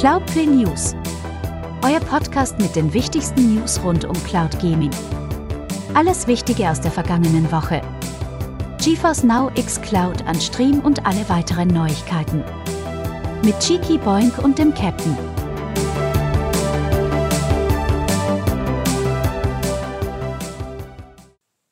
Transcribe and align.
Cloudplay 0.00 0.46
News. 0.46 0.94
Euer 1.84 2.00
Podcast 2.00 2.58
mit 2.58 2.74
den 2.74 2.90
wichtigsten 2.94 3.54
News 3.54 3.78
rund 3.84 4.06
um 4.06 4.14
Cloud 4.24 4.58
Gaming. 4.58 4.90
Alles 5.92 6.26
Wichtige 6.26 6.70
aus 6.70 6.80
der 6.80 6.90
vergangenen 6.90 7.52
Woche. 7.52 7.82
GeForce 8.82 9.24
Now 9.24 9.50
X 9.56 9.78
Cloud 9.82 10.26
an 10.26 10.40
Stream 10.40 10.80
und 10.80 11.04
alle 11.04 11.28
weiteren 11.28 11.68
Neuigkeiten. 11.68 12.42
Mit 13.44 13.58
Cheeky 13.60 13.98
Boink 13.98 14.38
und 14.38 14.58
dem 14.58 14.72
Captain. 14.72 15.18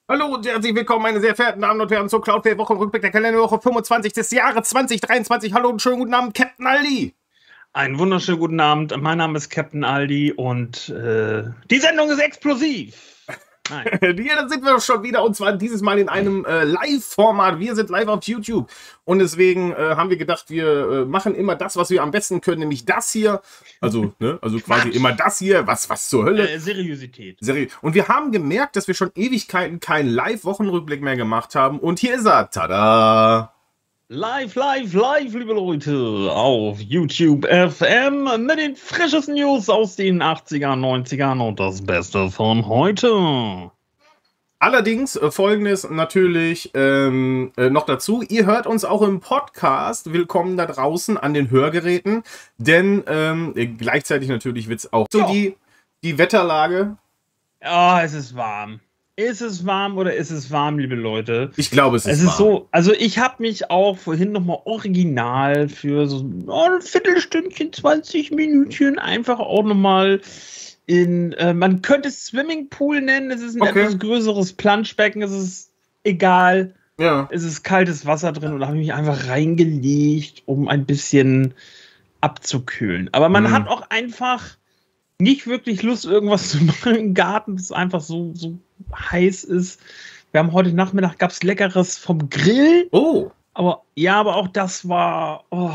Hallo 0.06 0.34
und 0.34 0.46
herzlich 0.46 0.74
willkommen, 0.74 1.02
meine 1.02 1.20
sehr 1.22 1.34
verehrten 1.34 1.62
Damen 1.62 1.80
und 1.80 1.90
Herren, 1.90 2.10
zur 2.10 2.20
Cloudplay 2.20 2.58
Woche 2.58 2.74
im 2.74 2.78
Rückblick 2.78 3.00
der 3.00 3.10
Kalenderwoche 3.10 3.58
25 3.58 4.12
des 4.12 4.30
Jahres 4.32 4.68
2023. 4.68 5.54
Hallo 5.54 5.70
und 5.70 5.80
schönen 5.80 6.00
guten 6.00 6.12
Abend, 6.12 6.34
Captain 6.34 6.66
Aldi. 6.66 7.17
Einen 7.72 7.98
wunderschönen 7.98 8.38
guten 8.38 8.60
Abend. 8.60 8.94
Mein 9.00 9.18
Name 9.18 9.36
ist 9.36 9.50
Captain 9.50 9.84
Aldi 9.84 10.32
und 10.32 10.88
äh, 10.88 11.44
die 11.70 11.78
Sendung 11.78 12.10
ist 12.10 12.18
explosiv. 12.18 12.94
Nein. 13.70 13.86
ja, 14.26 14.42
da 14.42 14.48
sind 14.48 14.64
wir 14.64 14.80
schon 14.80 15.02
wieder 15.02 15.22
und 15.22 15.36
zwar 15.36 15.52
dieses 15.52 15.82
Mal 15.82 15.98
in 15.98 16.08
einem 16.08 16.46
äh, 16.46 16.64
Live-Format. 16.64 17.58
Wir 17.58 17.74
sind 17.74 17.90
live 17.90 18.08
auf 18.08 18.24
YouTube 18.24 18.70
und 19.04 19.18
deswegen 19.18 19.72
äh, 19.72 19.94
haben 19.96 20.08
wir 20.08 20.16
gedacht, 20.16 20.46
wir 20.48 20.66
äh, 20.66 21.04
machen 21.04 21.34
immer 21.34 21.56
das, 21.56 21.76
was 21.76 21.90
wir 21.90 22.02
am 22.02 22.10
besten 22.10 22.40
können, 22.40 22.60
nämlich 22.60 22.86
das 22.86 23.12
hier. 23.12 23.42
Also, 23.80 24.14
ne, 24.18 24.38
also 24.40 24.58
quasi 24.60 24.88
immer 24.88 25.12
das 25.12 25.38
hier. 25.38 25.66
Was, 25.66 25.90
was 25.90 26.08
zur 26.08 26.24
Hölle? 26.24 26.48
Äh, 26.48 26.58
Seriosität. 26.58 27.38
Seri 27.40 27.68
und 27.82 27.94
wir 27.94 28.08
haben 28.08 28.32
gemerkt, 28.32 28.76
dass 28.76 28.88
wir 28.88 28.94
schon 28.94 29.10
Ewigkeiten 29.14 29.78
keinen 29.80 30.08
Live-Wochenrückblick 30.08 31.02
mehr 31.02 31.16
gemacht 31.16 31.54
haben 31.54 31.78
und 31.78 31.98
hier 31.98 32.14
ist 32.14 32.26
er. 32.26 32.50
Tada! 32.50 33.57
Live, 34.10 34.54
live, 34.54 34.94
live, 34.94 35.34
liebe 35.34 35.52
Leute, 35.52 36.32
auf 36.32 36.80
YouTube 36.80 37.44
FM 37.44 38.46
mit 38.46 38.58
den 38.58 38.74
frischesten 38.74 39.34
News 39.34 39.68
aus 39.68 39.96
den 39.96 40.22
80er, 40.22 40.78
90ern 40.78 41.46
und 41.46 41.60
das 41.60 41.84
Beste 41.84 42.30
von 42.30 42.66
heute. 42.66 43.70
Allerdings 44.60 45.16
äh, 45.16 45.30
folgendes 45.30 45.90
natürlich 45.90 46.70
ähm, 46.72 47.52
äh, 47.58 47.68
noch 47.68 47.84
dazu. 47.84 48.22
Ihr 48.22 48.46
hört 48.46 48.66
uns 48.66 48.86
auch 48.86 49.02
im 49.02 49.20
Podcast. 49.20 50.10
Willkommen 50.10 50.56
da 50.56 50.64
draußen 50.64 51.18
an 51.18 51.34
den 51.34 51.50
Hörgeräten. 51.50 52.22
Denn 52.56 53.04
ähm, 53.08 53.52
äh, 53.56 53.66
gleichzeitig 53.66 54.30
natürlich 54.30 54.70
wird 54.70 54.78
es 54.78 54.90
auch 54.90 55.06
so 55.12 55.26
die, 55.26 55.54
die 56.02 56.16
Wetterlage. 56.16 56.96
Oh, 57.62 57.98
es 58.02 58.14
ist 58.14 58.34
warm. 58.34 58.80
Ist 59.18 59.40
es 59.40 59.66
warm 59.66 59.98
oder 59.98 60.14
ist 60.14 60.30
es 60.30 60.52
warm, 60.52 60.78
liebe 60.78 60.94
Leute? 60.94 61.50
Ich 61.56 61.72
glaube, 61.72 61.96
es 61.96 62.06
ist, 62.06 62.18
es 62.18 62.22
ist 62.22 62.36
so. 62.36 62.68
Also 62.70 62.92
ich 62.92 63.18
habe 63.18 63.42
mich 63.42 63.68
auch 63.68 63.98
vorhin 63.98 64.30
nochmal 64.30 64.60
original 64.64 65.68
für 65.68 66.06
so 66.06 66.20
ein 66.20 66.80
Viertelstündchen, 66.80 67.72
20 67.72 68.30
Minütchen 68.30 69.00
einfach 69.00 69.40
auch 69.40 69.64
nochmal 69.64 70.20
in, 70.86 71.32
äh, 71.32 71.52
man 71.52 71.82
könnte 71.82 72.10
es 72.10 72.26
Swimmingpool 72.26 73.00
nennen, 73.00 73.32
es 73.32 73.42
ist 73.42 73.56
ein 73.56 73.62
okay. 73.62 73.80
etwas 73.80 73.98
größeres 73.98 74.52
Planschbecken, 74.52 75.20
es 75.22 75.32
ist 75.32 75.72
egal. 76.04 76.76
Ja. 76.96 77.28
Es 77.32 77.42
ist 77.42 77.64
kaltes 77.64 78.06
Wasser 78.06 78.30
drin 78.30 78.52
und 78.52 78.60
da 78.60 78.68
habe 78.68 78.76
ich 78.76 78.86
mich 78.86 78.94
einfach 78.94 79.26
reingelegt, 79.26 80.44
um 80.46 80.68
ein 80.68 80.86
bisschen 80.86 81.54
abzukühlen. 82.20 83.08
Aber 83.10 83.28
man 83.28 83.42
mhm. 83.42 83.50
hat 83.50 83.66
auch 83.66 83.90
einfach 83.90 84.58
nicht 85.20 85.46
wirklich 85.46 85.82
Lust, 85.82 86.04
irgendwas 86.04 86.48
zu 86.50 86.62
machen 86.64 86.94
im 86.94 87.14
Garten, 87.14 87.56
das 87.56 87.72
einfach 87.72 88.00
so, 88.00 88.32
so 88.34 88.58
heiß 88.94 89.44
ist. 89.44 89.80
Wir 90.32 90.40
haben 90.40 90.52
heute 90.52 90.72
Nachmittag 90.72 91.18
gab 91.18 91.30
es 91.30 91.42
Leckeres 91.42 91.96
vom 91.96 92.28
Grill. 92.30 92.88
Oh. 92.92 93.30
Aber 93.54 93.82
ja, 93.96 94.20
aber 94.20 94.36
auch 94.36 94.46
das 94.48 94.88
war, 94.88 95.44
oh, 95.50 95.70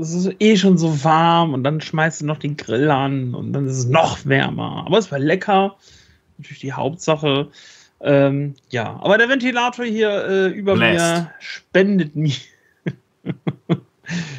es 0.00 0.12
ist 0.14 0.34
eh 0.40 0.56
schon 0.56 0.78
so 0.78 1.04
warm 1.04 1.54
und 1.54 1.62
dann 1.62 1.80
schmeißt 1.80 2.22
du 2.22 2.26
noch 2.26 2.38
den 2.38 2.56
Grill 2.56 2.90
an 2.90 3.34
und 3.34 3.52
dann 3.52 3.66
ist 3.66 3.78
es 3.78 3.86
noch 3.86 4.26
wärmer. 4.26 4.82
Aber 4.86 4.98
es 4.98 5.12
war 5.12 5.20
lecker. 5.20 5.76
Natürlich 6.38 6.60
die 6.60 6.72
Hauptsache. 6.72 7.48
Ähm, 8.00 8.54
ja, 8.70 8.98
aber 9.00 9.18
der 9.18 9.28
Ventilator 9.28 9.84
hier 9.84 10.10
äh, 10.24 10.46
über 10.48 10.74
Blast. 10.74 11.22
mir 11.22 11.30
spendet 11.38 12.16
mir 12.16 12.34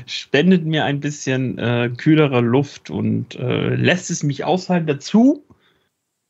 spendet 0.05 0.65
mir 0.65 0.85
ein 0.85 0.99
bisschen 0.99 1.57
äh, 1.57 1.91
kühlere 1.95 2.41
Luft 2.41 2.89
und 2.89 3.35
äh, 3.35 3.75
lässt 3.75 4.09
es 4.09 4.23
mich 4.23 4.43
aushalten. 4.43 4.87
Dazu, 4.87 5.43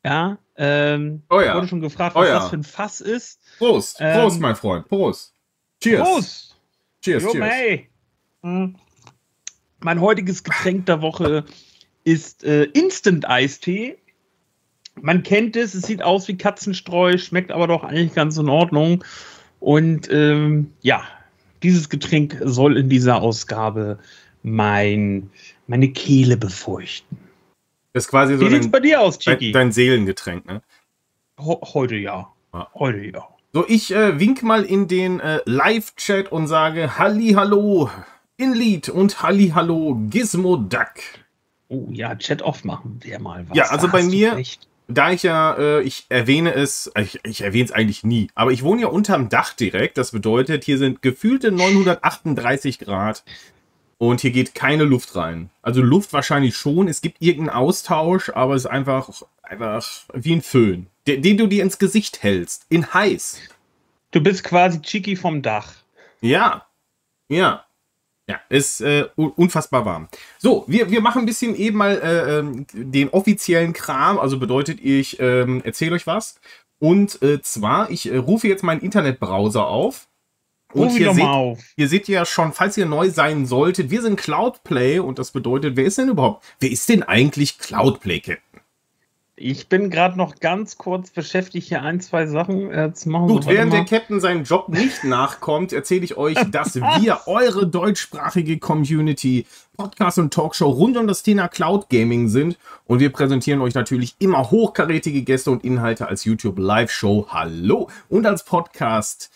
ja, 0.04 0.38
ähm, 0.56 1.22
oh 1.30 1.40
ja. 1.40 1.54
wurde 1.54 1.68
schon 1.68 1.80
gefragt, 1.80 2.14
was 2.14 2.24
oh 2.24 2.28
ja. 2.28 2.34
das 2.38 2.50
für 2.50 2.56
ein 2.56 2.64
Fass 2.64 3.00
ist. 3.00 3.40
Prost, 3.58 3.98
ähm, 4.00 4.20
Prost, 4.20 4.40
mein 4.40 4.56
Freund, 4.56 4.88
Prost. 4.88 5.34
Cheers. 5.82 6.08
Prost. 6.08 6.56
Cheers, 7.02 7.22
jo, 7.22 7.32
cheers. 7.32 7.80
Hm. 8.42 8.76
Mein 9.80 10.00
heutiges 10.00 10.44
Getränk 10.44 10.86
der 10.86 11.02
Woche 11.02 11.44
ist 12.04 12.44
äh, 12.44 12.64
Instant-Eistee. 12.64 13.98
Man 15.00 15.22
kennt 15.22 15.56
es, 15.56 15.74
es 15.74 15.82
sieht 15.82 16.02
aus 16.02 16.28
wie 16.28 16.36
Katzenstreu, 16.36 17.16
schmeckt 17.18 17.50
aber 17.50 17.66
doch 17.66 17.82
eigentlich 17.82 18.14
ganz 18.14 18.36
in 18.36 18.48
Ordnung. 18.48 19.02
Und 19.58 20.10
ähm, 20.12 20.72
ja, 20.80 21.04
dieses 21.62 21.88
Getränk 21.88 22.38
soll 22.44 22.76
in 22.76 22.88
dieser 22.88 23.22
Ausgabe 23.22 23.98
mein, 24.42 25.30
meine 25.66 25.88
Kehle 25.88 26.36
befeuchten. 26.36 27.18
Das 27.92 28.04
ist 28.04 28.10
quasi 28.10 28.36
so 28.36 28.40
Wie 28.40 28.50
sieht's 28.50 28.70
bei 28.70 28.80
dir 28.80 29.00
aus, 29.00 29.18
Chiki? 29.18 29.52
Dein, 29.52 29.72
Seelengetränk, 29.72 30.46
ne? 30.46 30.62
Heute 31.38 31.96
ja. 31.96 32.32
ja. 32.54 32.68
Heute 32.74 33.04
ja. 33.04 33.28
So, 33.52 33.66
ich 33.68 33.94
äh, 33.94 34.18
wink 34.18 34.42
mal 34.42 34.64
in 34.64 34.88
den 34.88 35.20
äh, 35.20 35.40
Live-Chat 35.44 36.32
und 36.32 36.46
sage 36.46 36.98
Halli 36.98 37.34
Hallo 37.34 37.90
Inlied 38.38 38.88
und 38.88 39.22
Halli 39.22 39.52
Hallo 39.54 39.94
Gizmo 40.08 40.56
Duck. 40.56 40.94
Oh 41.68 41.86
ja, 41.90 42.14
Chat 42.16 42.40
off 42.42 42.64
machen 42.64 42.98
wir 43.02 43.18
mal 43.18 43.46
was. 43.48 43.56
Ja, 43.56 43.64
also 43.66 43.88
bei 43.88 44.02
mir, 44.02 44.36
recht 44.36 44.68
da 44.98 45.12
ich 45.12 45.22
ja, 45.22 45.54
äh, 45.54 45.82
ich 45.82 46.06
erwähne 46.08 46.54
es, 46.54 46.90
ich, 46.98 47.20
ich 47.24 47.42
erwähne 47.42 47.64
es 47.64 47.72
eigentlich 47.72 48.04
nie, 48.04 48.28
aber 48.34 48.52
ich 48.52 48.62
wohne 48.62 48.82
ja 48.82 48.88
unterm 48.88 49.28
Dach 49.28 49.54
direkt. 49.54 49.98
Das 49.98 50.12
bedeutet, 50.12 50.64
hier 50.64 50.78
sind 50.78 51.02
gefühlte 51.02 51.52
938 51.52 52.78
Grad 52.78 53.24
und 53.98 54.20
hier 54.20 54.32
geht 54.32 54.54
keine 54.54 54.84
Luft 54.84 55.14
rein. 55.14 55.50
Also 55.62 55.80
Luft 55.80 56.12
wahrscheinlich 56.12 56.56
schon. 56.56 56.88
Es 56.88 57.00
gibt 57.00 57.22
irgendeinen 57.22 57.56
Austausch, 57.56 58.30
aber 58.30 58.54
es 58.54 58.64
ist 58.64 58.70
einfach, 58.70 59.22
einfach 59.42 59.84
wie 60.12 60.34
ein 60.34 60.42
Föhn, 60.42 60.88
den, 61.06 61.22
den 61.22 61.36
du 61.36 61.46
dir 61.46 61.62
ins 61.62 61.78
Gesicht 61.78 62.22
hältst, 62.22 62.66
in 62.68 62.92
heiß. 62.92 63.40
Du 64.10 64.20
bist 64.20 64.44
quasi 64.44 64.82
Chiki 64.82 65.16
vom 65.16 65.42
Dach. 65.42 65.72
Ja, 66.20 66.66
ja. 67.28 67.64
Ja, 68.28 68.40
ist 68.48 68.80
äh, 68.80 69.06
unfassbar 69.16 69.84
warm. 69.84 70.08
So, 70.38 70.64
wir, 70.68 70.90
wir 70.90 71.00
machen 71.00 71.22
ein 71.22 71.26
bisschen 71.26 71.56
eben 71.56 71.78
mal 71.78 72.00
äh, 72.00 72.38
ähm, 72.38 72.66
den 72.72 73.08
offiziellen 73.08 73.72
Kram. 73.72 74.18
Also 74.18 74.38
bedeutet, 74.38 74.78
ich 74.80 75.18
äh, 75.18 75.58
erzähle 75.60 75.96
euch 75.96 76.06
was. 76.06 76.38
Und 76.78 77.20
äh, 77.22 77.42
zwar, 77.42 77.90
ich 77.90 78.10
äh, 78.10 78.16
rufe 78.16 78.48
jetzt 78.48 78.62
meinen 78.62 78.80
Internetbrowser 78.80 79.66
auf. 79.66 80.08
Und 80.72 80.90
hier, 80.90 81.12
seht, 81.12 81.24
auf. 81.24 81.58
hier 81.76 81.88
seht 81.88 82.08
ihr 82.08 82.14
ja 82.14 82.24
schon, 82.24 82.52
falls 82.52 82.78
ihr 82.78 82.86
neu 82.86 83.10
sein 83.10 83.44
solltet, 83.44 83.90
wir 83.90 84.00
sind 84.00 84.16
Cloudplay 84.16 85.00
und 85.00 85.18
das 85.18 85.32
bedeutet, 85.32 85.76
wer 85.76 85.84
ist 85.84 85.98
denn 85.98 86.08
überhaupt, 86.08 86.44
wer 86.60 86.70
ist 86.70 86.88
denn 86.88 87.02
eigentlich 87.02 87.58
Cloudplay, 87.58 88.20
Captain? 88.20 88.61
Ich 89.44 89.68
bin 89.68 89.90
gerade 89.90 90.16
noch 90.16 90.36
ganz 90.36 90.78
kurz 90.78 91.10
beschäftigt, 91.10 91.66
hier 91.66 91.82
ein, 91.82 92.00
zwei 92.00 92.26
Sachen 92.26 92.70
äh, 92.70 92.94
zu 92.94 93.08
machen. 93.08 93.26
Gut, 93.26 93.46
während 93.46 93.72
der 93.72 93.84
Captain 93.84 94.20
seinen 94.20 94.44
Job 94.44 94.68
nicht 94.68 95.02
nachkommt, 95.02 95.72
erzähle 95.72 96.04
ich 96.04 96.16
euch, 96.16 96.38
dass 96.52 96.76
wir 97.00 97.22
eure 97.26 97.66
deutschsprachige 97.66 98.58
Community, 98.58 99.46
Podcast 99.76 100.18
und 100.20 100.32
Talkshow 100.32 100.70
rund 100.70 100.96
um 100.96 101.08
das 101.08 101.24
Thema 101.24 101.48
Cloud 101.48 101.88
Gaming 101.90 102.28
sind. 102.28 102.56
Und 102.84 103.00
wir 103.00 103.10
präsentieren 103.10 103.60
euch 103.62 103.74
natürlich 103.74 104.14
immer 104.20 104.52
hochkarätige 104.52 105.22
Gäste 105.22 105.50
und 105.50 105.64
Inhalte 105.64 106.06
als 106.06 106.24
YouTube 106.24 106.60
Live-Show. 106.60 107.26
Hallo! 107.30 107.90
Und 108.08 108.26
als 108.26 108.44
Podcast. 108.44 109.32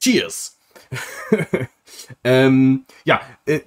Cheers! 0.00 0.58
ähm, 2.24 2.86
ja, 3.04 3.20
äh, 3.44 3.60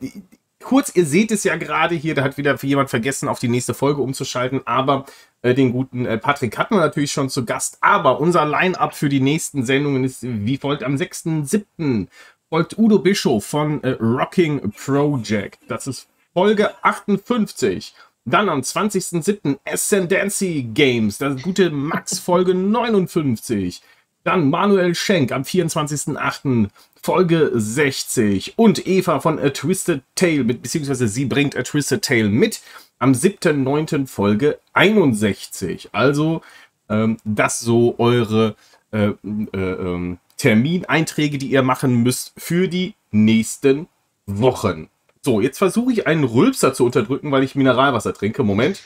kurz, 0.67 0.93
ihr 0.93 1.05
seht 1.05 1.31
es 1.31 1.45
ja 1.45 1.55
gerade 1.55 1.95
hier, 1.95 2.13
da 2.13 2.23
hat 2.23 2.37
wieder 2.37 2.57
jemand 2.61 2.89
vergessen, 2.89 3.29
auf 3.29 3.39
die 3.39 3.47
nächste 3.47 3.73
Folge 3.73 4.01
umzuschalten, 4.01 4.59
aber 4.65 5.05
äh, 5.41 5.53
den 5.53 5.71
guten 5.71 6.05
äh, 6.05 6.17
Patrick 6.17 6.57
hatten 6.57 6.75
wir 6.75 6.81
natürlich 6.81 7.13
schon 7.13 7.29
zu 7.29 7.45
Gast. 7.45 7.77
Aber 7.79 8.19
unser 8.19 8.45
Line-Up 8.45 8.93
für 8.93 9.07
die 9.07 9.21
nächsten 9.21 9.63
Sendungen 9.63 10.03
ist 10.03 10.23
wie 10.23 10.57
folgt. 10.57 10.83
Am 10.83 10.95
6.7. 10.95 12.07
folgt 12.49 12.77
Udo 12.77 12.99
Bischof 12.99 13.45
von 13.45 13.81
äh, 13.81 13.91
Rocking 14.01 14.71
Project. 14.71 15.59
Das 15.69 15.87
ist 15.87 16.09
Folge 16.33 16.71
58. 16.83 17.93
Dann 18.25 18.49
am 18.49 18.59
20.07. 18.59 19.59
Ascendancy 19.63 20.63
Games. 20.73 21.17
Das 21.17 21.41
gute 21.41 21.69
Max 21.69 22.19
Folge 22.19 22.53
59. 22.53 23.81
Dann 24.27 24.49
Manuel 24.49 24.93
Schenk 24.93 25.31
am 25.31 25.43
24.08. 25.43 26.67
Folge 27.01 27.49
60. 27.53 28.55
Und 28.57 28.85
Eva 28.85 29.21
von 29.21 29.39
A 29.39 29.51
Twisted 29.51 30.01
Tale, 30.15 30.43
mit, 30.43 30.61
beziehungsweise 30.61 31.07
sie 31.07 31.23
bringt 31.23 31.55
A 31.55 31.63
Twisted 31.63 32.03
Tale 32.03 32.27
mit 32.27 32.59
am 32.99 33.13
7.9. 33.13 34.05
Folge 34.05 34.59
61. 34.73 35.91
Also 35.93 36.41
ähm, 36.89 37.15
das 37.23 37.61
so 37.61 37.95
eure 37.99 38.57
äh, 38.91 39.11
äh, 39.53 39.57
äh, 39.57 40.17
Termineinträge, 40.35 41.37
die 41.37 41.47
ihr 41.47 41.63
machen 41.63 42.03
müsst 42.03 42.33
für 42.35 42.67
die 42.67 42.95
nächsten 43.11 43.87
Wochen. 44.25 44.89
So, 45.21 45.39
jetzt 45.39 45.57
versuche 45.57 45.93
ich 45.93 46.05
einen 46.05 46.25
Rülpser 46.25 46.73
zu 46.73 46.83
unterdrücken, 46.83 47.31
weil 47.31 47.43
ich 47.43 47.55
Mineralwasser 47.55 48.13
trinke. 48.13 48.43
Moment. 48.43 48.81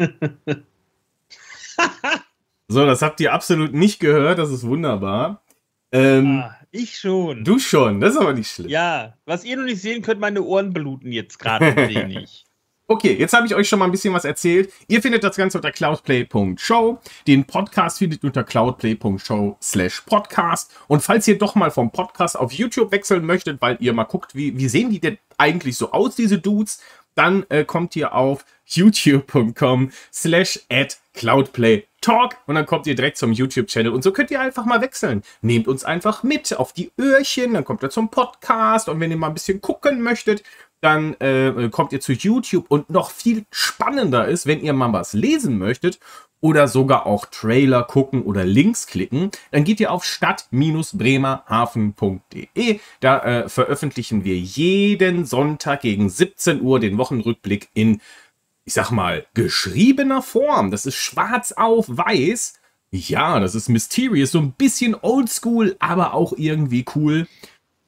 so, 2.70 2.86
das 2.86 3.02
habt 3.02 3.20
ihr 3.20 3.32
absolut 3.32 3.74
nicht 3.74 3.98
gehört. 3.98 4.38
Das 4.38 4.50
ist 4.50 4.64
wunderbar. 4.64 5.42
Ähm, 5.92 6.42
ah, 6.44 6.56
ich 6.70 6.96
schon. 6.98 7.42
Du 7.42 7.58
schon, 7.58 8.00
das 8.00 8.14
ist 8.14 8.20
aber 8.20 8.32
nicht 8.32 8.50
schlimm. 8.50 8.68
Ja, 8.68 9.14
was 9.24 9.44
ihr 9.44 9.56
noch 9.56 9.64
nicht 9.64 9.82
sehen 9.82 10.02
könnt, 10.02 10.20
meine 10.20 10.42
Ohren 10.42 10.72
bluten 10.72 11.10
jetzt 11.10 11.38
gerade 11.38 11.64
ein 11.66 11.76
wenig. 11.88 12.46
Okay, 12.86 13.14
jetzt 13.14 13.34
habe 13.34 13.46
ich 13.46 13.54
euch 13.54 13.68
schon 13.68 13.78
mal 13.78 13.84
ein 13.84 13.92
bisschen 13.92 14.14
was 14.14 14.24
erzählt. 14.24 14.72
Ihr 14.88 15.00
findet 15.00 15.22
das 15.22 15.36
Ganze 15.36 15.58
unter 15.58 15.70
cloudplay.show. 15.70 16.98
Den 17.26 17.44
Podcast 17.44 17.98
findet 17.98 18.24
ihr 18.24 18.26
unter 18.26 18.42
cloudplay.show 18.42 19.56
slash 19.62 20.00
podcast. 20.00 20.72
Und 20.88 21.00
falls 21.00 21.28
ihr 21.28 21.38
doch 21.38 21.54
mal 21.54 21.70
vom 21.70 21.92
Podcast 21.92 22.36
auf 22.36 22.52
YouTube 22.52 22.90
wechseln 22.90 23.24
möchtet, 23.24 23.60
weil 23.60 23.76
ihr 23.78 23.92
mal 23.92 24.04
guckt, 24.04 24.34
wie, 24.34 24.56
wie 24.58 24.68
sehen 24.68 24.90
die 24.90 24.98
denn 24.98 25.18
eigentlich 25.38 25.76
so 25.76 25.92
aus, 25.92 26.16
diese 26.16 26.38
Dudes, 26.38 26.80
dann 27.14 27.44
äh, 27.48 27.64
kommt 27.64 27.96
ihr 27.96 28.14
auf 28.14 28.44
youtube.com 28.66 29.90
slash 30.12 30.60
at 30.70 30.98
cloudplaytalk 31.14 32.36
und 32.46 32.54
dann 32.54 32.66
kommt 32.66 32.86
ihr 32.86 32.94
direkt 32.94 33.16
zum 33.16 33.32
YouTube-Channel 33.32 33.92
und 33.92 34.02
so 34.02 34.12
könnt 34.12 34.30
ihr 34.30 34.40
einfach 34.40 34.64
mal 34.64 34.80
wechseln. 34.80 35.22
Nehmt 35.42 35.68
uns 35.68 35.84
einfach 35.84 36.22
mit 36.22 36.56
auf 36.56 36.72
die 36.72 36.92
Öhrchen, 36.98 37.54
dann 37.54 37.64
kommt 37.64 37.82
ihr 37.82 37.90
zum 37.90 38.10
Podcast 38.10 38.88
und 38.88 39.00
wenn 39.00 39.10
ihr 39.10 39.16
mal 39.16 39.28
ein 39.28 39.34
bisschen 39.34 39.60
gucken 39.60 40.02
möchtet, 40.02 40.42
dann 40.80 41.14
äh, 41.20 41.68
kommt 41.70 41.92
ihr 41.92 42.00
zu 42.00 42.12
YouTube 42.12 42.66
und 42.68 42.88
noch 42.88 43.10
viel 43.10 43.44
spannender 43.50 44.26
ist, 44.28 44.46
wenn 44.46 44.60
ihr 44.60 44.72
mal 44.72 44.92
was 44.92 45.12
lesen 45.12 45.58
möchtet 45.58 45.98
oder 46.40 46.68
sogar 46.68 47.06
auch 47.06 47.26
Trailer 47.26 47.82
gucken 47.84 48.22
oder 48.22 48.44
Links 48.44 48.86
klicken, 48.86 49.30
dann 49.50 49.64
geht 49.64 49.80
ihr 49.80 49.90
auf 49.92 50.04
stadt-bremerhaven.de. 50.04 52.80
Da 53.00 53.18
äh, 53.20 53.48
veröffentlichen 53.48 54.24
wir 54.24 54.38
jeden 54.38 55.24
Sonntag 55.24 55.80
gegen 55.82 56.08
17 56.08 56.62
Uhr 56.62 56.78
den 56.80 56.98
Wochenrückblick 56.98 57.68
in, 57.74 58.00
ich 58.64 58.74
sag 58.74 58.90
mal, 58.90 59.26
geschriebener 59.34 60.22
Form. 60.22 60.70
Das 60.70 60.86
ist 60.86 60.96
schwarz 60.96 61.52
auf 61.52 61.86
weiß. 61.88 62.54
Ja, 62.92 63.38
das 63.38 63.54
ist 63.54 63.68
mysterious, 63.68 64.32
so 64.32 64.40
ein 64.40 64.52
bisschen 64.52 64.96
oldschool, 65.00 65.76
aber 65.78 66.12
auch 66.12 66.32
irgendwie 66.36 66.84
cool. 66.96 67.28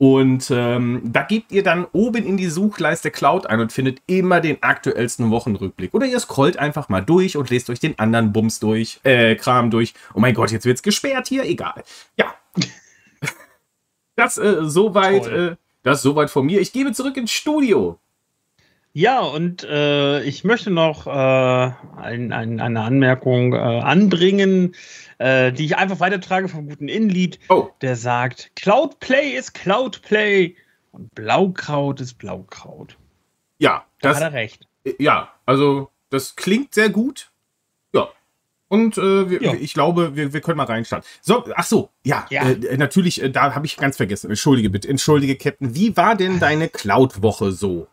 Und 0.02 0.50
ähm, 0.50 1.00
da 1.04 1.22
gebt 1.22 1.52
ihr 1.52 1.62
dann 1.62 1.86
oben 1.92 2.26
in 2.26 2.36
die 2.36 2.48
Suchleiste 2.48 3.12
Cloud 3.12 3.46
ein 3.46 3.60
und 3.60 3.72
findet 3.72 4.02
immer 4.08 4.40
den 4.40 4.60
aktuellsten 4.60 5.30
Wochenrückblick. 5.30 5.94
Oder 5.94 6.06
ihr 6.06 6.18
scrollt 6.18 6.56
einfach 6.56 6.88
mal 6.88 7.02
durch 7.02 7.36
und 7.36 7.50
lest 7.50 7.70
euch 7.70 7.78
den 7.78 7.96
anderen 8.00 8.32
Bums 8.32 8.58
durch, 8.58 8.98
äh, 9.04 9.36
Kram 9.36 9.70
durch. 9.70 9.94
Oh 10.12 10.18
mein 10.18 10.34
Gott, 10.34 10.50
jetzt 10.50 10.66
wird's 10.66 10.82
gesperrt 10.82 11.28
hier, 11.28 11.44
egal. 11.44 11.84
Ja. 12.16 12.34
das 14.16 14.38
äh, 14.38 14.64
soweit, 14.64 15.28
äh, 15.28 15.54
das 15.84 16.02
soweit 16.02 16.30
von 16.30 16.46
mir. 16.46 16.60
Ich 16.60 16.72
gebe 16.72 16.92
zurück 16.92 17.16
ins 17.16 17.30
Studio. 17.30 18.00
Ja, 18.94 19.20
und 19.20 19.64
äh, 19.64 20.22
ich 20.22 20.44
möchte 20.44 20.70
noch 20.70 21.06
äh, 21.06 21.10
ein, 21.10 22.32
ein, 22.32 22.60
eine 22.60 22.80
Anmerkung 22.82 23.54
äh, 23.54 23.56
anbringen 23.56 24.74
äh, 25.22 25.52
die 25.52 25.66
ich 25.66 25.76
einfach 25.76 26.00
weitertrage 26.00 26.48
vom 26.48 26.68
guten 26.68 26.88
Innenlied, 26.88 27.38
oh. 27.48 27.68
der 27.80 27.94
sagt, 27.96 28.50
Cloudplay 28.56 29.30
ist 29.30 29.54
Cloudplay 29.54 30.56
und 30.90 31.14
Blaukraut 31.14 32.00
ist 32.00 32.14
Blaukraut. 32.14 32.96
Ja, 33.58 33.84
da 34.00 34.08
das, 34.08 34.16
hat 34.16 34.24
er 34.24 34.32
recht. 34.32 34.66
Ja, 34.98 35.32
also 35.46 35.90
das 36.10 36.34
klingt 36.34 36.74
sehr 36.74 36.90
gut. 36.90 37.30
Ja. 37.94 38.08
Und 38.66 38.98
äh, 38.98 39.30
wir, 39.30 39.42
ja. 39.42 39.54
ich 39.54 39.74
glaube, 39.74 40.16
wir, 40.16 40.32
wir 40.32 40.40
können 40.40 40.56
mal 40.56 40.64
reinstarten. 40.64 41.08
So, 41.20 41.44
ach 41.54 41.66
so, 41.66 41.90
ja, 42.04 42.26
ja. 42.30 42.50
Äh, 42.50 42.76
natürlich, 42.76 43.22
äh, 43.22 43.30
da 43.30 43.54
habe 43.54 43.66
ich 43.66 43.76
ganz 43.76 43.96
vergessen. 43.96 44.28
Entschuldige 44.28 44.70
bitte, 44.70 44.88
entschuldige, 44.88 45.36
Captain. 45.36 45.76
Wie 45.76 45.96
war 45.96 46.16
denn 46.16 46.40
deine 46.40 46.68
Cloud-Woche 46.68 47.52
so? 47.52 47.86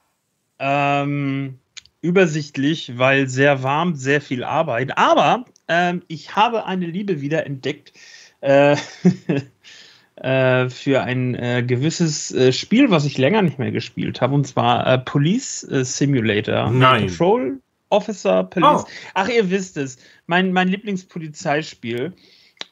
Ähm, 0.60 1.60
übersichtlich, 2.02 2.98
weil 2.98 3.28
sehr 3.28 3.64
warm, 3.64 3.96
sehr 3.96 4.22
viel 4.22 4.44
Arbeit. 4.44 4.98
Aber 4.98 5.46
ähm, 5.68 6.02
ich 6.08 6.36
habe 6.36 6.66
eine 6.66 6.86
Liebe 6.86 7.22
wieder 7.22 7.46
entdeckt 7.46 7.94
äh, 8.42 8.76
äh, 10.16 10.70
für 10.70 11.02
ein 11.02 11.36
äh, 11.36 11.64
gewisses 11.66 12.32
äh, 12.32 12.52
Spiel, 12.52 12.92
was 12.92 13.06
ich 13.06 13.18
länger 13.18 13.42
nicht 13.42 13.60
mehr 13.60 13.72
gespielt 13.72 14.22
habe, 14.22 14.36
und 14.36 14.48
zwar 14.48 14.88
äh, 14.88 14.98
Police 14.98 15.64
äh, 15.64 15.84
Simulator. 15.84 16.70
Nein. 16.72 17.08
Control 17.08 17.60
Officer 17.90 18.44
Police. 18.44 18.84
Oh. 18.86 18.90
Ach, 19.16 19.28
ihr 19.30 19.50
wisst 19.50 19.78
es. 19.78 19.98
Mein, 20.28 20.54
mein 20.54 20.68
Lieblingspolizeispiel. 20.68 22.14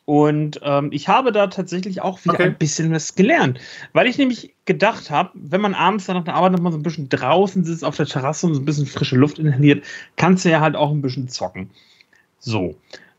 Und 0.05 0.61
ähm, 0.63 0.89
ich 0.93 1.09
habe 1.09 1.33
da 1.33 1.47
tatsächlich 1.47 2.01
auch 2.01 2.23
wieder 2.23 2.35
okay. 2.35 2.43
ein 2.43 2.57
bisschen 2.57 2.93
was 2.93 3.15
gelernt, 3.15 3.59
weil 3.91 4.07
ich 4.07 4.17
nämlich 4.17 4.53
gedacht 4.63 5.11
habe, 5.11 5.31
wenn 5.33 5.59
man 5.59 5.73
abends 5.73 6.05
dann 6.05 6.15
nach 6.15 6.23
der 6.23 6.35
Arbeit 6.35 6.53
noch 6.53 6.61
mal 6.61 6.71
so 6.71 6.77
ein 6.77 6.83
bisschen 6.83 7.09
draußen 7.09 7.65
sitzt 7.65 7.83
auf 7.83 7.97
der 7.97 8.05
Terrasse 8.05 8.47
und 8.47 8.53
so 8.53 8.61
ein 8.61 8.65
bisschen 8.65 8.85
frische 8.85 9.17
Luft 9.17 9.37
inhaliert, 9.37 9.83
kannst 10.15 10.45
du 10.45 10.49
ja 10.49 10.61
halt 10.61 10.77
auch 10.77 10.91
ein 10.91 11.01
bisschen 11.01 11.27
zocken. 11.27 11.69
So. 12.39 12.77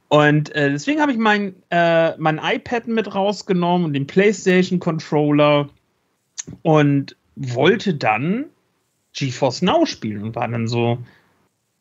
Und 0.08 0.54
äh, 0.54 0.70
deswegen 0.70 1.02
habe 1.02 1.12
ich 1.12 1.18
mein, 1.18 1.54
äh, 1.68 2.16
mein 2.16 2.40
iPad 2.42 2.88
mit 2.88 3.14
rausgenommen 3.14 3.84
und 3.84 3.92
den 3.92 4.06
PlayStation 4.06 4.78
Controller 4.78 5.68
und 6.62 7.16
wollte 7.36 7.94
dann 7.94 8.46
GeForce 9.12 9.62
Now 9.62 9.84
spielen 9.84 10.22
und 10.22 10.34
war 10.34 10.48
dann 10.48 10.66
so, 10.66 10.98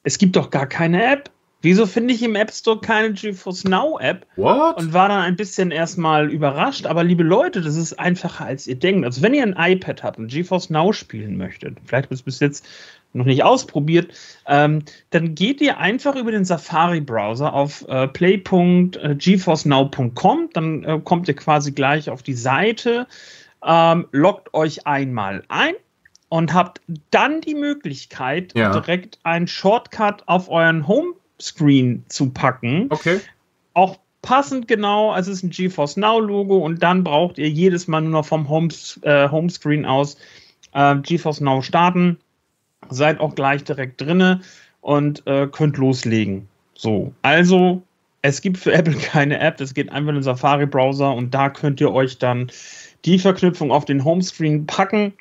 es 0.04 0.18
gibt 0.18 0.36
doch 0.36 0.50
gar 0.50 0.68
keine 0.68 1.04
App. 1.13 1.30
Wieso 1.62 1.86
finde 1.88 2.13
ich 2.13 2.21
im 2.21 2.36
App 2.36 2.51
Store 2.51 2.80
keine 2.80 3.13
GeForce 3.13 3.63
Now 3.63 3.98
App? 4.00 4.27
What? 4.36 4.77
Und 4.77 4.94
war 4.94 5.09
dann 5.09 5.21
ein 5.21 5.36
bisschen 5.36 5.71
erstmal 5.71 6.30
überrascht. 6.30 6.86
Aber 6.86 7.04
liebe 7.04 7.24
Leute, 7.24 7.62
das 7.62 7.75
ist 7.75 7.98
einfacher 8.00 8.45
als 8.45 8.68
ihr 8.68 8.75
denkt. 8.75 9.06
Also 9.06 9.24
wenn 9.24 9.33
ihr 9.33 9.42
ein 9.44 9.56
iPad 9.57 10.04
habt 10.04 10.19
und 10.19 10.27
GeForce 10.27 10.69
Now 10.69 10.94
spielen 10.94 11.36
möchtet, 11.38 11.80
vielleicht 11.86 12.06
habt 12.06 12.12
ihr 12.12 12.15
es 12.15 12.21
bis 12.21 12.39
jetzt 12.39 12.63
noch 13.13 13.25
nicht 13.25 13.44
ausprobiert, 13.44 14.13
ähm, 14.45 14.83
dann 15.09 15.33
geht 15.36 15.59
ihr 15.62 15.80
einfach 15.80 16.15
über 16.15 16.31
den 16.31 16.45
Safari-Browser 16.45 17.51
auf 17.54 17.86
äh, 17.88 18.07
play.geforcenow.com, 18.07 20.50
dann 20.53 20.83
äh, 20.83 21.00
kommt 21.03 21.27
ihr 21.27 21.36
quasi 21.36 21.71
gleich 21.71 22.10
auf 22.10 22.24
die 22.24 22.33
Seite, 22.33 23.07
ähm, 23.65 24.07
loggt 24.12 24.53
euch 24.53 24.86
einmal 24.86 25.44
ein 25.48 25.74
und 26.30 26.53
habt 26.53 26.81
dann 27.10 27.42
die 27.42 27.56
Möglichkeit, 27.56 28.53
ja. 28.56 28.71
direkt 28.71 29.18
einen 29.24 29.48
Shortcut 29.48 30.21
auf 30.27 30.50
euren 30.50 30.88
Homescreen 31.39 32.04
zu 32.10 32.30
packen. 32.30 32.88
Okay. 32.89 33.19
Auch 33.74 33.98
passend 34.22 34.68
genau, 34.68 35.12
also 35.12 35.31
es 35.31 35.38
ist 35.38 35.44
ein 35.44 35.50
GeForce 35.51 35.98
Now 35.98 36.19
Logo 36.19 36.57
und 36.57 36.81
dann 36.84 37.04
braucht 37.04 37.38
ihr 37.38 37.50
jedes 37.50 37.88
Mal 37.88 38.01
nur 38.01 38.12
noch 38.12 38.25
vom 38.25 38.50
Homes, 38.50 39.00
äh, 39.04 39.30
Homescreen 39.30 39.86
aus 39.86 40.18
äh, 40.74 40.96
GeForce 40.98 41.41
Now 41.41 41.62
starten 41.62 42.17
seid 42.89 43.20
auch 43.20 43.36
gleich 43.36 43.63
direkt 43.63 44.01
drinne 44.01 44.41
und 44.82 45.25
äh, 45.27 45.48
könnt 45.48 45.77
loslegen. 45.77 46.48
So, 46.74 47.13
also 47.22 47.82
es 48.22 48.41
gibt 48.41 48.58
für 48.58 48.74
Apple 48.74 48.96
keine 48.96 49.39
App, 49.39 49.60
es 49.62 49.74
geht 49.74 49.91
einfach 49.91 50.10
in 50.10 50.15
den 50.15 50.24
Safari-Browser 50.24 51.13
und 51.13 51.34
da 51.34 51.50
könnt 51.50 51.82
ihr 51.82 51.91
euch 51.91 52.17
dann 52.17 52.51
die 53.06 53.20
Verknüpfung 53.20 53.72
auf 53.72 53.86
den 53.86 54.03
Homescreen 54.03 54.65
packen. 54.65 55.13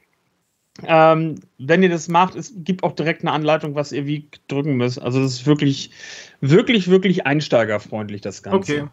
Ähm, 0.85 1.37
wenn 1.59 1.83
ihr 1.83 1.89
das 1.89 2.09
macht, 2.09 2.35
es 2.35 2.53
gibt 2.57 2.83
auch 2.83 2.93
direkt 2.93 3.23
eine 3.23 3.33
Anleitung, 3.33 3.75
was 3.75 3.93
ihr 3.93 4.07
wie 4.07 4.29
drücken 4.49 4.77
müsst. 4.77 5.01
Also 5.01 5.23
das 5.23 5.33
ist 5.33 5.47
wirklich, 5.47 5.91
wirklich, 6.41 6.89
wirklich 6.91 7.27
einsteigerfreundlich, 7.27 8.21
das 8.21 8.43
Ganze. 8.43 8.59
Okay. 8.59 8.89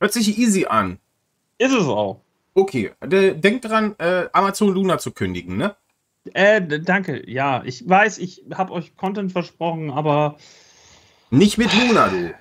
Hört 0.00 0.12
sich 0.12 0.38
easy 0.38 0.66
an. 0.66 0.98
Ist 1.58 1.74
es 1.74 1.84
auch. 1.84 2.22
Okay, 2.54 2.90
denkt 3.02 3.66
dran, 3.66 3.94
äh, 3.98 4.26
Amazon 4.32 4.72
Luna 4.72 4.98
zu 4.98 5.12
kündigen, 5.12 5.56
ne? 5.56 5.76
Äh, 6.34 6.60
danke. 6.80 7.28
Ja, 7.30 7.62
ich 7.64 7.88
weiß, 7.88 8.18
ich 8.18 8.44
habe 8.54 8.72
euch 8.72 8.96
Content 8.96 9.32
versprochen, 9.32 9.90
aber. 9.90 10.36
Nicht 11.30 11.58
mit 11.58 11.70
Luna, 11.72 12.08
du. 12.08 12.34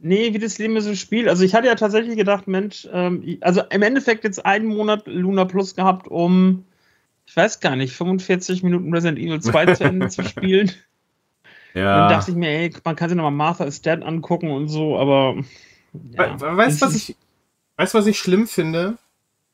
Nee, 0.00 0.34
wie 0.34 0.38
das 0.38 0.58
Leben 0.58 0.80
so 0.80 0.94
spielt. 0.94 1.28
Also 1.28 1.44
ich 1.44 1.54
hatte 1.54 1.66
ja 1.66 1.74
tatsächlich 1.74 2.16
gedacht, 2.16 2.48
Mensch, 2.48 2.88
ähm, 2.92 3.38
also 3.40 3.62
im 3.70 3.82
Endeffekt 3.82 4.24
jetzt 4.24 4.44
einen 4.44 4.66
Monat 4.66 5.06
Luna 5.06 5.44
Plus 5.44 5.74
gehabt, 5.74 6.08
um, 6.08 6.64
ich 7.26 7.36
weiß 7.36 7.60
gar 7.60 7.76
nicht, 7.76 7.94
45 7.94 8.62
Minuten 8.62 8.92
Resident 8.92 9.18
Evil 9.18 9.40
2 9.40 9.74
zu 9.74 9.84
Ende 9.84 10.08
zu 10.08 10.22
spielen. 10.22 10.72
Ja. 11.74 12.00
Dann 12.00 12.18
dachte 12.18 12.30
ich 12.30 12.36
mir, 12.36 12.50
ey, 12.50 12.74
man 12.84 12.96
kann 12.96 13.08
sich 13.08 13.16
nochmal 13.16 13.32
Martha 13.32 13.64
is 13.64 13.80
Dead 13.80 14.02
angucken 14.02 14.50
und 14.50 14.68
so, 14.68 14.98
aber. 14.98 15.36
Ja. 15.92 16.40
Weißt 16.40 16.82
du, 16.82 16.86
was 16.86 16.94
ich, 16.94 17.16
weißt, 17.76 17.94
was 17.94 18.06
ich 18.06 18.18
schlimm 18.18 18.46
finde? 18.46 18.98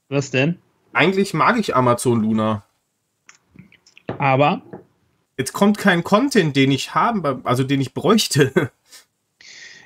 Was 0.08 0.30
denn? 0.30 0.58
Eigentlich 0.92 1.34
mag 1.34 1.58
ich 1.58 1.76
Amazon 1.76 2.20
Luna. 2.20 2.64
Aber. 4.18 4.62
Jetzt 5.36 5.52
kommt 5.52 5.78
kein 5.78 6.02
Content, 6.02 6.56
den 6.56 6.72
ich 6.72 6.94
haben, 6.94 7.24
also 7.44 7.62
den 7.62 7.80
ich 7.80 7.94
bräuchte. 7.94 8.72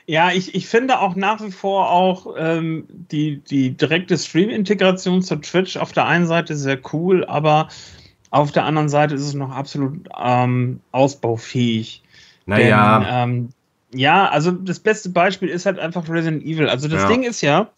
Ja, 0.07 0.33
ich, 0.33 0.55
ich 0.55 0.67
finde 0.67 1.01
auch 1.01 1.15
nach 1.15 1.41
wie 1.43 1.53
vor 1.53 1.91
auch 1.91 2.35
ähm, 2.37 2.87
die, 2.89 3.39
die 3.39 3.71
direkte 3.71 4.19
Stream-Integration 4.19 5.23
zu 5.23 5.37
Twitch 5.37 5.77
auf 5.77 5.93
der 5.93 6.07
einen 6.07 6.27
Seite 6.27 6.57
sehr 6.57 6.79
cool, 6.93 7.25
aber 7.25 7.69
auf 8.31 8.51
der 8.51 8.65
anderen 8.65 8.89
Seite 8.89 9.15
ist 9.15 9.23
es 9.23 9.35
noch 9.35 9.51
absolut 9.51 10.09
ähm, 10.21 10.81
ausbaufähig. 10.91 12.03
Naja. 12.47 12.99
Denn, 12.99 13.09
ähm, 13.11 13.49
ja, 13.95 14.29
also 14.29 14.51
das 14.51 14.81
beste 14.81 15.11
Beispiel 15.11 15.49
ist 15.49 15.67
halt 15.67 15.79
einfach 15.79 16.09
Resident 16.09 16.43
Evil. 16.43 16.69
Also 16.69 16.89
das 16.89 17.03
ja. 17.03 17.09
Ding 17.09 17.23
ist 17.23 17.41
ja, 17.41 17.71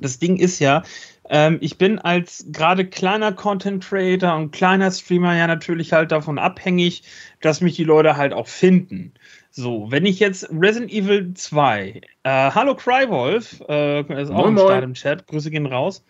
das 0.00 0.18
Ding 0.18 0.36
ist 0.36 0.58
ja, 0.58 0.82
Ähm, 1.28 1.58
ich 1.60 1.78
bin 1.78 1.98
als 1.98 2.44
gerade 2.50 2.84
kleiner 2.84 3.32
Content 3.32 3.82
Creator 3.82 4.36
und 4.36 4.50
kleiner 4.50 4.90
Streamer 4.90 5.34
ja 5.36 5.46
natürlich 5.46 5.92
halt 5.92 6.12
davon 6.12 6.38
abhängig, 6.38 7.04
dass 7.40 7.60
mich 7.60 7.76
die 7.76 7.84
Leute 7.84 8.16
halt 8.16 8.32
auch 8.32 8.48
finden. 8.48 9.12
So, 9.54 9.90
wenn 9.90 10.06
ich 10.06 10.18
jetzt 10.18 10.48
Resident 10.50 10.90
Evil 10.90 11.34
2, 11.34 12.00
äh, 12.22 12.30
hallo 12.30 12.74
Crywolf, 12.74 13.60
äh, 13.68 14.00
ist 14.22 14.30
auch 14.30 14.50
Moin, 14.50 14.56
im 14.56 14.58
Start 14.58 14.84
im 14.84 14.94
Chat, 14.94 15.26
Grüße 15.26 15.50
gehen 15.50 15.66
raus. 15.66 16.02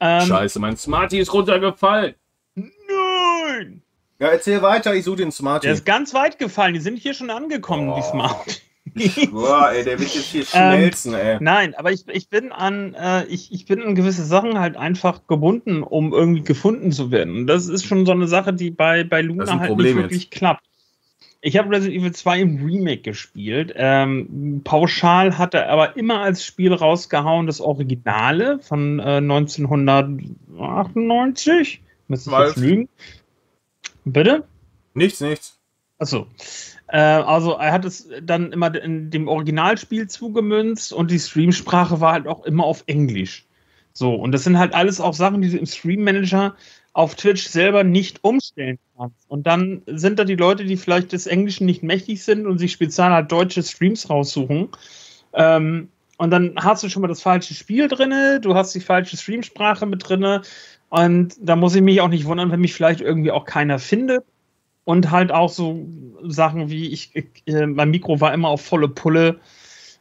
Ähm, 0.00 0.26
Scheiße, 0.26 0.60
mein 0.60 0.76
Smarty 0.76 1.18
ist 1.18 1.32
runtergefallen. 1.32 2.14
Nein! 2.54 3.80
Ja, 4.18 4.28
erzähl 4.28 4.60
weiter, 4.60 4.94
ich 4.94 5.04
suche 5.04 5.16
den 5.16 5.32
Smarty. 5.32 5.66
Der 5.66 5.74
ist 5.74 5.86
ganz 5.86 6.12
weit 6.12 6.38
gefallen, 6.38 6.74
die 6.74 6.80
sind 6.80 6.98
hier 6.98 7.14
schon 7.14 7.30
angekommen, 7.30 7.86
die 7.94 8.02
Oh. 8.02 8.10
Smart. 8.10 8.60
Boah, 9.32 9.70
ey, 9.72 9.82
der 9.82 9.98
wird 9.98 10.14
jetzt 10.14 10.26
hier 10.26 10.42
Ähm, 10.42 10.72
schmelzen, 10.72 11.14
ey. 11.14 11.38
Nein, 11.40 11.74
aber 11.74 11.90
ich, 11.90 12.06
ich 12.08 12.28
bin 12.28 12.52
an 12.52 12.92
äh, 12.92 13.24
ich, 13.24 13.50
ich 13.50 13.64
bin 13.64 13.82
an 13.82 13.94
gewisse 13.94 14.26
Sachen 14.26 14.58
halt 14.60 14.76
einfach 14.76 15.26
gebunden, 15.26 15.82
um 15.82 16.12
irgendwie 16.12 16.42
gefunden 16.42 16.92
zu 16.92 17.10
werden. 17.10 17.34
Und 17.34 17.46
das 17.46 17.66
ist 17.66 17.86
schon 17.86 18.04
so 18.04 18.12
eine 18.12 18.28
Sache, 18.28 18.52
die 18.52 18.70
bei, 18.70 19.02
bei 19.02 19.22
Luna 19.22 19.58
halt 19.58 19.68
Problem 19.68 19.96
nicht 19.96 20.04
wirklich 20.04 20.28
klappt. 20.28 20.66
Ich 21.46 21.58
habe 21.58 21.76
Resident 21.76 22.00
Evil 22.00 22.12
2 22.12 22.40
im 22.40 22.64
Remake 22.64 23.02
gespielt. 23.02 23.74
Ähm, 23.76 24.62
pauschal 24.64 25.36
hat 25.36 25.52
er 25.52 25.68
aber 25.68 25.94
immer 25.94 26.22
als 26.22 26.42
Spiel 26.42 26.72
rausgehauen 26.72 27.46
das 27.46 27.60
Originale 27.60 28.60
von 28.60 28.98
äh, 28.98 29.18
1998. 29.18 31.82
Müsste 32.08 32.30
ich 32.30 32.38
jetzt 32.38 32.56
lügen. 32.56 32.88
Bitte? 34.06 34.44
Nichts, 34.94 35.20
nichts. 35.20 35.58
Achso. 35.98 36.28
Äh, 36.88 36.98
also 36.98 37.52
er 37.52 37.72
hat 37.72 37.84
es 37.84 38.08
dann 38.22 38.50
immer 38.50 38.74
in 38.82 39.10
dem 39.10 39.28
Originalspiel 39.28 40.08
zugemünzt 40.08 40.94
und 40.94 41.10
die 41.10 41.18
Streamsprache 41.18 42.00
war 42.00 42.14
halt 42.14 42.26
auch 42.26 42.46
immer 42.46 42.64
auf 42.64 42.84
Englisch. 42.86 43.44
So, 43.92 44.14
und 44.14 44.32
das 44.32 44.44
sind 44.44 44.58
halt 44.58 44.72
alles 44.72 44.98
auch 44.98 45.12
Sachen, 45.12 45.42
die 45.42 45.50
du 45.50 45.58
im 45.58 45.66
Stream 45.66 46.04
Manager 46.04 46.56
auf 46.94 47.16
Twitch 47.16 47.48
selber 47.48 47.84
nicht 47.84 48.24
umstellen 48.24 48.78
kannst. 48.96 49.28
Und 49.28 49.46
dann 49.46 49.82
sind 49.86 50.18
da 50.18 50.24
die 50.24 50.36
Leute, 50.36 50.64
die 50.64 50.76
vielleicht 50.76 51.12
des 51.12 51.26
Englischen 51.26 51.66
nicht 51.66 51.82
mächtig 51.82 52.24
sind 52.24 52.46
und 52.46 52.58
sich 52.58 52.72
speziell 52.72 53.10
halt 53.10 53.30
deutsche 53.32 53.62
Streams 53.62 54.08
raussuchen. 54.10 54.68
Ähm, 55.32 55.88
und 56.16 56.30
dann 56.30 56.54
hast 56.56 56.82
du 56.82 56.88
schon 56.88 57.02
mal 57.02 57.08
das 57.08 57.22
falsche 57.22 57.54
Spiel 57.54 57.88
drinne, 57.88 58.40
du 58.40 58.54
hast 58.54 58.74
die 58.74 58.80
falsche 58.80 59.16
Streamsprache 59.16 59.86
mit 59.86 60.08
drinne. 60.08 60.42
Und 60.88 61.34
da 61.40 61.56
muss 61.56 61.74
ich 61.74 61.82
mich 61.82 62.00
auch 62.00 62.08
nicht 62.08 62.26
wundern, 62.26 62.52
wenn 62.52 62.60
mich 62.60 62.74
vielleicht 62.74 63.00
irgendwie 63.00 63.32
auch 63.32 63.44
keiner 63.44 63.78
findet. 63.78 64.24
Und 64.84 65.10
halt 65.10 65.32
auch 65.32 65.48
so 65.48 65.86
Sachen 66.22 66.70
wie, 66.70 66.88
ich, 66.88 67.10
äh, 67.46 67.66
mein 67.66 67.90
Mikro 67.90 68.20
war 68.20 68.34
immer 68.34 68.48
auf 68.48 68.60
volle 68.60 68.88
Pulle, 68.88 69.40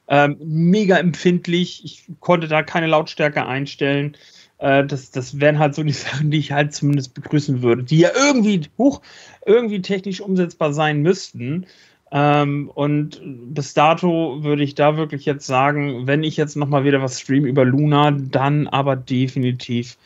ähm, 0.07 0.37
mega 0.43 0.97
empfindlich. 0.97 1.83
Ich 1.85 2.05
konnte 2.19 2.47
da 2.47 2.63
keine 2.63 2.87
Lautstärke 2.87 3.45
einstellen. 3.45 4.17
Äh, 4.63 4.85
das, 4.85 5.11
das 5.11 5.41
wären 5.41 5.59
halt 5.59 5.75
so 5.75 5.83
die 5.83 5.91
Sachen, 5.91 6.31
die 6.31 6.37
ich 6.37 6.53
halt 6.53 6.73
zumindest 6.73 7.13
begrüßen 7.13 7.61
würde, 7.61 7.83
die 7.83 7.99
ja 7.99 8.09
irgendwie, 8.15 8.61
hoch, 8.77 9.01
irgendwie 9.45 9.81
technisch 9.81 10.21
umsetzbar 10.21 10.73
sein 10.73 11.01
müssten. 11.01 11.65
Ähm, 12.11 12.71
und 12.73 13.21
bis 13.53 13.73
dato 13.73 14.43
würde 14.43 14.63
ich 14.63 14.75
da 14.75 14.95
wirklich 14.95 15.25
jetzt 15.25 15.45
sagen, 15.45 16.07
wenn 16.07 16.23
ich 16.23 16.37
jetzt 16.37 16.55
nochmal 16.55 16.85
wieder 16.85 17.01
was 17.01 17.19
stream 17.19 17.45
über 17.45 17.65
Luna, 17.65 18.11
dann 18.11 18.67
aber 18.67 18.95
definitiv 18.95 19.97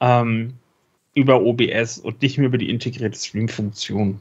ähm, 0.00 0.54
über 1.14 1.42
OBS 1.42 1.98
und 1.98 2.20
nicht 2.20 2.36
mehr 2.36 2.48
über 2.48 2.58
die 2.58 2.68
integrierte 2.70 3.18
Stream-Funktion. 3.18 4.20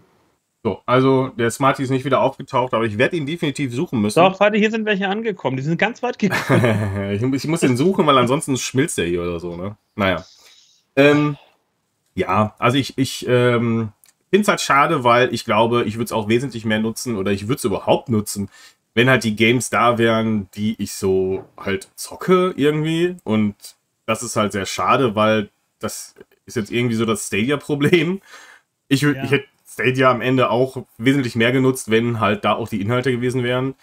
So, 0.63 0.79
also 0.85 1.29
der 1.29 1.49
Smarty 1.49 1.81
ist 1.81 1.89
nicht 1.89 2.05
wieder 2.05 2.21
aufgetaucht, 2.21 2.73
aber 2.75 2.85
ich 2.85 2.97
werde 2.99 3.17
ihn 3.17 3.25
definitiv 3.25 3.73
suchen 3.73 3.99
müssen. 3.99 4.19
Doch, 4.19 4.39
warte, 4.39 4.57
hier 4.59 4.69
sind 4.69 4.85
welche 4.85 5.07
angekommen. 5.07 5.57
Die 5.57 5.63
sind 5.63 5.77
ganz 5.79 6.03
weit 6.03 6.19
gekommen. 6.19 7.11
ich, 7.13 7.21
muss- 7.21 7.43
ich 7.43 7.49
muss 7.49 7.63
ihn 7.63 7.77
suchen, 7.77 8.05
weil 8.05 8.17
ansonsten 8.17 8.55
schmilzt 8.57 8.99
er 8.99 9.05
hier 9.05 9.23
oder 9.23 9.39
so, 9.39 9.55
ne? 9.55 9.75
Naja. 9.95 10.23
Ähm, 10.95 11.35
ja, 12.13 12.53
also 12.59 12.77
ich, 12.77 12.95
ich 12.99 13.25
ähm, 13.27 13.91
finde 14.29 14.41
es 14.43 14.47
halt 14.49 14.61
schade, 14.61 15.03
weil 15.03 15.33
ich 15.33 15.45
glaube, 15.45 15.83
ich 15.85 15.95
würde 15.95 16.05
es 16.05 16.11
auch 16.11 16.27
wesentlich 16.29 16.63
mehr 16.63 16.79
nutzen 16.79 17.17
oder 17.17 17.31
ich 17.31 17.43
würde 17.47 17.55
es 17.55 17.63
überhaupt 17.63 18.09
nutzen, 18.09 18.49
wenn 18.93 19.09
halt 19.09 19.23
die 19.23 19.35
Games 19.35 19.71
da 19.71 19.97
wären, 19.97 20.47
die 20.53 20.75
ich 20.79 20.93
so 20.93 21.43
halt 21.57 21.89
zocke 21.95 22.53
irgendwie. 22.55 23.15
Und 23.23 23.55
das 24.05 24.21
ist 24.21 24.35
halt 24.35 24.51
sehr 24.51 24.67
schade, 24.67 25.15
weil 25.15 25.49
das 25.79 26.13
ist 26.45 26.55
jetzt 26.55 26.71
irgendwie 26.71 26.95
so 26.95 27.05
das 27.05 27.25
Stadia-Problem. 27.27 28.21
Ich, 28.89 29.01
Ja. 29.01 29.23
ich 29.23 29.31
hätte 29.31 29.45
Stadia 29.71 30.11
am 30.11 30.21
Ende 30.21 30.49
auch 30.49 30.85
wesentlich 30.97 31.35
mehr 31.35 31.51
genutzt, 31.51 31.89
wenn 31.89 32.19
halt 32.19 32.43
da 32.43 32.53
auch 32.53 32.67
die 32.67 32.81
Inhalte 32.81 33.11
gewesen 33.11 33.43
wären. 33.43 33.75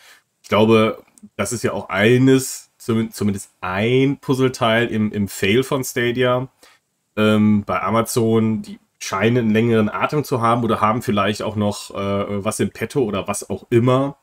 Ich 0.42 0.48
glaube, 0.48 1.02
das 1.36 1.52
ist 1.52 1.64
ja 1.64 1.72
auch 1.72 1.88
eines, 1.88 2.70
zum- 2.78 3.10
zumindest 3.10 3.50
ein 3.60 4.18
Puzzleteil 4.18 4.88
im, 4.88 5.12
im 5.12 5.28
Fail 5.28 5.62
von 5.62 5.82
Stadia. 5.84 6.48
Ähm, 7.16 7.64
bei 7.64 7.80
Amazon, 7.82 8.62
die 8.62 8.78
scheinen 8.98 9.38
einen 9.38 9.50
längeren 9.50 9.88
Atem 9.88 10.24
zu 10.24 10.40
haben 10.42 10.62
oder 10.64 10.80
haben 10.80 11.02
vielleicht 11.02 11.42
auch 11.42 11.56
noch 11.56 11.90
äh, 11.94 12.44
was 12.44 12.60
im 12.60 12.70
Petto 12.70 13.02
oder 13.02 13.26
was 13.28 13.48
auch 13.48 13.66
immer. 13.70 14.16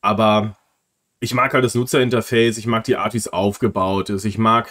Aber 0.00 0.56
ich 1.20 1.34
mag 1.34 1.54
halt 1.54 1.64
das 1.64 1.74
Nutzerinterface, 1.74 2.58
ich 2.58 2.66
mag 2.66 2.84
die 2.84 2.96
Art, 2.96 3.14
wie 3.14 3.18
es 3.18 3.32
aufgebaut 3.32 4.10
ist, 4.10 4.24
ich 4.24 4.38
mag, 4.38 4.68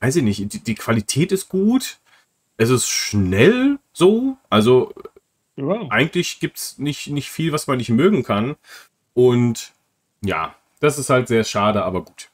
weiß 0.00 0.16
ich 0.16 0.22
nicht, 0.22 0.52
die, 0.52 0.60
die 0.60 0.74
Qualität 0.74 1.32
ist 1.32 1.48
gut, 1.48 1.98
es 2.56 2.70
ist 2.70 2.88
schnell 2.88 3.78
so, 3.92 4.36
also 4.50 4.92
Wow. 5.56 5.86
eigentlich 5.90 6.40
gibt 6.40 6.58
es 6.58 6.78
nicht, 6.78 7.08
nicht 7.08 7.30
viel, 7.30 7.52
was 7.52 7.66
man 7.66 7.78
nicht 7.78 7.90
mögen 7.90 8.22
kann. 8.24 8.56
Und 9.12 9.72
ja, 10.20 10.54
das 10.80 10.98
ist 10.98 11.10
halt 11.10 11.28
sehr 11.28 11.44
schade, 11.44 11.84
aber 11.84 12.02
gut. 12.02 12.30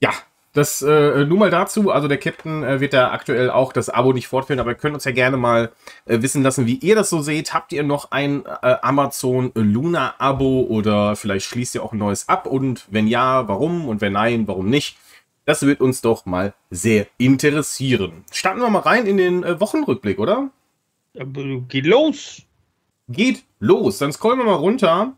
Ja, 0.00 0.12
das 0.54 0.82
äh, 0.82 1.24
nur 1.24 1.38
mal 1.38 1.50
dazu. 1.50 1.90
Also 1.90 2.06
der 2.06 2.18
Captain 2.18 2.62
äh, 2.62 2.80
wird 2.80 2.92
da 2.92 3.10
aktuell 3.10 3.50
auch 3.50 3.72
das 3.72 3.90
Abo 3.90 4.12
nicht 4.12 4.28
fortführen, 4.28 4.60
aber 4.60 4.70
ihr 4.70 4.76
könnt 4.76 4.94
uns 4.94 5.04
ja 5.04 5.10
gerne 5.10 5.36
mal 5.36 5.72
äh, 6.06 6.22
wissen 6.22 6.44
lassen, 6.44 6.66
wie 6.66 6.76
ihr 6.76 6.94
das 6.94 7.10
so 7.10 7.22
seht. 7.22 7.52
Habt 7.52 7.72
ihr 7.72 7.82
noch 7.82 8.12
ein 8.12 8.46
äh, 8.46 8.76
Amazon 8.82 9.50
Luna 9.54 10.14
Abo 10.18 10.62
oder 10.68 11.16
vielleicht 11.16 11.46
schließt 11.46 11.74
ihr 11.74 11.82
auch 11.82 11.92
ein 11.92 11.98
neues 11.98 12.28
ab? 12.28 12.46
Und 12.46 12.86
wenn 12.88 13.08
ja, 13.08 13.48
warum? 13.48 13.88
Und 13.88 14.00
wenn 14.00 14.12
nein, 14.12 14.46
warum 14.46 14.70
nicht? 14.70 14.96
Das 15.44 15.66
wird 15.66 15.80
uns 15.80 16.00
doch 16.02 16.24
mal 16.24 16.54
sehr 16.70 17.08
interessieren. 17.18 18.24
Starten 18.30 18.60
wir 18.60 18.70
mal 18.70 18.78
rein 18.78 19.06
in 19.06 19.16
den 19.16 19.42
äh, 19.42 19.60
Wochenrückblick, 19.60 20.20
oder? 20.20 20.50
Geht 21.68 21.86
los. 21.86 22.42
geht 23.08 23.44
los. 23.60 23.98
Dann 23.98 24.12
scrollen 24.12 24.38
wir 24.38 24.44
mal 24.44 24.54
runter 24.54 25.16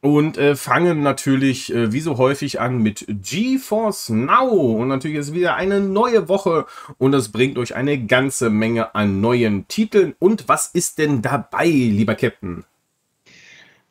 und 0.00 0.36
äh, 0.36 0.54
fangen 0.54 1.02
natürlich 1.02 1.72
äh, 1.72 1.92
wie 1.92 2.00
so 2.00 2.18
häufig 2.18 2.60
an 2.60 2.78
mit 2.78 3.04
GeForce 3.08 4.10
Now. 4.10 4.76
Und 4.76 4.88
natürlich 4.88 5.16
ist 5.18 5.34
wieder 5.34 5.56
eine 5.56 5.80
neue 5.80 6.28
Woche 6.28 6.66
und 6.98 7.12
das 7.12 7.30
bringt 7.30 7.58
euch 7.58 7.74
eine 7.74 8.04
ganze 8.06 8.50
Menge 8.50 8.94
an 8.94 9.20
neuen 9.20 9.66
Titeln. 9.66 10.14
Und 10.18 10.48
was 10.48 10.66
ist 10.66 10.98
denn 10.98 11.22
dabei, 11.22 11.66
lieber 11.66 12.14
Captain? 12.14 12.64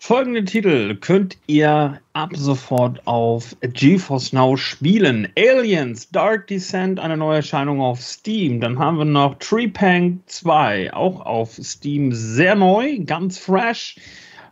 Folgende 0.05 0.43
Titel 0.43 0.95
könnt 0.95 1.37
ihr 1.47 2.01
ab 2.11 2.31
sofort 2.35 3.07
auf 3.07 3.55
GeForce 3.61 4.33
Now 4.33 4.57
spielen. 4.57 5.29
Aliens, 5.37 6.09
Dark 6.09 6.47
Descent, 6.47 6.99
eine 6.99 7.15
neue 7.15 7.37
Erscheinung 7.37 7.79
auf 7.79 8.01
Steam. 8.01 8.59
Dann 8.59 8.79
haben 8.79 8.97
wir 8.97 9.05
noch 9.05 9.35
Treepank 9.35 10.19
2, 10.25 10.93
auch 10.93 11.21
auf 11.21 11.53
Steam, 11.53 12.11
sehr 12.11 12.53
neu, 12.55 12.99
ganz 13.05 13.37
fresh. 13.37 13.95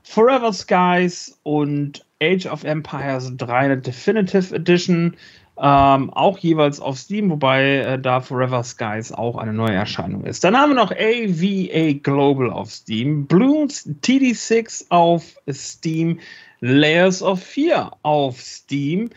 Forever 0.03 0.53
Skies 0.53 1.37
und 1.43 2.05
Age 2.23 2.45
of 2.45 2.63
Empires 2.63 3.33
3 3.35 3.75
Definitive 3.75 4.55
Edition, 4.55 5.17
ähm, 5.63 6.09
auch 6.09 6.39
jeweils 6.39 6.79
auf 6.79 6.97
Steam, 6.97 7.29
wobei 7.29 7.77
äh, 7.77 7.99
da 7.99 8.19
Forever 8.19 8.63
Skies 8.63 9.11
auch 9.11 9.37
eine 9.37 9.53
neue 9.53 9.75
Erscheinung 9.75 10.23
ist. 10.23 10.43
Dann 10.43 10.57
haben 10.57 10.71
wir 10.71 10.75
noch 10.75 10.91
AVA 10.91 11.93
Global 12.01 12.49
auf 12.49 12.71
Steam, 12.71 13.27
Bloons 13.27 13.87
TD6 14.01 14.85
auf 14.89 15.35
Steam, 15.51 16.19
Layers 16.61 17.21
of 17.21 17.43
Fear 17.43 17.91
auf 18.01 18.39
Steam, 18.41 19.11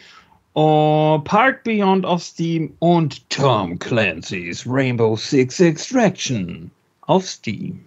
uh, 0.54 1.18
Park 1.20 1.64
Beyond 1.64 2.04
auf 2.04 2.22
Steam 2.22 2.74
und 2.78 3.28
Tom 3.30 3.78
Clancy's 3.78 4.66
Rainbow 4.66 5.16
Six 5.16 5.60
Extraction 5.60 6.70
auf 7.06 7.26
Steam. 7.26 7.82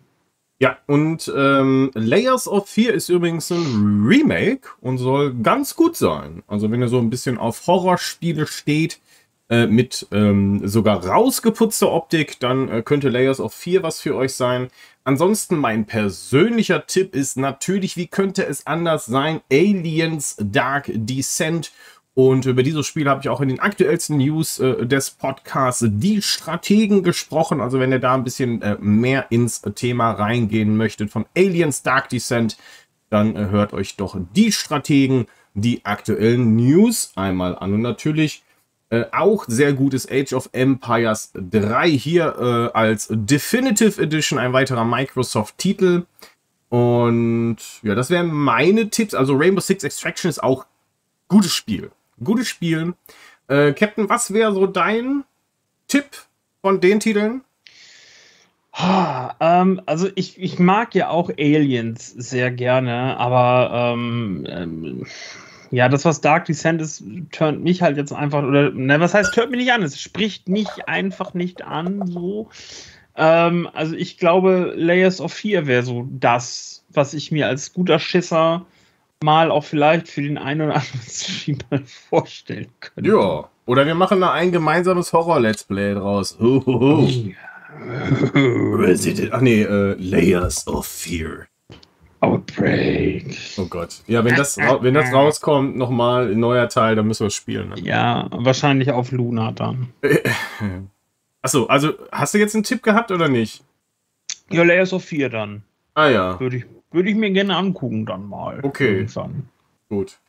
Ja, 0.59 0.77
und 0.87 1.31
ähm, 1.35 1.91
Layers 1.93 2.47
of 2.47 2.67
Fear 2.67 2.93
ist 2.93 3.09
übrigens 3.09 3.51
ein 3.51 4.03
Remake 4.07 4.69
und 4.81 4.97
soll 4.97 5.35
ganz 5.35 5.75
gut 5.75 5.95
sein. 5.95 6.41
Also 6.47 6.71
wenn 6.71 6.81
ihr 6.81 6.87
so 6.87 6.97
ein 6.97 7.11
bisschen 7.11 7.37
auf 7.37 7.67
Horrorspiele 7.67 8.47
steht, 8.47 8.99
äh, 9.49 9.67
mit 9.67 10.07
ähm, 10.11 10.67
sogar 10.67 11.05
rausgeputzter 11.05 11.91
Optik, 11.91 12.39
dann 12.39 12.69
äh, 12.69 12.81
könnte 12.81 13.07
Layers 13.09 13.39
of 13.39 13.53
Fear 13.53 13.81
was 13.83 14.01
für 14.01 14.15
euch 14.15 14.33
sein. 14.33 14.67
Ansonsten 15.05 15.57
mein 15.57 15.85
persönlicher 15.85 16.85
Tipp 16.85 17.15
ist 17.15 17.37
natürlich, 17.37 17.95
wie 17.95 18.07
könnte 18.07 18.45
es 18.45 18.67
anders 18.67 19.05
sein, 19.05 19.39
Aliens 19.49 20.35
Dark 20.39 20.91
Descent. 20.93 21.71
Und 22.17 22.47
über 22.47 22.63
dieses 22.63 22.87
Spiel 22.87 23.07
habe 23.07 23.21
ich 23.21 23.29
auch 23.29 23.41
in 23.41 23.49
den 23.49 23.59
aktuellsten 23.59 24.17
News 24.17 24.57
äh, 24.57 24.87
des 24.87 25.11
Podcasts 25.11 25.85
Die 25.87 26.23
Strategen 26.23 27.03
gesprochen. 27.03 27.61
Also 27.61 27.79
wenn 27.79 27.91
ihr 27.91 27.99
da 27.99 28.15
ein 28.15 28.23
bisschen 28.23 28.59
äh, 28.63 28.75
mehr 28.79 29.27
ins 29.29 29.61
Thema 29.75 30.13
reingehen 30.13 30.75
möchtet 30.77 31.11
von 31.11 31.27
Aliens 31.37 31.83
Dark 31.83 32.09
Descent, 32.09 32.57
dann 33.11 33.35
äh, 33.35 33.49
hört 33.51 33.71
euch 33.71 33.97
doch 33.97 34.17
Die 34.35 34.51
Strategen, 34.51 35.27
die 35.53 35.85
aktuellen 35.85 36.55
News 36.55 37.11
einmal 37.15 37.55
an. 37.55 37.75
Und 37.75 37.81
natürlich 37.83 38.41
Äh, 38.89 39.03
auch 39.11 39.43
sehr 39.47 39.73
gutes 39.73 40.09
Age 40.09 40.31
of 40.31 40.49
Empires 40.53 41.31
3 41.33 41.89
hier 41.89 42.71
äh, 42.73 42.77
als 42.77 43.09
Definitive 43.11 44.01
Edition, 44.01 44.39
ein 44.39 44.53
weiterer 44.53 44.85
Microsoft-Titel. 44.85 46.05
Und 46.69 47.57
ja, 47.83 47.95
das 47.95 48.09
wären 48.09 48.31
meine 48.33 48.89
Tipps. 48.89 49.13
Also 49.13 49.35
Rainbow 49.35 49.59
Six 49.59 49.83
Extraction 49.83 50.29
ist 50.29 50.41
auch 50.41 50.65
gutes 51.27 51.53
Spiel. 51.53 51.91
Gutes 52.23 52.47
Spiel. 52.47 52.93
Äh, 53.47 53.73
Captain, 53.73 54.09
was 54.09 54.33
wäre 54.33 54.53
so 54.53 54.67
dein 54.67 55.23
Tipp 55.87 56.05
von 56.61 56.81
den 56.81 56.99
Titeln? 56.99 57.41
Ähm, 59.39 59.81
also 59.85 60.09
ich, 60.15 60.39
ich 60.39 60.59
mag 60.59 60.93
ja 60.93 61.09
auch 61.09 61.29
Aliens 61.29 62.11
sehr 62.11 62.51
gerne, 62.51 63.17
aber 63.17 63.93
ähm, 63.93 64.45
ähm, 64.47 65.05
ja, 65.71 65.89
das, 65.89 66.05
was 66.05 66.21
Dark 66.21 66.45
Descent 66.45 66.81
ist, 66.81 67.03
turnt 67.31 67.63
mich 67.63 67.81
halt 67.81 67.97
jetzt 67.97 68.13
einfach, 68.13 68.43
oder, 68.43 68.71
ne, 68.71 68.99
was 68.99 69.13
heißt, 69.13 69.33
turnt 69.33 69.51
mich 69.51 69.61
nicht 69.61 69.71
an? 69.71 69.81
Es 69.81 69.99
spricht 69.99 70.47
mich 70.47 70.67
einfach 70.87 71.33
nicht 71.33 71.63
an, 71.63 72.05
so. 72.05 72.49
Ähm, 73.15 73.67
also 73.73 73.95
ich 73.95 74.17
glaube, 74.17 74.73
Layers 74.75 75.19
of 75.19 75.33
Fear 75.33 75.65
wäre 75.65 75.83
so 75.83 76.07
das, 76.11 76.85
was 76.89 77.13
ich 77.13 77.31
mir 77.31 77.47
als 77.47 77.73
guter 77.73 77.99
Schisser 77.99 78.65
mal 79.23 79.51
auch 79.51 79.63
vielleicht 79.63 80.07
für 80.07 80.21
den 80.21 80.37
einen 80.37 80.61
oder 80.61 80.75
anderen 80.75 81.01
Stream 81.07 81.57
mal 81.69 81.83
vorstellen 82.09 82.67
könnte. 82.79 83.09
Ja, 83.09 83.49
oder 83.65 83.85
wir 83.85 83.95
machen 83.95 84.21
da 84.21 84.31
ein 84.31 84.51
gemeinsames 84.51 85.13
Horror-Let's 85.13 85.63
Play 85.65 85.93
draus. 85.93 86.37
Hohoho. 86.39 87.07
Resident, 88.33 89.33
ach 89.33 89.41
nee, 89.41 89.61
äh, 89.61 89.95
Layers 89.99 90.67
of 90.67 90.85
Fear. 90.85 91.47
Outbreak. 92.19 93.37
Oh 93.57 93.65
Gott. 93.65 94.01
Ja, 94.07 94.23
wenn 94.25 94.35
das, 94.35 94.57
wenn 94.57 94.93
das 94.95 95.13
rauskommt, 95.13 95.77
nochmal 95.77 96.31
ein 96.31 96.39
neuer 96.39 96.67
Teil, 96.67 96.95
dann 96.95 97.07
müssen 97.07 97.21
wir 97.21 97.27
es 97.27 97.35
spielen. 97.35 97.69
Ne? 97.69 97.75
Ja, 97.81 98.27
wahrscheinlich 98.31 98.91
auf 98.91 99.11
Luna 99.11 99.51
dann. 99.51 99.89
Achso, 101.43 101.65
also 101.67 101.93
hast 102.11 102.33
du 102.33 102.39
jetzt 102.39 102.55
einen 102.55 102.63
Tipp 102.63 102.81
gehabt 102.81 103.11
oder 103.11 103.27
nicht? 103.27 103.63
Ja, 104.49 104.63
Layers 104.63 104.93
of 104.93 105.03
4 105.03 105.29
dann. 105.29 105.63
Ah 105.93 106.07
ja. 106.09 106.39
Würde 106.39 106.57
ich, 106.57 106.65
würde 106.91 107.09
ich 107.09 107.15
mir 107.15 107.31
gerne 107.31 107.55
angucken 107.55 108.05
dann 108.05 108.27
mal. 108.27 108.59
Okay. 108.63 108.99
Irgendwann. 108.99 109.49
Gut. 109.89 110.19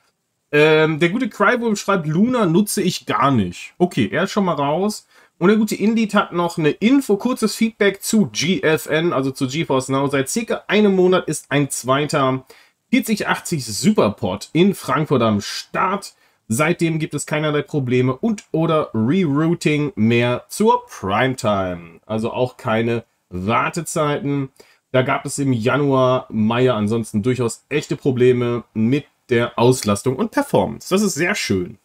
Ähm, 0.50 0.98
der 0.98 1.10
gute 1.10 1.28
Crywolf 1.28 1.78
schreibt, 1.78 2.06
Luna 2.06 2.46
nutze 2.46 2.82
ich 2.82 3.06
gar 3.06 3.30
nicht. 3.30 3.74
Okay, 3.78 4.08
er 4.10 4.24
ist 4.24 4.30
schon 4.30 4.46
mal 4.46 4.54
raus. 4.54 5.06
Und 5.38 5.48
der 5.48 5.56
gute 5.56 5.76
Indeed 5.76 6.14
hat 6.14 6.32
noch 6.32 6.58
eine 6.58 6.70
Info, 6.70 7.16
kurzes 7.16 7.54
Feedback 7.54 8.02
zu 8.02 8.28
GFN, 8.32 9.12
also 9.12 9.30
zu 9.30 9.46
GeForce 9.46 9.90
Now. 9.90 10.08
Seit 10.08 10.28
circa 10.28 10.64
einem 10.66 10.96
Monat 10.96 11.28
ist 11.28 11.46
ein 11.50 11.70
zweiter 11.70 12.44
4080 12.90 13.64
Superpod 13.64 14.50
in 14.52 14.74
Frankfurt 14.74 15.22
am 15.22 15.40
Start. 15.40 16.14
Seitdem 16.48 16.98
gibt 16.98 17.14
es 17.14 17.26
keinerlei 17.26 17.62
Probleme 17.62 18.16
und 18.16 18.44
oder 18.50 18.90
Rerouting 18.94 19.92
mehr 19.94 20.44
zur 20.48 20.86
Primetime. 20.86 22.00
Also 22.06 22.32
auch 22.32 22.56
keine 22.56 23.04
Wartezeiten. 23.28 24.48
Da 24.90 25.02
gab 25.02 25.26
es 25.26 25.38
im 25.38 25.52
Januar, 25.52 26.26
Mai 26.30 26.72
ansonsten 26.72 27.22
durchaus 27.22 27.64
echte 27.68 27.96
Probleme 27.96 28.64
mit 28.72 29.04
der 29.28 29.58
Auslastung 29.58 30.16
und 30.16 30.30
Performance. 30.30 30.88
Das 30.88 31.02
ist 31.02 31.14
sehr 31.14 31.34
schön. 31.34 31.78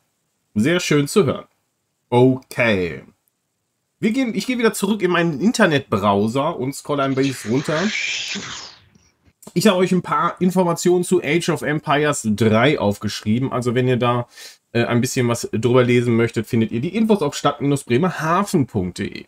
Sehr 0.55 0.79
schön 0.79 1.07
zu 1.07 1.25
hören. 1.25 1.45
Okay. 2.10 3.03
Wir 4.00 4.12
gehen, 4.12 4.36
ich 4.36 4.48
gehe 4.48 4.57
wieder 4.57 4.74
zurück 4.74 5.01
in 5.01 5.12
meinen 5.12 5.41
Internetbrowser 5.41 6.57
und 6.57 6.75
scroll 6.75 7.00
ein 7.00 7.15
bisschen 7.15 7.51
runter. 7.51 7.81
Ich 9.53 9.67
habe 9.67 9.77
euch 9.77 9.91
ein 9.91 10.01
paar 10.01 10.39
Informationen 10.39 11.03
zu 11.03 11.22
Age 11.24 11.50
of 11.50 11.62
Empires 11.62 12.27
3 12.29 12.79
aufgeschrieben. 12.79 13.51
Also 13.51 13.75
wenn 13.75 13.88
ihr 13.88 13.98
da 13.98 14.27
äh, 14.72 14.83
ein 14.86 15.01
bisschen 15.01 15.27
was 15.27 15.50
drüber 15.51 15.83
lesen 15.83 16.15
möchtet, 16.15 16.48
findet 16.48 16.72
ihr 16.72 16.81
die 16.81 16.95
Infos 16.95 17.22
auf 17.22 17.36
stadt-bremerhaven.de. 17.36 19.25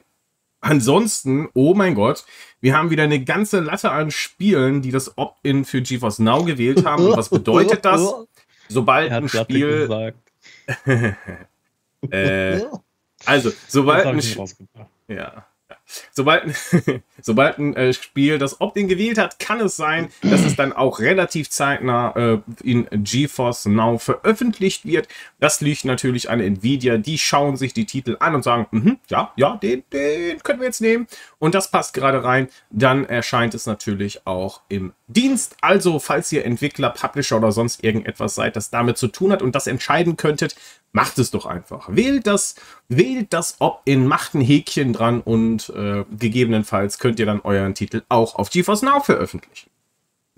Ansonsten, 0.65 1.47
oh 1.53 1.75
mein 1.75 1.93
Gott, 1.93 2.25
wir 2.59 2.75
haben 2.75 2.89
wieder 2.89 3.03
eine 3.03 3.23
ganze 3.23 3.59
Latte 3.59 3.91
an 3.91 4.09
Spielen, 4.09 4.81
die 4.81 4.89
das 4.89 5.15
Opt-in 5.15 5.63
für 5.63 5.83
GeForce 5.83 6.17
Now 6.17 6.43
gewählt 6.43 6.85
haben. 6.85 7.05
Und 7.05 7.15
was 7.15 7.29
bedeutet 7.29 7.85
das? 7.85 8.01
Sobald 8.67 9.11
ein 9.11 9.29
Spiel... 9.29 10.15
äh, 12.09 12.61
also, 13.25 13.51
sobald 13.67 14.07
ein, 14.07 14.19
ja. 15.07 15.45
Sobald, 16.11 16.55
sobald 17.21 17.57
ein 17.57 17.75
äh, 17.75 17.93
Spiel 17.93 18.37
das 18.37 18.59
Opt-in 18.59 18.87
gewählt 18.87 19.17
hat, 19.17 19.39
kann 19.39 19.59
es 19.59 19.75
sein, 19.75 20.09
dass 20.21 20.41
es 20.41 20.55
dann 20.55 20.73
auch 20.73 20.99
relativ 20.99 21.49
zeitnah 21.49 22.15
äh, 22.15 22.39
in 22.63 22.87
GeForce 22.91 23.65
Now 23.65 23.97
veröffentlicht 23.97 24.85
wird. 24.85 25.07
Das 25.39 25.61
liegt 25.61 25.85
natürlich 25.85 26.29
an 26.29 26.39
Nvidia. 26.39 26.97
Die 26.97 27.17
schauen 27.17 27.57
sich 27.57 27.73
die 27.73 27.85
Titel 27.85 28.17
an 28.19 28.35
und 28.35 28.43
sagen, 28.43 28.67
mhm, 28.71 28.97
ja, 29.09 29.31
ja, 29.35 29.57
den, 29.57 29.83
den 29.93 30.41
können 30.41 30.59
wir 30.59 30.67
jetzt 30.67 30.81
nehmen. 30.81 31.07
Und 31.39 31.55
das 31.55 31.69
passt 31.69 31.93
gerade 31.93 32.23
rein. 32.23 32.49
Dann 32.71 33.05
erscheint 33.05 33.53
es 33.53 33.65
natürlich 33.65 34.25
auch 34.25 34.61
im 34.69 34.93
Dienst. 35.07 35.57
Also, 35.61 35.99
falls 35.99 36.31
ihr 36.31 36.45
Entwickler, 36.45 36.89
Publisher 36.89 37.37
oder 37.37 37.51
sonst 37.51 37.83
irgendetwas 37.83 38.35
seid, 38.35 38.55
das 38.55 38.69
damit 38.69 38.97
zu 38.97 39.07
tun 39.07 39.31
hat 39.31 39.41
und 39.41 39.53
das 39.53 39.67
entscheiden 39.67 40.17
könntet, 40.17 40.55
macht 40.95 41.19
es 41.19 41.29
doch 41.29 41.45
einfach. 41.45 41.89
Wählt 41.91 42.25
das, 42.25 42.55
wählt 42.87 43.33
das 43.33 43.57
Opt-in, 43.59 44.07
macht 44.07 44.33
ein 44.33 44.39
Häkchen 44.39 44.93
dran 44.93 45.19
und 45.19 45.67
äh, 45.75 46.05
gegebenenfalls 46.17 46.99
könnt 46.99 47.19
ihr 47.19 47.25
dann 47.25 47.41
euren 47.41 47.75
Titel 47.75 48.03
auch 48.07 48.35
auf 48.35 48.49
GeForce 48.49 48.83
Now 48.83 49.01
veröffentlichen. 49.01 49.69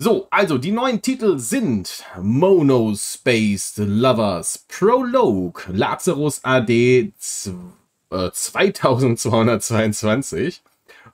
So, 0.00 0.26
also 0.30 0.58
die 0.58 0.72
neuen 0.72 1.00
Titel 1.00 1.38
sind 1.38 2.04
Mono 2.20 2.92
Space 2.96 3.74
Lovers 3.76 4.66
Prologue 4.66 5.62
Lazarus 5.68 6.44
AD 6.44 7.12
2222 8.10 10.60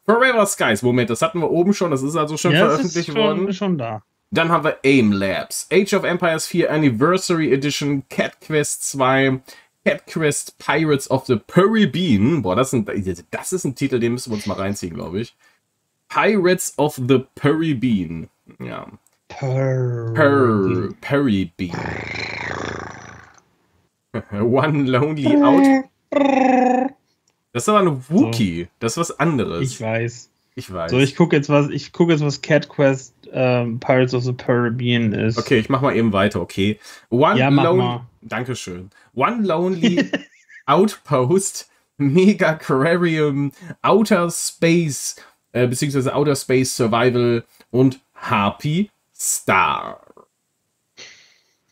Forever 0.06 0.46
Skies. 0.46 0.80
Moment, 0.82 1.10
das 1.10 1.20
hatten 1.20 1.40
wir 1.40 1.50
oben 1.50 1.74
schon, 1.74 1.90
das 1.90 2.02
ist 2.02 2.16
also 2.16 2.38
schon 2.38 2.52
ja, 2.52 2.60
veröffentlicht 2.60 3.08
ist 3.08 3.14
schon, 3.14 3.22
worden. 3.22 3.52
schon 3.52 3.76
da. 3.76 4.02
Dann 4.34 4.48
haben 4.48 4.64
wir 4.64 4.78
AIM 4.82 5.12
Labs, 5.12 5.68
Age 5.72 5.94
of 5.94 6.02
Empires 6.02 6.44
4 6.48 6.68
Anniversary 6.68 7.52
Edition, 7.52 8.02
Cat 8.08 8.40
Quest 8.40 8.82
2, 8.90 9.40
Cat 9.84 10.06
Quest 10.08 10.58
Pirates 10.58 11.08
of 11.08 11.26
the 11.26 11.38
Caribbean. 11.46 12.42
Boah, 12.42 12.56
das, 12.56 12.70
sind, 12.70 12.90
das 13.30 13.52
ist 13.52 13.64
ein 13.64 13.76
Titel, 13.76 14.00
den 14.00 14.14
müssen 14.14 14.32
wir 14.32 14.34
uns 14.34 14.46
mal 14.46 14.54
reinziehen, 14.54 14.94
glaube 14.94 15.20
ich. 15.20 15.36
Pirates 16.08 16.74
of 16.78 16.96
the 16.96 17.26
Caribbean. 17.36 18.28
Ja. 18.58 18.88
Per, 19.28 20.12
Caribbean. 21.00 21.78
One 24.32 24.84
Lonely 24.90 25.36
Out. 25.42 25.84
Das 27.52 27.62
ist 27.62 27.68
aber 27.68 27.88
ein 27.88 28.04
Wookie. 28.08 28.64
So. 28.64 28.68
Das 28.80 28.92
ist 28.94 28.96
was 28.98 29.20
anderes. 29.20 29.62
Ich 29.62 29.80
weiß. 29.80 30.28
Ich 30.56 30.72
weiß. 30.72 30.90
So, 30.90 30.98
ich 30.98 31.16
gucke 31.16 31.34
jetzt 31.34 31.48
was, 31.48 31.68
ich 31.70 31.92
gucke 31.92 32.12
jetzt, 32.12 32.24
was 32.24 32.40
Cat 32.40 32.68
Quest 32.68 33.14
ähm, 33.32 33.80
Pirates 33.80 34.14
of 34.14 34.22
the 34.22 34.32
Caribbean 34.32 35.12
ist. 35.12 35.36
Okay, 35.36 35.58
ich 35.58 35.68
mach 35.68 35.80
mal 35.80 35.96
eben 35.96 36.12
weiter, 36.12 36.40
okay. 36.40 36.78
One 37.10 37.38
ja, 37.38 37.50
mach 37.50 37.74
mal. 37.74 38.06
Dankeschön. 38.22 38.90
One 39.14 39.42
Lonely 39.42 40.10
Outpost, 40.66 41.68
Mega 41.98 42.50
Aquarium, 42.50 43.52
Outer 43.82 44.30
Space, 44.30 45.16
äh, 45.52 45.66
beziehungsweise 45.66 46.14
Outer 46.14 46.36
Space 46.36 46.76
Survival 46.76 47.44
und 47.70 48.00
Harpy 48.14 48.90
Star. 49.12 50.00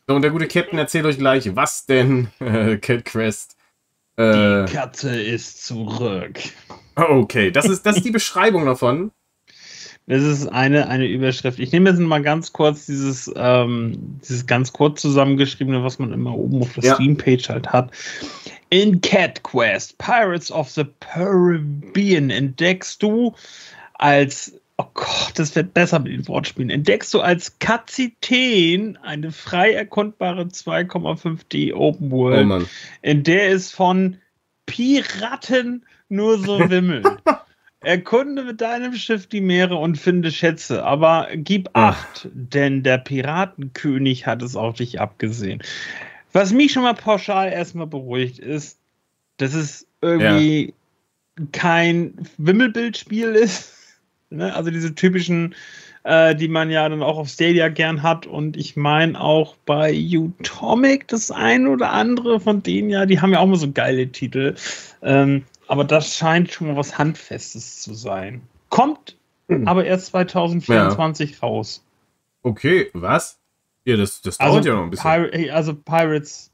So, 0.09 0.17
und 0.17 0.23
der 0.23 0.33
gute 0.33 0.49
Captain 0.49 0.79
erzählt 0.79 1.07
euch 1.07 1.19
gleich, 1.19 1.55
was 1.55 1.87
denn 1.87 2.29
äh, 2.41 2.77
Cat 2.79 3.05
Quest. 3.05 3.57
Äh, 4.17 4.67
die 4.67 4.73
Katze 4.73 5.21
ist 5.21 5.65
zurück. 5.65 6.39
Okay, 6.95 7.51
das 7.51 7.67
ist, 7.67 7.87
das 7.87 7.97
ist 7.97 8.05
die 8.05 8.11
Beschreibung 8.13 8.67
davon. 8.67 9.11
Das 10.07 10.23
ist 10.23 10.49
eine, 10.49 10.89
eine 10.89 11.07
Überschrift. 11.07 11.61
Ich 11.61 11.71
nehme 11.71 11.89
jetzt 11.91 12.01
mal 12.01 12.23
ganz 12.23 12.53
kurz 12.53 12.87
dieses, 12.87 13.31
ähm, 13.37 14.19
dieses 14.21 14.47
ganz 14.47 14.73
kurz 14.73 15.01
zusammengeschriebene, 15.01 15.85
was 15.85 16.01
man 16.01 16.13
immer 16.13 16.37
oben 16.37 16.61
auf 16.61 16.73
der 16.75 16.85
ja. 16.85 16.95
Steam-Page 16.97 17.49
halt 17.49 17.69
hat. 17.69 17.93
In 18.69 19.01
Cat 19.01 19.43
Quest, 19.45 19.99
Pirates 19.99 20.51
of 20.51 20.69
the 20.71 20.85
Caribbean, 21.01 22.31
entdeckst 22.31 23.01
du 23.03 23.35
als, 23.95 24.53
oh 24.79 24.87
Gott, 24.95 25.33
das 25.37 25.55
wird 25.55 25.75
besser 25.75 25.99
mit 25.99 26.13
den 26.13 26.27
Wortspielen, 26.29 26.71
entdeckst 26.71 27.13
du 27.15 27.21
als 27.21 27.59
Kapitän 27.59 28.97
eine 28.99 29.33
frei 29.33 29.73
erkundbare 29.73 30.43
2,5D 30.43 31.75
Open 31.75 32.11
World, 32.11 32.51
oh 32.51 32.67
in 33.03 33.23
der 33.23 33.51
es 33.51 33.71
von 33.71 34.19
Piraten 34.67 35.85
nur 36.09 36.39
so 36.39 36.59
wimmelt. 36.71 37.07
Erkunde 37.81 38.45
mit 38.45 38.61
deinem 38.61 38.95
Schiff 38.95 39.27
die 39.27 39.41
Meere 39.41 39.77
und 39.77 39.99
finde 39.99 40.31
Schätze, 40.31 40.85
aber 40.85 41.29
gib 41.35 41.71
Acht, 41.73 42.29
denn 42.33 42.85
der 42.85 42.99
Piratenkönig 42.99 44.27
hat 44.27 44.43
es 44.43 44.55
auf 44.55 44.77
dich 44.77 45.01
abgesehen. 45.01 45.63
Was 46.33 46.53
mich 46.53 46.73
schon 46.73 46.85
mal 46.85 46.95
pauschal 46.95 47.51
erstmal 47.51 47.89
beruhigt 47.89 48.39
ist, 48.39 48.79
dass 49.39 49.55
es 49.55 49.87
irgendwie 50.01 50.75
ja. 51.39 51.47
kein 51.51 52.15
Wimmelbildspiel 52.39 53.35
ist. 53.35 53.82
Ne? 54.37 54.55
Also 54.55 54.71
diese 54.71 54.95
typischen 54.95 55.55
äh, 56.05 56.35
die 56.35 56.49
man 56.49 56.71
ja 56.71 56.89
dann 56.89 57.03
auch 57.03 57.19
auf 57.19 57.29
Stadia 57.29 57.69
gern 57.69 58.03
hat. 58.03 58.27
Und 58.27 58.57
ich 58.57 58.77
meine 58.77 59.21
auch 59.21 59.57
bei 59.65 59.93
Utomic 59.95 61.09
das 61.09 61.31
ein 61.31 61.67
oder 61.67 61.93
andere 61.93 62.41
von 62.41 62.63
denen 62.63 62.91
ja, 62.91 63.07
die 63.07 63.21
haben 63.21 63.33
ja 63.33 63.41
auch 63.41 63.47
mal 63.47 63.57
so 63.57 63.71
geile 63.71 64.09
Titel. 64.09 64.55
Ähm, 65.03 65.45
aber 65.69 65.85
das 65.85 66.17
scheint 66.17 66.51
schon 66.51 66.69
mal 66.69 66.77
was 66.77 66.99
Handfestes 66.99 67.81
zu 67.81 67.95
sein. 67.95 68.43
Kommt 68.69 69.17
hm. 69.49 69.69
aber 69.69 69.85
erst 69.85 70.07
2024 70.07 71.33
ja. 71.33 71.39
raus. 71.39 71.85
Okay, 72.43 72.91
was? 72.93 73.39
Ja, 73.85 73.97
das, 73.97 74.23
das 74.23 74.39
dauert 74.39 74.57
also, 74.57 74.69
ja 74.69 74.75
noch 74.77 74.85
ein 74.85 74.91
bisschen. 74.91 75.31
Pir 75.31 75.55
also 75.55 75.75
Pirates 75.75 76.51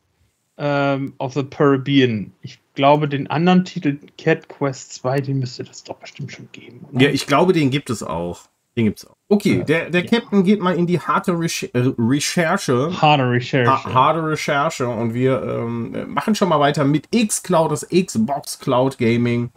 ähm, 0.57 1.15
of 1.19 1.35
the 1.35 1.45
Caribbean. 1.45 2.33
Ich 2.43 2.59
glaube, 2.79 3.09
den 3.09 3.27
anderen 3.27 3.65
Titel 3.65 3.99
Cat 4.19 4.49
Quest 4.49 4.95
2, 4.95 5.21
den 5.23 5.41
müsste 5.41 5.65
das 5.65 5.83
doch 5.83 5.97
bestimmt 5.97 6.31
schon 6.31 6.49
geben. 6.53 6.87
Oder? 6.93 7.03
Ja, 7.03 7.11
ich 7.11 7.27
glaube, 7.27 7.53
den 7.53 7.71
gibt 7.71 7.91
es 7.91 8.05
auch. 8.05 8.43
Den 8.77 8.85
gibt 8.85 8.99
es 8.99 9.07
auch. 9.09 9.15
Okay, 9.29 9.59
ja, 9.59 9.65
der, 9.65 9.91
der 9.91 10.05
ja. 10.05 10.09
Captain 10.09 10.45
geht 10.45 10.61
mal 10.61 10.77
in 10.77 10.87
die 10.87 11.01
harte 11.01 11.33
Reche 11.33 11.75
äh, 11.75 11.93
Recherche. 11.99 12.93
Harte 13.03 13.29
Recherche. 13.29 13.85
Ha 13.85 13.93
harte 13.93 14.25
Recherche. 14.25 14.87
Und 14.87 15.13
wir 15.13 15.43
ähm, 15.43 16.15
machen 16.15 16.37
schon 16.37 16.49
mal 16.49 16.61
weiter 16.61 16.85
mit 16.85 17.09
X-Cloud, 17.11 17.73
das 17.73 17.89
Xbox 17.89 18.61
Cloud 18.61 18.97
Gaming. 18.97 19.51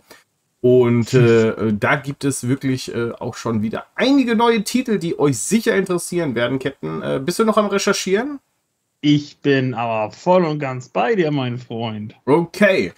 Und 0.61 1.13
äh, 1.13 1.73
da 1.73 1.97
gibt 1.97 2.23
es 2.25 2.47
wirklich 2.47 2.91
äh, 2.95 3.11
auch 3.11 3.35
schon 3.35 3.61
wieder 3.61 3.85
einige 3.93 4.35
neue 4.35 4.63
Titel, 4.63 4.97
die 4.97 5.19
euch 5.19 5.37
sicher 5.37 5.75
interessieren 5.75 6.33
werden, 6.33 6.57
Captain. 6.57 7.03
Äh, 7.03 7.21
bist 7.23 7.37
du 7.37 7.45
noch 7.45 7.57
am 7.57 7.67
Recherchieren? 7.67 8.39
Ich 9.03 9.39
bin 9.39 9.73
aber 9.73 10.11
voll 10.11 10.45
und 10.45 10.59
ganz 10.59 10.89
bei 10.89 11.15
dir, 11.15 11.31
mein 11.31 11.57
Freund. 11.57 12.15
Okay. 12.25 12.93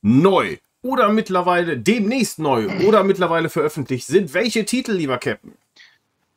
Neu 0.00 0.56
oder 0.82 1.08
mittlerweile 1.08 1.76
demnächst 1.76 2.38
neu 2.38 2.68
oder 2.86 3.02
mittlerweile 3.02 3.50
veröffentlicht 3.50 4.06
sind 4.06 4.32
welche 4.32 4.64
Titel, 4.64 4.92
lieber 4.92 5.18
Captain? 5.18 5.54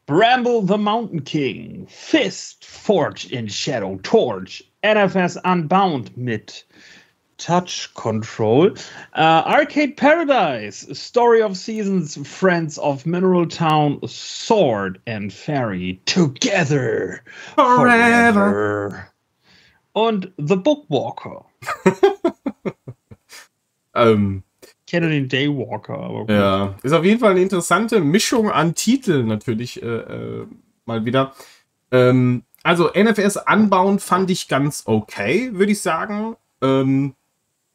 Bramble 0.08 0.64
the 0.68 0.78
Mountain 0.78 1.24
King, 1.24 1.86
Fist 1.88 2.66
Forged 2.66 3.32
in 3.32 3.48
Shadow 3.48 4.00
Torch, 4.02 4.70
NFS 4.84 5.38
Unbound 5.46 6.18
mit 6.18 6.66
Touch 7.38 7.94
Control, 7.94 8.72
uh, 9.16 9.44
Arcade 9.46 9.98
Paradise, 9.98 10.88
Story 10.94 11.42
of 11.42 11.58
Seasons, 11.58 12.18
Friends 12.28 12.78
of 12.78 13.06
Mineral 13.06 13.46
Town, 13.46 14.00
Sword 14.08 15.02
and 15.08 15.32
Fairy, 15.32 16.00
Together 16.06 17.22
Forever. 17.56 18.34
forever. 18.34 19.10
Und 19.94 20.32
The 20.38 20.56
Bookwalker. 20.56 21.46
ähm, 23.96 24.44
ich 24.62 24.92
kenne 24.92 25.10
den 25.10 25.30
Daywalker, 25.30 25.98
aber 25.98 26.20
gut. 26.22 26.30
Ja, 26.30 26.76
ist 26.82 26.94
auf 26.94 27.04
jeden 27.04 27.20
Fall 27.20 27.32
eine 27.32 27.42
interessante 27.42 28.00
Mischung 28.00 28.50
an 28.50 28.76
Titeln 28.76 29.28
natürlich 29.28 29.82
äh, 29.82 29.86
äh, 29.86 30.48
mal 30.86 31.06
wieder. 31.06 31.34
Ähm, 31.92 32.44
also 32.64 32.90
NFS 32.90 33.38
anbauen 33.38 34.00
fand 34.00 34.32
ich 34.32 34.48
ganz 34.48 34.84
okay, 34.86 35.52
würde 35.54 35.74
ich 35.74 35.82
sagen. 35.82 36.38
Ähm, 36.62 37.14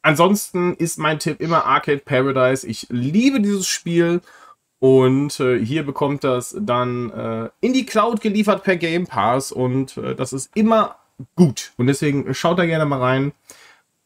ansonsten 0.01 0.75
ist 0.75 0.97
mein 0.97 1.19
Tipp 1.19 1.41
immer 1.41 1.65
Arcade 1.65 1.99
Paradise. 1.99 2.67
Ich 2.67 2.87
liebe 2.89 3.41
dieses 3.41 3.67
Spiel. 3.67 4.21
Und 4.79 5.41
äh, 5.41 5.59
hier 5.59 5.83
bekommt 5.83 6.23
das 6.23 6.55
dann 6.57 7.09
äh, 7.11 7.49
in 7.59 7.73
die 7.73 7.85
Cloud 7.85 8.21
geliefert 8.21 8.63
per 8.63 8.77
Game 8.77 9.07
Pass. 9.07 9.51
Und 9.51 9.97
äh, 9.97 10.15
das 10.15 10.31
ist 10.31 10.55
immer 10.55 10.95
gut. 11.35 11.73
Und 11.77 11.87
deswegen 11.87 12.33
schaut 12.33 12.59
da 12.59 12.65
gerne 12.65 12.85
mal 12.85 13.01
rein 13.01 13.33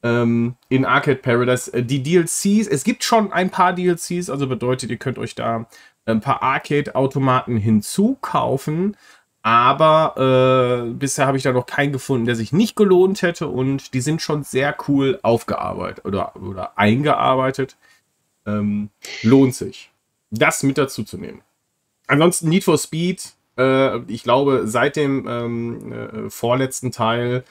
ähm, 0.04 0.56
in 0.70 0.86
Arcade 0.86 1.18
Paradise. 1.18 1.72
Äh, 1.72 1.84
die 1.84 2.04
DLCs, 2.04 2.68
es 2.68 2.84
gibt 2.84 3.04
schon 3.04 3.32
ein 3.32 3.50
paar 3.50 3.74
DLCs, 3.74 4.30
also 4.30 4.48
bedeutet, 4.48 4.90
ihr 4.90 4.98
könnt 4.98 5.18
euch 5.18 5.36
da 5.36 5.68
ein 6.06 6.22
paar 6.22 6.44
Arcade-Automaten 6.44 7.58
hinzukaufen. 7.58 8.98
Aber 9.44 10.86
äh, 10.88 10.90
bisher 10.92 11.28
habe 11.28 11.36
ich 11.36 11.44
da 11.44 11.52
noch 11.52 11.66
keinen 11.66 11.92
gefunden, 11.92 12.26
der 12.26 12.38
sich 12.38 12.54
nicht 12.54 12.78
gelohnt 12.78 13.22
hätte. 13.22 13.50
Und 13.50 13.94
die 13.94 14.00
sind 14.00 14.22
schon 14.22 14.44
sehr 14.44 14.76
cool 14.88 15.20
aufgearbeitet 15.22 16.06
oder, 16.06 16.34
oder 16.38 16.78
eingearbeitet. 16.78 17.76
Ähm, 18.46 18.90
lohnt 19.22 19.54
sich, 19.54 19.92
das 20.32 20.64
mit 20.64 20.78
dazu 20.78 21.04
zu 21.04 21.18
nehmen. 21.18 21.42
Ansonsten 22.08 22.48
Need 22.48 22.64
for 22.64 22.78
Speed. 22.78 23.34
Äh, 23.58 24.00
ich 24.04 24.24
glaube, 24.24 24.64
seit 24.66 24.96
dem 24.96 25.28
ähm, 25.28 25.92
äh, 25.92 26.30
vorletzten 26.30 26.92
Teil 26.92 27.44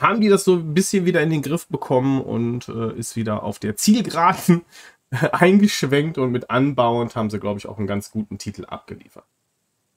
haben 0.00 0.20
die 0.20 0.28
das 0.28 0.44
so 0.44 0.54
ein 0.54 0.72
bisschen 0.72 1.04
wieder 1.04 1.20
in 1.20 1.30
den 1.30 1.42
Griff 1.42 1.66
bekommen 1.66 2.20
und 2.22 2.68
äh, 2.68 2.96
ist 2.96 3.16
wieder 3.16 3.42
auf 3.42 3.58
der 3.58 3.74
Zielgeraden 3.74 4.62
eingeschwenkt. 5.32 6.16
Und 6.16 6.30
mit 6.30 6.48
anbauend 6.48 7.16
haben 7.16 7.28
sie, 7.28 7.40
glaube 7.40 7.58
ich, 7.58 7.66
auch 7.66 7.78
einen 7.78 7.88
ganz 7.88 8.12
guten 8.12 8.38
Titel 8.38 8.66
abgeliefert. 8.66 9.24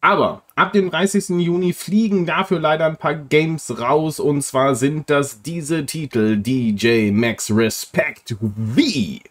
Aber 0.04 0.44
ab 0.56 0.74
dem 0.74 0.92
30. 0.92 1.30
Juni 1.40 1.72
fliegen 1.72 2.26
dafür 2.26 2.60
leider 2.60 2.88
ein 2.88 2.98
paar 2.98 3.16
Games 3.16 3.80
raus. 3.80 4.20
Und 4.20 4.42
zwar 4.42 4.76
sind 4.76 5.10
das 5.10 5.44
diese 5.44 5.86
Titel 5.86 6.36
DJ 6.36 7.12
Max 7.12 7.50
Respect 7.50 8.36
V, 8.42 9.22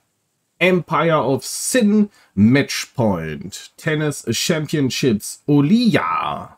Empire 0.58 1.24
of 1.24 1.44
Sin, 1.44 2.08
Matchpoint, 2.34 3.72
Tennis 3.76 4.24
Championships, 4.30 5.42
Olia, 5.46 6.56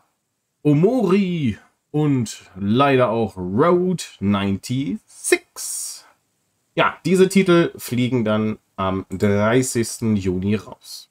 Omori 0.63 1.57
und 1.91 2.49
leider 2.55 3.09
auch 3.09 3.35
Road 3.35 4.17
96. 4.21 6.05
Ja, 6.73 6.95
diese 7.03 7.27
Titel 7.27 7.73
fliegen 7.75 8.23
dann 8.23 8.59
am 8.77 9.05
30. 9.09 10.15
Juni 10.23 10.55
raus. 10.55 11.09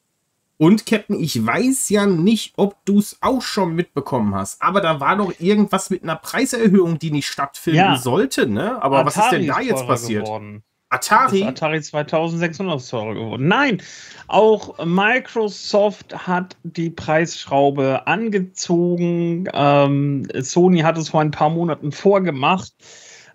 Und 0.56 0.86
Captain, 0.86 1.18
ich 1.18 1.44
weiß 1.44 1.88
ja 1.88 2.06
nicht, 2.06 2.54
ob 2.56 2.84
du 2.84 2.98
es 2.98 3.18
auch 3.20 3.42
schon 3.42 3.74
mitbekommen 3.74 4.34
hast, 4.34 4.62
aber 4.62 4.80
da 4.80 5.00
war 5.00 5.16
doch 5.16 5.32
irgendwas 5.40 5.90
mit 5.90 6.04
einer 6.04 6.16
Preiserhöhung, 6.16 6.98
die 6.98 7.10
nicht 7.10 7.26
stattfinden 7.26 7.78
ja. 7.78 7.96
sollte, 7.96 8.46
ne? 8.46 8.80
Aber 8.82 8.98
Atari 8.98 9.06
was 9.06 9.16
ist 9.16 9.32
denn 9.32 9.46
da 9.46 9.58
ist 9.58 9.66
jetzt 9.66 9.86
passiert? 9.86 10.24
Geworden. 10.24 10.62
Atari? 10.90 11.40
Ist 11.40 11.46
Atari 11.46 11.82
2600 11.82 12.88
teurer 12.88 13.14
geworden. 13.14 13.48
Nein, 13.48 13.82
auch 14.28 14.84
Microsoft 14.84 16.26
hat 16.26 16.56
die 16.62 16.90
Preisschraube 16.90 18.06
angezogen. 18.06 19.48
Ähm, 19.52 20.28
Sony 20.38 20.80
hat 20.80 20.96
es 20.96 21.08
vor 21.08 21.20
ein 21.20 21.32
paar 21.32 21.50
Monaten 21.50 21.90
vorgemacht. 21.90 22.72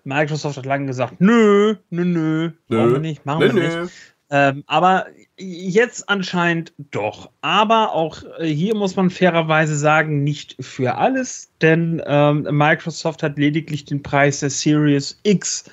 Microsoft 0.04 0.56
hat 0.56 0.66
lange 0.66 0.86
gesagt, 0.86 1.20
nö, 1.20 1.76
nö, 1.90 2.04
nö, 2.04 2.50
nö. 2.68 2.92
wir 2.92 2.98
nicht, 2.98 3.26
machen 3.26 3.40
nö, 3.40 3.54
wir 3.54 3.82
nicht. 3.82 3.92
Ähm, 4.30 4.64
aber 4.66 5.06
jetzt 5.40 6.08
anscheinend 6.08 6.72
doch. 6.90 7.30
Aber 7.40 7.94
auch 7.94 8.22
äh, 8.38 8.46
hier 8.46 8.76
muss 8.76 8.96
man 8.96 9.10
fairerweise 9.10 9.76
sagen, 9.76 10.22
nicht 10.22 10.56
für 10.60 10.96
alles, 10.96 11.50
denn 11.60 12.02
ähm, 12.06 12.46
Microsoft 12.50 13.22
hat 13.22 13.38
lediglich 13.38 13.84
den 13.84 14.02
Preis 14.02 14.40
der 14.40 14.50
Series 14.50 15.20
X 15.22 15.70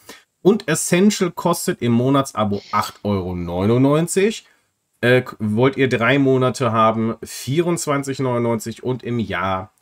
Und 0.43 0.69
Essential 0.69 1.33
kostet 1.33 1.83
im 1.83 1.91
Monatsabo 1.91 2.63
8,99 2.71 3.03
Euro. 3.03 4.33
Äh, 5.01 5.25
wollt 5.41 5.77
ihr 5.77 5.89
drei 5.89 6.21
Monate 6.21 6.71
haben, 6.71 7.15
24,99 7.25 8.81
und 8.81 9.03
im 9.03 9.19
Jahr 9.19 9.73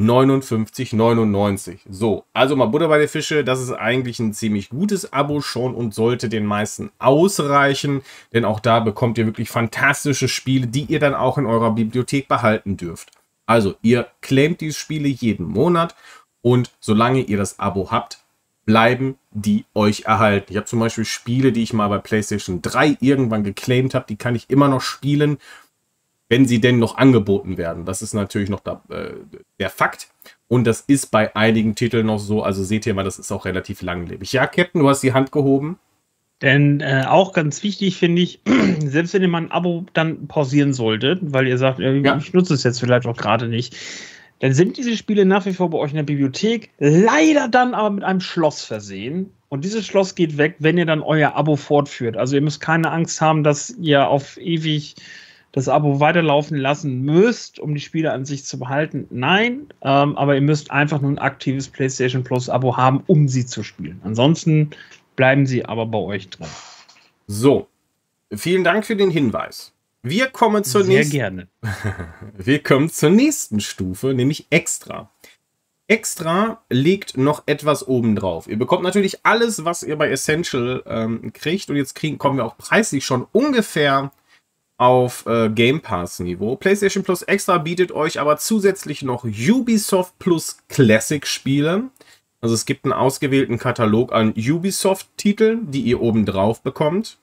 59,99. 0.00 1.78
So, 1.88 2.24
also 2.32 2.56
mal 2.56 2.66
Butter 2.66 2.88
bei 2.88 2.98
der 2.98 3.08
Fische. 3.08 3.44
Das 3.44 3.60
ist 3.60 3.72
eigentlich 3.72 4.18
ein 4.18 4.32
ziemlich 4.32 4.70
gutes 4.70 5.12
Abo 5.12 5.40
schon 5.42 5.74
und 5.74 5.94
sollte 5.94 6.28
den 6.28 6.46
meisten 6.46 6.90
ausreichen, 6.98 8.02
denn 8.32 8.44
auch 8.44 8.60
da 8.60 8.80
bekommt 8.80 9.18
ihr 9.18 9.26
wirklich 9.26 9.50
fantastische 9.50 10.28
Spiele, 10.28 10.66
die 10.66 10.84
ihr 10.84 11.00
dann 11.00 11.14
auch 11.14 11.36
in 11.38 11.46
eurer 11.46 11.72
Bibliothek 11.72 12.28
behalten 12.28 12.76
dürft. 12.76 13.10
Also, 13.46 13.74
ihr 13.82 14.06
claimt 14.22 14.60
diese 14.60 14.78
Spiele 14.78 15.08
jeden 15.08 15.46
Monat 15.46 15.94
und 16.40 16.70
solange 16.80 17.20
ihr 17.20 17.36
das 17.36 17.58
Abo 17.58 17.90
habt, 17.90 18.20
bleiben 18.64 19.18
die 19.32 19.64
euch 19.74 20.02
erhalten. 20.02 20.46
Ich 20.50 20.56
habe 20.56 20.66
zum 20.66 20.78
Beispiel 20.78 21.04
Spiele, 21.04 21.52
die 21.52 21.62
ich 21.62 21.72
mal 21.72 21.88
bei 21.88 21.98
PlayStation 21.98 22.62
3 22.62 22.98
irgendwann 23.00 23.44
geclaimt 23.44 23.94
habe, 23.94 24.06
die 24.08 24.16
kann 24.16 24.34
ich 24.34 24.48
immer 24.48 24.68
noch 24.68 24.80
spielen 24.80 25.38
wenn 26.30 26.46
sie 26.46 26.60
denn 26.60 26.78
noch 26.78 26.96
angeboten 26.96 27.58
werden. 27.58 27.84
Das 27.84 28.00
ist 28.00 28.14
natürlich 28.14 28.48
noch 28.48 28.60
da, 28.60 28.82
äh, 28.88 29.10
der 29.58 29.68
Fakt. 29.68 30.08
Und 30.48 30.64
das 30.64 30.80
ist 30.80 31.10
bei 31.10 31.34
einigen 31.34 31.74
Titeln 31.74 32.06
noch 32.06 32.20
so. 32.20 32.42
Also 32.42 32.62
seht 32.62 32.86
ihr 32.86 32.94
mal, 32.94 33.02
das 33.02 33.18
ist 33.18 33.32
auch 33.32 33.44
relativ 33.44 33.82
langlebig. 33.82 34.32
Ja, 34.32 34.46
Captain, 34.46 34.80
du 34.80 34.88
hast 34.88 35.02
die 35.02 35.12
Hand 35.12 35.32
gehoben. 35.32 35.78
Denn 36.40 36.80
äh, 36.80 37.04
auch 37.06 37.32
ganz 37.32 37.62
wichtig 37.64 37.96
finde 37.96 38.22
ich, 38.22 38.40
selbst 38.78 39.12
wenn 39.12 39.22
ihr 39.22 39.28
mal 39.28 39.42
ein 39.42 39.50
Abo 39.50 39.84
dann 39.92 40.28
pausieren 40.28 40.72
solltet, 40.72 41.20
weil 41.20 41.48
ihr 41.48 41.58
sagt, 41.58 41.80
äh, 41.80 41.98
ja. 41.98 42.16
ich 42.16 42.32
nutze 42.32 42.54
es 42.54 42.62
jetzt 42.62 42.78
vielleicht 42.78 43.06
auch 43.06 43.16
gerade 43.16 43.48
nicht, 43.48 43.76
dann 44.38 44.54
sind 44.54 44.76
diese 44.76 44.96
Spiele 44.96 45.26
nach 45.26 45.44
wie 45.46 45.52
vor 45.52 45.68
bei 45.68 45.78
euch 45.78 45.90
in 45.90 45.96
der 45.96 46.04
Bibliothek, 46.04 46.70
leider 46.78 47.48
dann 47.48 47.74
aber 47.74 47.90
mit 47.90 48.04
einem 48.04 48.20
Schloss 48.20 48.64
versehen. 48.64 49.30
Und 49.48 49.64
dieses 49.64 49.84
Schloss 49.84 50.14
geht 50.14 50.38
weg, 50.38 50.56
wenn 50.60 50.78
ihr 50.78 50.86
dann 50.86 51.02
euer 51.02 51.34
Abo 51.34 51.56
fortführt. 51.56 52.16
Also 52.16 52.36
ihr 52.36 52.42
müsst 52.42 52.60
keine 52.60 52.90
Angst 52.92 53.20
haben, 53.20 53.42
dass 53.42 53.70
ihr 53.80 54.08
auf 54.08 54.38
ewig 54.38 54.94
das 55.52 55.68
Abo 55.68 56.00
weiterlaufen 56.00 56.56
lassen 56.56 57.02
müsst, 57.02 57.58
um 57.58 57.74
die 57.74 57.80
Spiele 57.80 58.12
an 58.12 58.24
sich 58.24 58.44
zu 58.44 58.58
behalten. 58.58 59.06
Nein, 59.10 59.66
ähm, 59.82 60.16
aber 60.16 60.34
ihr 60.34 60.40
müsst 60.40 60.70
einfach 60.70 61.00
nur 61.00 61.10
ein 61.10 61.18
aktives 61.18 61.68
PlayStation 61.68 62.22
Plus 62.22 62.48
Abo 62.48 62.76
haben, 62.76 63.02
um 63.06 63.26
sie 63.26 63.46
zu 63.46 63.62
spielen. 63.62 64.00
Ansonsten 64.04 64.70
bleiben 65.16 65.46
sie 65.46 65.64
aber 65.64 65.86
bei 65.86 65.98
euch 65.98 66.28
drin. 66.30 66.46
So, 67.26 67.66
vielen 68.32 68.64
Dank 68.64 68.84
für 68.84 68.96
den 68.96 69.10
Hinweis. 69.10 69.72
Wir 70.02 70.28
kommen 70.28 70.64
zur 70.64 70.84
Sehr 70.84 70.98
nächsten. 70.98 71.16
gerne. 71.16 71.48
Wir 72.38 72.62
kommen 72.62 72.88
zur 72.88 73.10
nächsten 73.10 73.60
Stufe, 73.60 74.14
nämlich 74.14 74.46
Extra. 74.50 75.10
Extra 75.88 76.62
legt 76.70 77.16
noch 77.16 77.42
etwas 77.46 77.86
obendrauf. 77.86 78.46
Ihr 78.46 78.58
bekommt 78.58 78.84
natürlich 78.84 79.26
alles, 79.26 79.64
was 79.64 79.82
ihr 79.82 79.96
bei 79.96 80.08
Essential 80.08 80.82
ähm, 80.86 81.32
kriegt. 81.32 81.68
Und 81.68 81.76
jetzt 81.76 81.94
kriegen, 81.94 82.16
kommen 82.16 82.36
wir 82.38 82.44
auch 82.46 82.56
preislich 82.56 83.04
schon 83.04 83.26
ungefähr 83.32 84.12
auf 84.80 85.26
äh, 85.26 85.50
Game 85.50 85.82
Pass 85.82 86.20
Niveau. 86.20 86.56
PlayStation 86.56 87.04
Plus 87.04 87.20
Extra 87.22 87.58
bietet 87.58 87.92
euch 87.92 88.18
aber 88.18 88.38
zusätzlich 88.38 89.02
noch 89.02 89.24
Ubisoft 89.24 90.18
Plus 90.18 90.56
Classic 90.68 91.26
Spiele. 91.26 91.90
Also 92.40 92.54
es 92.54 92.64
gibt 92.64 92.86
einen 92.86 92.94
ausgewählten 92.94 93.58
Katalog 93.58 94.10
an 94.14 94.32
Ubisoft-Titeln, 94.32 95.70
die 95.70 95.82
ihr 95.82 96.00
oben 96.00 96.24
drauf 96.24 96.62
bekommt. 96.62 97.18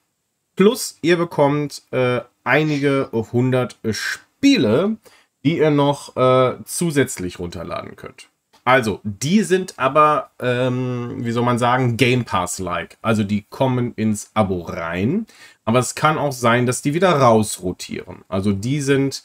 Plus 0.55 0.99
ihr 1.01 1.17
bekommt 1.17 1.81
äh, 1.89 2.21
einige 2.43 3.09
hundert 3.11 3.77
Spiele, 3.89 4.97
die 5.43 5.57
ihr 5.57 5.71
noch 5.71 6.15
äh, 6.15 6.57
zusätzlich 6.63 7.39
runterladen 7.39 7.95
könnt. 7.95 8.29
Also, 8.65 8.99
die 9.03 9.43
sind 9.43 9.79
aber, 9.79 10.29
ähm, 10.41 11.15
wie 11.19 11.31
soll 11.31 11.45
man 11.45 11.57
sagen, 11.57 11.95
Game 11.95 12.25
Pass-like. 12.25 12.97
Also, 13.01 13.23
die 13.23 13.45
kommen 13.49 13.93
ins 13.95 14.29
Abo 14.33 14.61
rein. 14.61 15.25
Aber 15.67 15.79
es 15.79 15.95
kann 15.95 16.17
auch 16.17 16.31
sein, 16.31 16.65
dass 16.65 16.81
die 16.81 16.93
wieder 16.93 17.09
rausrotieren. 17.09 18.23
Also, 18.29 18.53
die 18.53 18.79
sind, 18.79 19.23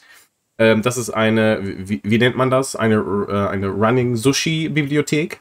ähm, 0.57 0.81
das 0.81 0.97
ist 0.97 1.09
eine, 1.09 1.61
wie, 1.63 2.01
wie, 2.03 2.17
nennt 2.17 2.35
man 2.35 2.49
das? 2.49 2.75
Eine, 2.75 2.95
äh, 3.29 3.47
eine 3.47 3.69
Running 3.69 4.17
Sushi-Bibliothek. 4.17 5.39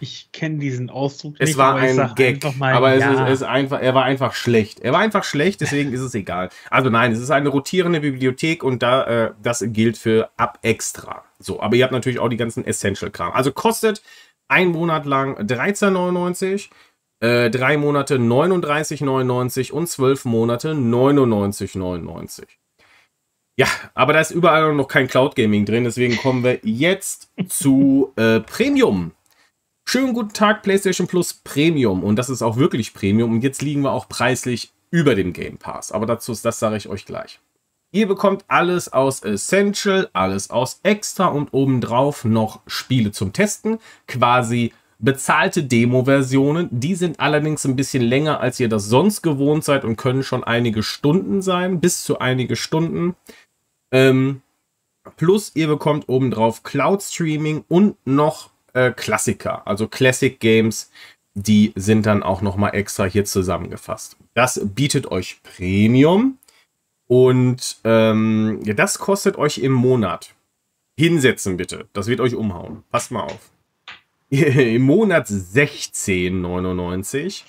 Ich 0.00 0.32
kenne 0.32 0.60
diesen 0.60 0.88
Ausdruck 0.88 1.34
es 1.38 1.50
nicht. 1.50 1.58
War 1.58 1.72
aber 1.72 1.80
ein 1.80 2.14
Gag, 2.14 2.56
mal, 2.56 2.72
aber 2.72 2.94
ja. 2.94 3.12
es 3.12 3.20
ist, 3.20 3.42
ist, 3.42 3.42
einfach, 3.42 3.82
er 3.82 3.94
war 3.94 4.04
einfach 4.04 4.32
schlecht. 4.32 4.80
Er 4.80 4.92
war 4.92 5.00
einfach 5.00 5.24
schlecht, 5.24 5.60
deswegen 5.60 5.92
ist 5.92 6.00
es 6.00 6.14
egal. 6.14 6.48
Also 6.70 6.88
nein, 6.88 7.12
es 7.12 7.18
ist 7.18 7.30
eine 7.30 7.50
rotierende 7.50 8.00
Bibliothek 8.00 8.64
und 8.64 8.82
da 8.82 9.04
äh, 9.04 9.30
das 9.42 9.62
gilt 9.66 9.98
für 9.98 10.30
ab 10.38 10.58
extra. 10.62 11.22
So, 11.38 11.60
aber 11.60 11.76
ihr 11.76 11.84
habt 11.84 11.92
natürlich 11.92 12.18
auch 12.18 12.30
die 12.30 12.38
ganzen 12.38 12.64
Essential-Kram. 12.64 13.32
Also 13.32 13.52
kostet 13.52 14.02
ein 14.48 14.68
Monat 14.68 15.04
lang 15.04 15.38
13,99, 15.38 16.70
äh, 17.20 17.76
Monate 17.76 18.16
39,99 18.16 19.72
und 19.72 19.88
zwölf 19.88 20.24
Monate 20.24 20.72
99,99. 20.72 22.44
Ja, 23.58 23.66
aber 23.94 24.12
da 24.12 24.20
ist 24.20 24.30
überall 24.30 24.72
noch 24.74 24.86
kein 24.86 25.08
Cloud 25.08 25.34
Gaming 25.34 25.64
drin, 25.64 25.84
deswegen 25.84 26.16
kommen 26.16 26.44
wir 26.44 26.60
jetzt 26.62 27.30
zu 27.48 28.12
äh, 28.16 28.40
Premium. 28.40 29.12
Schönen 29.90 30.12
guten 30.12 30.34
Tag, 30.34 30.62
PlayStation 30.62 31.06
Plus 31.06 31.32
Premium. 31.32 32.04
Und 32.04 32.16
das 32.16 32.28
ist 32.28 32.42
auch 32.42 32.58
wirklich 32.58 32.92
Premium. 32.92 33.32
Und 33.32 33.40
jetzt 33.40 33.62
liegen 33.62 33.80
wir 33.80 33.92
auch 33.92 34.06
preislich 34.06 34.70
über 34.90 35.14
dem 35.14 35.32
Game 35.32 35.56
Pass. 35.56 35.92
Aber 35.92 36.04
dazu, 36.04 36.34
das 36.40 36.58
sage 36.58 36.76
ich 36.76 36.90
euch 36.90 37.06
gleich. 37.06 37.40
Ihr 37.90 38.06
bekommt 38.06 38.44
alles 38.48 38.92
aus 38.92 39.20
Essential, 39.20 40.10
alles 40.12 40.50
aus 40.50 40.80
Extra 40.82 41.28
und 41.28 41.54
obendrauf 41.54 42.26
noch 42.26 42.60
Spiele 42.66 43.12
zum 43.12 43.32
Testen. 43.32 43.78
Quasi 44.06 44.74
bezahlte 44.98 45.62
Demo-Versionen. 45.62 46.68
Die 46.70 46.94
sind 46.94 47.20
allerdings 47.20 47.64
ein 47.64 47.76
bisschen 47.76 48.02
länger, 48.02 48.40
als 48.40 48.58
ihr 48.60 48.68
das 48.68 48.86
sonst 48.86 49.22
gewohnt 49.22 49.64
seid 49.64 49.84
und 49.84 49.96
können 49.96 50.22
schon 50.22 50.44
einige 50.44 50.82
Stunden 50.82 51.42
sein, 51.42 51.80
bis 51.80 52.02
zu 52.02 52.18
einige 52.18 52.56
Stunden. 52.56 53.14
Ähm, 53.92 54.42
plus 55.16 55.52
ihr 55.54 55.68
bekommt 55.68 56.08
obendrauf 56.08 56.62
Cloud 56.62 57.02
Streaming 57.02 57.64
und 57.68 57.96
noch 58.04 58.50
äh, 58.74 58.90
Klassiker, 58.90 59.66
also 59.66 59.88
Classic 59.88 60.38
Games, 60.38 60.90
die 61.34 61.72
sind 61.76 62.06
dann 62.06 62.22
auch 62.22 62.42
nochmal 62.42 62.74
extra 62.74 63.04
hier 63.04 63.24
zusammengefasst. 63.24 64.16
Das 64.34 64.60
bietet 64.62 65.10
euch 65.10 65.40
Premium 65.42 66.38
und 67.06 67.78
ähm, 67.84 68.60
das 68.64 68.98
kostet 68.98 69.36
euch 69.36 69.58
im 69.58 69.72
Monat. 69.72 70.34
Hinsetzen 70.98 71.56
bitte, 71.56 71.86
das 71.92 72.08
wird 72.08 72.20
euch 72.20 72.34
umhauen. 72.34 72.82
Passt 72.90 73.12
mal 73.12 73.22
auf. 73.22 73.50
Im 74.30 74.82
Monat 74.82 75.28
16,99. 75.28 77.44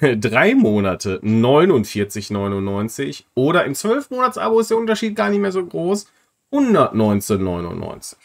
Drei 0.20 0.54
Monate 0.54 1.20
49,99 1.22 3.24
oder 3.34 3.64
im 3.64 3.74
12-Monats-Abo 3.74 4.60
ist 4.60 4.70
der 4.70 4.76
Unterschied 4.76 5.16
gar 5.16 5.30
nicht 5.30 5.40
mehr 5.40 5.52
so 5.52 5.64
groß. 5.64 6.06
119,99. 6.52 8.16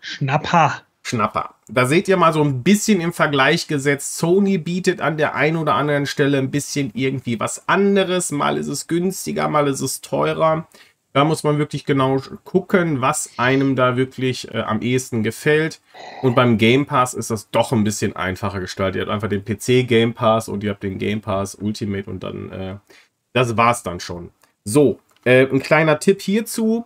Schnapper. 0.00 0.82
Schnapper. 1.02 1.54
Da 1.68 1.86
seht 1.86 2.08
ihr 2.08 2.16
mal 2.16 2.32
so 2.32 2.42
ein 2.42 2.62
bisschen 2.62 3.00
im 3.00 3.12
Vergleich 3.12 3.68
gesetzt. 3.68 4.16
Sony 4.16 4.58
bietet 4.58 5.00
an 5.00 5.16
der 5.16 5.34
einen 5.34 5.58
oder 5.58 5.74
anderen 5.74 6.06
Stelle 6.06 6.38
ein 6.38 6.50
bisschen 6.50 6.90
irgendwie 6.94 7.38
was 7.38 7.68
anderes. 7.68 8.32
Mal 8.32 8.56
ist 8.56 8.68
es 8.68 8.88
günstiger, 8.88 9.48
mal 9.48 9.68
ist 9.68 9.82
es 9.82 10.00
teurer. 10.00 10.66
Da 11.16 11.24
muss 11.24 11.44
man 11.44 11.56
wirklich 11.56 11.86
genau 11.86 12.20
gucken, 12.44 13.00
was 13.00 13.38
einem 13.38 13.74
da 13.74 13.96
wirklich 13.96 14.52
äh, 14.52 14.58
am 14.58 14.82
ehesten 14.82 15.22
gefällt. 15.22 15.80
Und 16.20 16.34
beim 16.34 16.58
Game 16.58 16.84
Pass 16.84 17.14
ist 17.14 17.30
das 17.30 17.48
doch 17.48 17.72
ein 17.72 17.84
bisschen 17.84 18.14
einfacher 18.14 18.60
gestaltet. 18.60 18.96
Ihr 18.96 19.06
habt 19.06 19.12
einfach 19.12 19.30
den 19.30 19.42
PC 19.42 19.88
Game 19.88 20.12
Pass 20.12 20.46
und 20.46 20.62
ihr 20.62 20.68
habt 20.68 20.82
den 20.82 20.98
Game 20.98 21.22
Pass 21.22 21.54
Ultimate 21.54 22.10
und 22.10 22.22
dann, 22.22 22.52
äh, 22.52 22.76
das 23.32 23.56
war's 23.56 23.82
dann 23.82 23.98
schon. 23.98 24.28
So, 24.64 25.00
äh, 25.24 25.46
ein 25.46 25.60
kleiner 25.60 25.98
Tipp 26.00 26.20
hierzu 26.20 26.84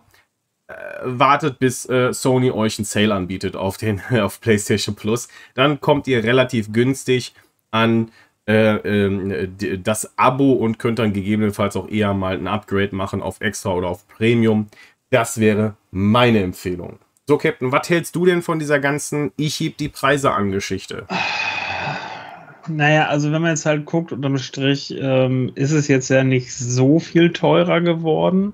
wartet, 1.03 1.59
bis 1.59 1.89
äh, 1.89 2.13
Sony 2.13 2.51
euch 2.51 2.79
einen 2.79 2.85
Sale 2.85 3.13
anbietet 3.13 3.57
auf, 3.57 3.75
den, 3.75 3.99
auf 4.21 4.39
PlayStation 4.39 4.95
Plus. 4.95 5.27
Dann 5.55 5.81
kommt 5.81 6.07
ihr 6.07 6.23
relativ 6.23 6.71
günstig 6.71 7.33
an 7.71 8.11
äh, 8.51 9.05
äh, 9.05 9.77
das 9.77 10.17
Abo 10.17 10.53
und 10.53 10.79
könnt 10.79 10.99
dann 10.99 11.13
gegebenenfalls 11.13 11.75
auch 11.75 11.89
eher 11.89 12.13
mal 12.13 12.37
ein 12.37 12.47
Upgrade 12.47 12.95
machen 12.95 13.21
auf 13.21 13.41
Extra 13.41 13.73
oder 13.73 13.87
auf 13.87 14.07
Premium. 14.07 14.67
Das 15.09 15.39
wäre 15.39 15.75
meine 15.91 16.41
Empfehlung. 16.41 16.99
So, 17.27 17.37
Captain, 17.37 17.71
was 17.71 17.89
hältst 17.89 18.15
du 18.15 18.25
denn 18.25 18.41
von 18.41 18.59
dieser 18.59 18.79
ganzen 18.79 19.31
Ich 19.37 19.59
heb 19.59 19.77
die 19.77 19.89
Preise 19.89 20.31
an 20.31 20.51
Geschichte? 20.51 21.05
Naja, 22.67 23.07
also 23.07 23.31
wenn 23.31 23.41
man 23.41 23.51
jetzt 23.51 23.65
halt 23.65 23.85
guckt, 23.85 24.11
unterm 24.11 24.37
Strich 24.37 24.95
ähm, 24.97 25.51
ist 25.55 25.71
es 25.71 25.87
jetzt 25.87 26.09
ja 26.09 26.23
nicht 26.23 26.53
so 26.53 26.99
viel 26.99 27.33
teurer 27.33 27.81
geworden. 27.81 28.53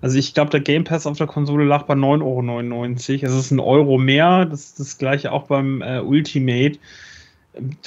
Also 0.00 0.18
ich 0.18 0.34
glaube, 0.34 0.50
der 0.50 0.60
Game 0.60 0.84
Pass 0.84 1.06
auf 1.06 1.18
der 1.18 1.26
Konsole 1.26 1.64
lag 1.64 1.84
bei 1.84 1.94
9,99 1.94 3.22
Euro. 3.22 3.26
Es 3.26 3.34
ist 3.34 3.50
ein 3.50 3.60
Euro 3.60 3.98
mehr. 3.98 4.44
Das 4.44 4.60
ist 4.60 4.80
das 4.80 4.98
gleiche 4.98 5.32
auch 5.32 5.46
beim 5.46 5.82
äh, 5.82 6.00
Ultimate. 6.00 6.78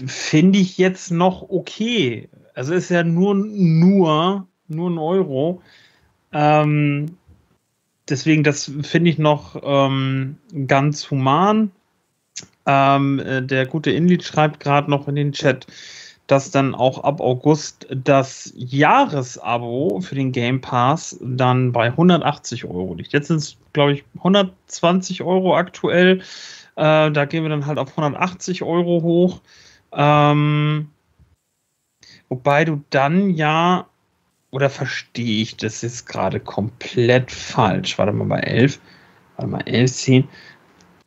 Finde 0.05 0.59
ich 0.59 0.77
jetzt 0.77 1.11
noch 1.11 1.49
okay. 1.49 2.29
Also 2.55 2.73
ist 2.73 2.89
ja 2.89 3.03
nur, 3.03 3.35
nur, 3.35 4.47
nur 4.67 4.89
ein 4.89 4.97
Euro. 4.97 5.61
Ähm, 6.33 7.17
deswegen, 8.07 8.43
das 8.43 8.71
finde 8.81 9.09
ich 9.11 9.17
noch 9.17 9.61
ähm, 9.63 10.37
ganz 10.67 11.09
human. 11.09 11.71
Ähm, 12.65 13.19
äh, 13.19 13.41
der 13.41 13.65
gute 13.65 13.91
Inlied 13.91 14.23
schreibt 14.23 14.59
gerade 14.59 14.89
noch 14.89 15.07
in 15.07 15.15
den 15.15 15.31
Chat, 15.31 15.67
dass 16.27 16.51
dann 16.51 16.75
auch 16.75 17.03
ab 17.03 17.21
August 17.21 17.87
das 17.89 18.53
Jahresabo 18.55 19.99
für 20.01 20.15
den 20.15 20.31
Game 20.31 20.61
Pass 20.61 21.17
dann 21.21 21.71
bei 21.71 21.87
180 21.87 22.65
Euro 22.65 22.93
liegt. 22.93 23.13
Jetzt 23.13 23.29
sind 23.29 23.37
es, 23.37 23.57
glaube 23.73 23.93
ich, 23.93 24.03
120 24.17 25.23
Euro 25.23 25.55
aktuell. 25.55 26.19
Äh, 26.75 27.11
da 27.11 27.25
gehen 27.25 27.43
wir 27.43 27.49
dann 27.49 27.65
halt 27.65 27.79
auf 27.79 27.89
180 27.89 28.63
Euro 28.63 29.01
hoch. 29.01 29.41
Ähm, 29.91 30.89
wobei 32.29 32.65
du 32.65 32.83
dann 32.89 33.31
ja, 33.31 33.87
oder 34.51 34.69
verstehe 34.69 35.41
ich 35.41 35.57
das 35.57 35.81
jetzt 35.81 36.05
gerade 36.07 36.39
komplett 36.39 37.31
falsch? 37.31 37.97
Warte 37.97 38.13
mal 38.13 38.27
bei 38.27 38.39
11. 38.39 38.79
Warte 39.35 39.51
mal, 39.51 39.61
11, 39.61 39.93
10. 39.93 40.27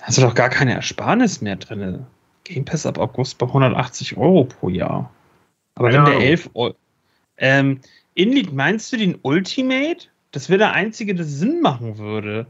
Hast 0.03 0.19
du 0.19 0.23
doch 0.23 0.35
gar 0.35 0.49
keine 0.49 0.75
Ersparnis 0.75 1.41
mehr 1.41 1.57
drin. 1.57 2.07
Game 2.45 2.65
Pass 2.65 2.87
ab 2.87 2.99
August 2.99 3.39
bei 3.39 3.47
180 3.47 4.17
Euro 4.17 4.45
pro 4.45 4.69
Jahr. 4.69 5.13
Aber 5.75 5.91
ja. 5.91 6.05
wenn 6.05 6.13
der 6.13 6.29
11 6.29 6.51
Euro. 6.55 6.75
Ähm, 7.37 7.81
Inlead, 8.15 8.53
meinst 8.53 8.93
du 8.93 8.97
den 8.97 9.19
Ultimate? 9.23 10.09
Das 10.33 10.49
wäre 10.49 10.59
der 10.59 10.73
einzige, 10.73 11.15
der 11.15 11.25
Sinn 11.25 11.61
machen 11.61 11.99
würde. 11.99 12.47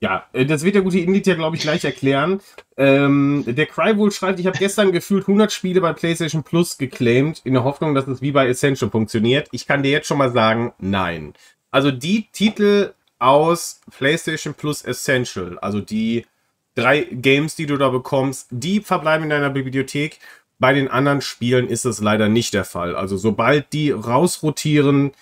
Ja, 0.00 0.26
äh, 0.32 0.44
das 0.44 0.62
wird 0.62 0.74
der 0.74 0.82
gute 0.82 0.98
Inlead 0.98 1.26
ja, 1.26 1.34
glaube 1.34 1.56
ich, 1.56 1.62
gleich 1.62 1.84
erklären. 1.84 2.40
Ähm, 2.76 3.44
der 3.46 3.66
Crywool 3.66 4.12
schreibt, 4.12 4.38
ich 4.38 4.46
habe 4.46 4.58
gestern 4.58 4.92
gefühlt 4.92 5.22
100 5.22 5.52
Spiele 5.52 5.80
bei 5.80 5.92
PlayStation 5.92 6.42
Plus 6.42 6.76
geclaimed, 6.76 7.40
in 7.44 7.54
der 7.54 7.64
Hoffnung, 7.64 7.94
dass 7.94 8.06
es 8.06 8.20
wie 8.20 8.32
bei 8.32 8.48
Essential 8.48 8.90
funktioniert. 8.90 9.48
Ich 9.52 9.66
kann 9.66 9.82
dir 9.82 9.90
jetzt 9.90 10.08
schon 10.08 10.18
mal 10.18 10.32
sagen, 10.32 10.74
nein. 10.78 11.32
Also 11.70 11.90
die 11.90 12.28
Titel 12.32 12.92
aus 13.18 13.80
PlayStation 13.96 14.54
Plus 14.54 14.82
Essential, 14.82 15.58
also 15.58 15.80
die 15.80 16.26
drei 16.74 17.00
Games, 17.00 17.56
die 17.56 17.66
du 17.66 17.76
da 17.76 17.88
bekommst, 17.88 18.48
die 18.50 18.80
verbleiben 18.80 19.24
in 19.24 19.30
deiner 19.30 19.50
Bibliothek. 19.50 20.18
Bei 20.58 20.72
den 20.72 20.88
anderen 20.88 21.20
Spielen 21.20 21.68
ist 21.68 21.84
es 21.84 22.00
leider 22.00 22.28
nicht 22.28 22.54
der 22.54 22.64
Fall. 22.64 22.94
Also 22.96 23.16
sobald 23.16 23.72
die 23.72 23.90
rausrotieren, 23.90 25.12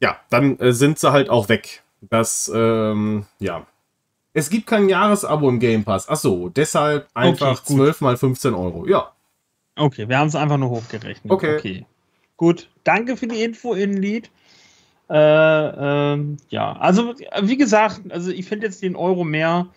ja, 0.00 0.18
dann 0.30 0.58
äh, 0.60 0.72
sind 0.72 0.98
sie 0.98 1.12
halt 1.12 1.30
auch 1.30 1.48
weg. 1.48 1.82
Das, 2.00 2.50
ähm, 2.54 3.26
ja. 3.38 3.66
Es 4.36 4.50
gibt 4.50 4.66
kein 4.66 4.90
Jahresabo 4.90 5.48
im 5.48 5.58
Game 5.58 5.82
Pass. 5.82 6.10
Ach 6.10 6.16
so, 6.16 6.50
deshalb 6.50 7.08
einfach 7.14 7.52
okay, 7.52 7.74
12 7.74 8.00
mal 8.02 8.18
15 8.18 8.52
Euro. 8.52 8.86
Ja. 8.86 9.12
Okay, 9.76 10.10
wir 10.10 10.18
haben 10.18 10.28
es 10.28 10.34
einfach 10.34 10.58
nur 10.58 10.68
hochgerechnet. 10.68 11.32
Okay. 11.32 11.56
okay. 11.56 11.86
Gut, 12.36 12.68
danke 12.84 13.16
für 13.16 13.28
die 13.28 13.42
Info, 13.42 13.72
Inlied. 13.72 14.30
Äh, 15.08 15.14
ähm, 15.16 16.36
ja, 16.50 16.74
also 16.74 17.14
wie 17.40 17.56
gesagt, 17.56 18.02
also 18.10 18.30
ich 18.30 18.44
finde 18.44 18.66
jetzt 18.66 18.82
den 18.82 18.94
Euro 18.94 19.24
mehr 19.24 19.68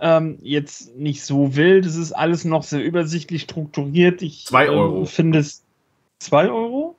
ähm, 0.00 0.38
jetzt 0.40 0.94
nicht 0.96 1.24
so 1.24 1.56
wild. 1.56 1.84
Es 1.84 1.96
ist 1.96 2.12
alles 2.12 2.44
noch 2.44 2.62
sehr 2.62 2.84
übersichtlich 2.84 3.42
strukturiert. 3.42 4.22
Ich 4.22 4.46
zwei 4.46 4.66
ähm, 4.66 4.74
Euro. 4.74 5.02
Äh, 5.02 5.06
finde 5.06 5.40
es 5.40 5.64
zwei 6.20 6.48
Euro. 6.48 6.94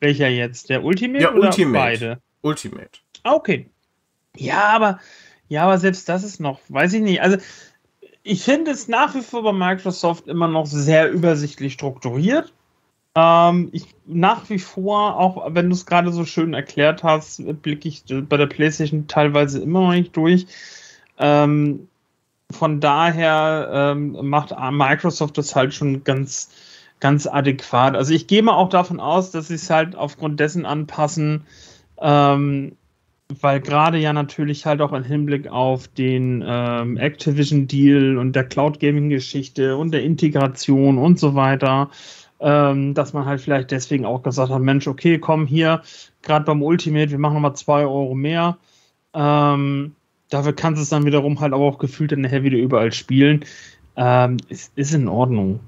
Welcher 0.00 0.28
jetzt? 0.28 0.70
Der 0.70 0.82
Ultimate 0.82 1.24
ja, 1.24 1.34
oder 1.34 1.48
Ultimate. 1.48 1.78
beide? 1.78 2.18
Ultimate. 2.40 3.00
Ah, 3.24 3.34
okay. 3.34 3.68
Ja, 4.34 4.68
aber 4.68 4.98
ja, 5.48 5.64
aber 5.64 5.78
selbst 5.78 6.08
das 6.08 6.24
ist 6.24 6.40
noch, 6.40 6.60
weiß 6.68 6.92
ich 6.94 7.02
nicht. 7.02 7.22
Also 7.22 7.38
ich 8.22 8.44
finde 8.44 8.70
es 8.70 8.88
nach 8.88 9.14
wie 9.14 9.22
vor 9.22 9.42
bei 9.42 9.52
Microsoft 9.52 10.28
immer 10.28 10.48
noch 10.48 10.66
sehr 10.66 11.10
übersichtlich 11.10 11.72
strukturiert. 11.72 12.52
Ähm, 13.14 13.70
ich 13.72 13.86
nach 14.06 14.48
wie 14.50 14.58
vor, 14.58 15.18
auch 15.18 15.54
wenn 15.54 15.68
du 15.68 15.74
es 15.74 15.86
gerade 15.86 16.12
so 16.12 16.24
schön 16.24 16.54
erklärt 16.54 17.02
hast, 17.02 17.42
blicke 17.62 17.88
ich 17.88 18.04
bei 18.28 18.36
der 18.36 18.46
PlayStation 18.46 19.06
teilweise 19.06 19.60
immer 19.60 19.80
noch 19.80 19.92
nicht 19.92 20.16
durch. 20.16 20.46
Ähm, 21.18 21.88
von 22.50 22.80
daher 22.80 23.68
ähm, 23.72 24.16
macht 24.28 24.54
Microsoft 24.70 25.36
das 25.36 25.54
halt 25.54 25.74
schon 25.74 26.04
ganz, 26.04 26.50
ganz 27.00 27.26
adäquat. 27.26 27.96
Also 27.96 28.14
ich 28.14 28.26
gehe 28.26 28.42
mal 28.42 28.54
auch 28.54 28.70
davon 28.70 29.00
aus, 29.00 29.30
dass 29.30 29.48
sie 29.48 29.54
es 29.54 29.68
halt 29.68 29.96
aufgrund 29.96 30.40
dessen 30.40 30.64
anpassen, 30.64 31.44
ähm, 32.00 32.76
weil 33.40 33.60
gerade 33.60 33.98
ja 33.98 34.12
natürlich 34.12 34.64
halt 34.66 34.80
auch 34.80 34.92
im 34.92 35.04
Hinblick 35.04 35.48
auf 35.48 35.88
den 35.88 36.44
ähm, 36.46 36.96
Activision-Deal 36.96 38.18
und 38.18 38.34
der 38.34 38.44
Cloud-Gaming-Geschichte 38.44 39.76
und 39.76 39.92
der 39.92 40.02
Integration 40.02 40.98
und 40.98 41.18
so 41.18 41.34
weiter, 41.34 41.90
ähm, 42.40 42.94
dass 42.94 43.12
man 43.12 43.26
halt 43.26 43.40
vielleicht 43.40 43.70
deswegen 43.70 44.06
auch 44.06 44.22
gesagt 44.22 44.50
hat, 44.50 44.62
Mensch, 44.62 44.86
okay, 44.86 45.18
komm 45.18 45.46
hier, 45.46 45.82
gerade 46.22 46.44
beim 46.44 46.62
Ultimate, 46.62 47.10
wir 47.10 47.18
machen 47.18 47.34
nochmal 47.34 47.56
zwei 47.56 47.82
Euro 47.82 48.14
mehr. 48.14 48.58
Ähm, 49.14 49.94
Dafür 50.30 50.52
kannst 50.52 50.78
du 50.78 50.82
es 50.82 50.90
dann 50.90 51.06
wiederum 51.06 51.40
halt 51.40 51.52
aber 51.52 51.64
auch 51.64 51.78
gefühlt 51.78 52.12
in 52.12 52.20
nachher 52.20 52.42
wieder 52.42 52.58
überall 52.58 52.92
spielen. 52.92 53.44
Ähm, 53.96 54.36
es 54.48 54.70
ist 54.76 54.94
in 54.94 55.08
Ordnung. 55.08 55.60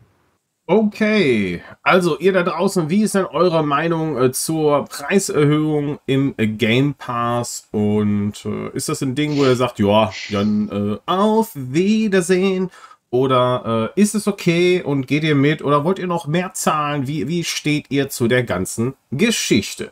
Okay, 0.71 1.63
also 1.83 2.17
ihr 2.21 2.33
da 2.33 2.45
draußen, 2.45 2.89
wie 2.91 3.03
ist 3.03 3.17
denn 3.17 3.25
eure 3.25 3.65
Meinung 3.65 4.17
äh, 4.17 4.31
zur 4.31 4.85
Preiserhöhung 4.85 5.99
im 6.07 6.33
äh, 6.37 6.47
Game 6.47 6.95
Pass? 6.95 7.67
Und 7.73 8.35
äh, 8.45 8.69
ist 8.69 8.89
das 8.89 9.03
ein 9.03 9.17
Ding, 9.17 9.37
wo 9.37 9.43
ihr 9.43 9.57
sagt, 9.57 9.81
ja, 9.81 10.13
dann 10.31 10.69
äh, 10.69 11.11
auf 11.11 11.51
Wiedersehen? 11.57 12.71
Oder 13.11 13.91
äh, 13.97 14.01
ist 14.01 14.15
es 14.15 14.29
okay 14.29 14.81
und 14.81 15.09
geht 15.09 15.25
ihr 15.25 15.35
mit? 15.35 15.61
Oder 15.61 15.83
wollt 15.83 15.99
ihr 15.99 16.07
noch 16.07 16.29
mehr 16.29 16.53
zahlen? 16.55 17.09
Wie, 17.09 17.27
wie 17.27 17.43
steht 17.43 17.87
ihr 17.89 18.09
zu 18.09 18.29
der 18.29 18.45
ganzen 18.45 18.95
Geschichte? 19.11 19.91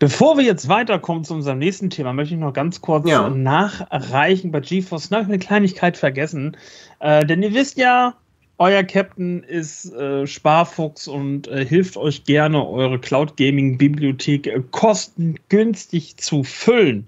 Bevor 0.00 0.36
wir 0.38 0.44
jetzt 0.44 0.68
weiterkommen 0.68 1.22
zu 1.22 1.34
unserem 1.34 1.60
nächsten 1.60 1.88
Thema, 1.88 2.12
möchte 2.12 2.34
ich 2.34 2.40
noch 2.40 2.52
ganz 2.52 2.80
kurz 2.80 3.08
ja. 3.08 3.30
nachreichen 3.30 4.50
bei 4.50 4.58
GeForce. 4.58 5.10
Na, 5.10 5.18
ich 5.18 5.22
habe 5.26 5.34
eine 5.34 5.38
Kleinigkeit 5.38 5.96
vergessen. 5.96 6.56
Äh, 6.98 7.24
denn 7.24 7.44
ihr 7.44 7.54
wisst 7.54 7.78
ja, 7.78 8.14
euer 8.62 8.84
Captain 8.84 9.42
ist 9.42 9.92
äh, 9.92 10.24
Sparfuchs 10.24 11.08
und 11.08 11.48
äh, 11.48 11.66
hilft 11.66 11.96
euch 11.96 12.22
gerne, 12.22 12.64
eure 12.64 13.00
Cloud 13.00 13.36
Gaming 13.36 13.76
Bibliothek 13.76 14.46
äh, 14.46 14.62
kostengünstig 14.70 16.16
zu 16.18 16.44
füllen. 16.44 17.06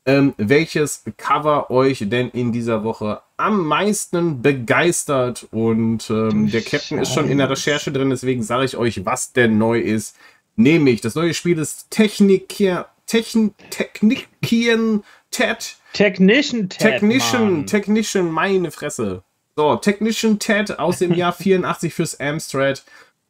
ähm, 0.06 0.34
welches 0.38 1.04
Cover 1.18 1.72
euch 1.72 2.04
denn 2.08 2.30
in 2.30 2.52
dieser 2.52 2.84
Woche 2.84 3.22
am 3.38 3.66
meisten 3.66 4.42
begeistert. 4.42 5.48
Und 5.52 6.10
ähm, 6.10 6.50
der 6.50 6.62
Captain 6.62 7.00
ist 7.00 7.14
schon 7.14 7.30
in 7.30 7.38
der 7.38 7.50
Recherche 7.50 7.92
drin, 7.92 8.10
deswegen 8.10 8.44
sage 8.44 8.66
ich 8.66 8.78
euch, 8.78 9.06
was 9.06 9.34
denn 9.34 9.58
neu 9.58 9.80
ist. 9.80 10.18
Nämlich, 10.56 11.02
das 11.02 11.16
neue 11.16 11.34
Spiel 11.34 11.58
ist 11.58 11.90
Technikier, 11.90 12.86
Techn, 13.06 13.54
Technikien 13.70 15.04
Ted. 15.32 15.76
Technician 15.94 16.70
Ted, 16.70 16.80
Technician, 16.80 17.54
Mann. 17.54 17.68
Technician, 17.68 18.32
meine 18.32 18.72
Fresse. 18.72 19.24
So, 19.56 19.76
Technician 19.76 20.40
Ted 20.40 20.80
aus 20.80 21.00
dem 21.00 21.14
Jahr 21.14 21.34
84 21.34 21.94
fürs 21.94 22.20
Amstrad. 22.20 22.84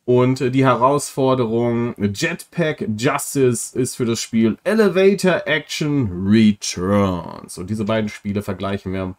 Und 0.06 0.40
die 0.54 0.66
Herausforderung 0.66 1.96
Jetpack 1.98 2.86
Justice 2.98 3.78
ist 3.78 3.96
für 3.96 4.06
das 4.06 4.20
Spiel 4.20 4.58
Elevator 4.66 5.44
Action 5.46 6.28
Returns. 6.28 7.58
Und 7.58 7.70
diese 7.70 7.86
beiden 7.86 8.10
Spiele 8.10 8.42
vergleichen 8.42 8.92
wir 8.92 9.16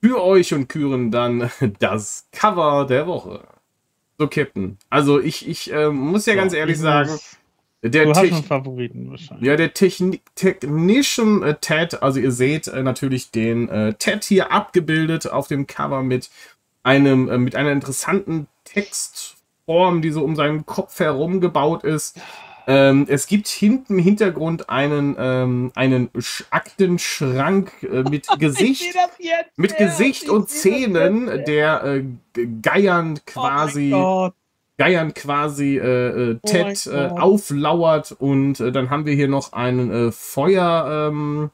für 0.00 0.22
euch 0.22 0.54
und 0.54 0.68
küren 0.68 1.10
dann 1.10 1.50
das 1.80 2.28
Cover 2.32 2.86
der 2.86 3.06
Woche. 3.06 3.46
So, 4.18 4.28
Captain. 4.28 4.78
Also 4.90 5.18
ich, 5.20 5.48
ich 5.48 5.72
äh, 5.72 5.90
muss 5.90 6.26
ja 6.26 6.34
ganz 6.34 6.52
So, 6.52 6.58
ehrlich 6.58 6.76
ich 6.76 6.82
sagen, 6.82 7.18
der 7.82 8.04
Du 8.04 8.10
hast 8.10 8.18
einen 8.18 8.44
Favoriten 8.44 9.10
wahrscheinlich. 9.10 9.46
ja, 9.46 9.56
der 9.56 9.72
Techni 9.72 10.20
Technician 10.34 11.42
äh, 11.42 11.54
Ted, 11.58 12.02
also 12.02 12.20
ihr 12.20 12.30
seht 12.30 12.68
äh, 12.68 12.82
natürlich 12.82 13.30
den 13.30 13.70
äh, 13.70 13.94
Ted 13.94 14.24
hier 14.24 14.52
abgebildet 14.52 15.26
auf 15.26 15.48
dem 15.48 15.66
Cover 15.66 16.02
mit 16.02 16.30
einem, 16.82 17.28
äh, 17.30 17.38
mit 17.38 17.56
einer 17.56 17.72
interessanten 17.72 18.46
Textform, 19.70 20.02
die 20.02 20.10
so 20.10 20.22
um 20.24 20.36
seinen 20.36 20.66
Kopf 20.66 20.98
herum 20.98 21.40
gebaut 21.40 21.84
ist. 21.84 22.18
Ähm, 22.66 23.06
es 23.08 23.26
gibt 23.26 23.48
hinten 23.48 23.94
im 23.98 24.04
Hintergrund 24.04 24.68
einen, 24.68 25.16
ähm, 25.18 25.72
einen 25.74 26.10
Sch 26.18 26.44
Aktenschrank 26.50 27.72
äh, 27.82 28.02
mit 28.02 28.26
Gesicht, 28.38 28.94
jetzt 29.18 29.56
mit. 29.56 29.76
Gesicht 29.76 30.24
Ich 30.24 30.30
und 30.30 30.48
Zähnen, 30.48 31.26
jetzt 31.28 31.48
der 31.48 31.82
äh, 31.84 32.04
geiernd 32.62 33.26
quasi 33.26 33.92
Oh 33.94 33.96
mein 33.96 34.02
Gott. 34.02 34.34
Geiern 34.78 35.12
quasi 35.12 35.76
äh, 35.76 35.82
äh, 36.32 36.38
Oh 36.42 36.46
Ted 36.48 36.84
Gott. 36.84 36.94
auflauert 37.18 38.12
und 38.18 38.60
äh, 38.60 38.72
dann 38.72 38.88
haben 38.88 39.04
wir 39.04 39.14
hier 39.14 39.28
noch 39.28 39.52
einen 39.52 40.10
Feuer, 40.10 41.10
ähm, 41.10 41.50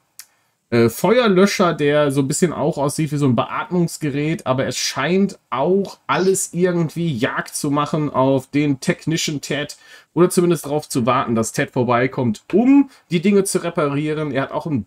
äh, 0.71 0.89
Feuerlöscher, 0.89 1.75
der 1.75 2.11
so 2.11 2.23
ein 2.23 2.29
bisschen 2.29 2.53
auch 2.53 2.77
aussieht 2.77 3.13
wie 3.13 3.17
so 3.17 3.27
ein 3.27 3.37
Beatmungsgerät, 3.37 4.47
aber 4.47 4.67
es 4.67 4.77
scheint 4.77 5.39
auch 5.51 5.99
alles 6.07 6.53
irgendwie 6.53 7.17
Jagd 7.17 7.55
zu 7.55 7.71
machen 7.71 8.11
auf 8.11 8.49
den 8.49 8.81
Technician 8.81 9.41
Ted 9.41 9.77
oder 10.13 10.29
zumindest 10.31 10.65
darauf 10.65 10.89
zu 10.89 11.07
warten, 11.07 11.35
dass 11.35 11.53
Ted 11.53 11.71
vorbeikommt, 11.71 12.43
um 12.53 12.91
die 13.11 13.21
Dinge 13.21 13.45
zu 13.45 13.63
reparieren. 13.63 14.33
Er 14.33 14.43
hat 14.43 14.53
auch 14.53 14.67
einen 14.67 14.87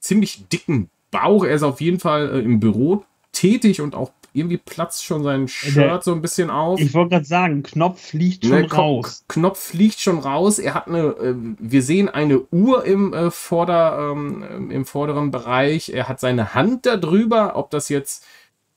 ziemlich 0.00 0.48
dicken 0.48 0.90
Bauch. 1.12 1.44
Er 1.44 1.54
ist 1.54 1.62
auf 1.62 1.80
jeden 1.80 2.00
Fall 2.00 2.30
äh, 2.30 2.40
im 2.40 2.58
Büro 2.58 3.04
tätig 3.30 3.80
und 3.80 3.94
auch 3.94 4.10
irgendwie 4.32 4.56
platzt 4.56 5.04
schon 5.04 5.22
sein 5.22 5.48
Shirt 5.48 6.04
so 6.04 6.12
ein 6.12 6.22
bisschen 6.22 6.50
auf. 6.50 6.80
Ich 6.80 6.94
wollte 6.94 7.10
gerade 7.10 7.24
sagen, 7.24 7.62
Knopf 7.62 8.00
fliegt 8.00 8.44
schon 8.44 8.62
Ne, 8.62 8.72
raus. 8.72 9.24
Knopf 9.28 9.58
fliegt 9.58 10.00
schon 10.00 10.18
raus. 10.18 10.58
Er 10.58 10.74
hat 10.74 10.88
eine, 10.88 10.98
äh, 10.98 11.34
wir 11.58 11.82
sehen 11.82 12.08
eine 12.08 12.40
Uhr 12.50 12.84
im, 12.84 13.12
äh, 13.12 13.30
Vorder, 13.30 14.12
ähm, 14.12 14.70
im 14.70 14.84
vorderen 14.84 15.30
Bereich. 15.30 15.90
Er 15.90 16.08
hat 16.08 16.20
seine 16.20 16.54
Hand 16.54 16.86
da 16.86 16.96
drüber. 16.96 17.56
Ob 17.56 17.70
das 17.70 17.88
jetzt 17.88 18.24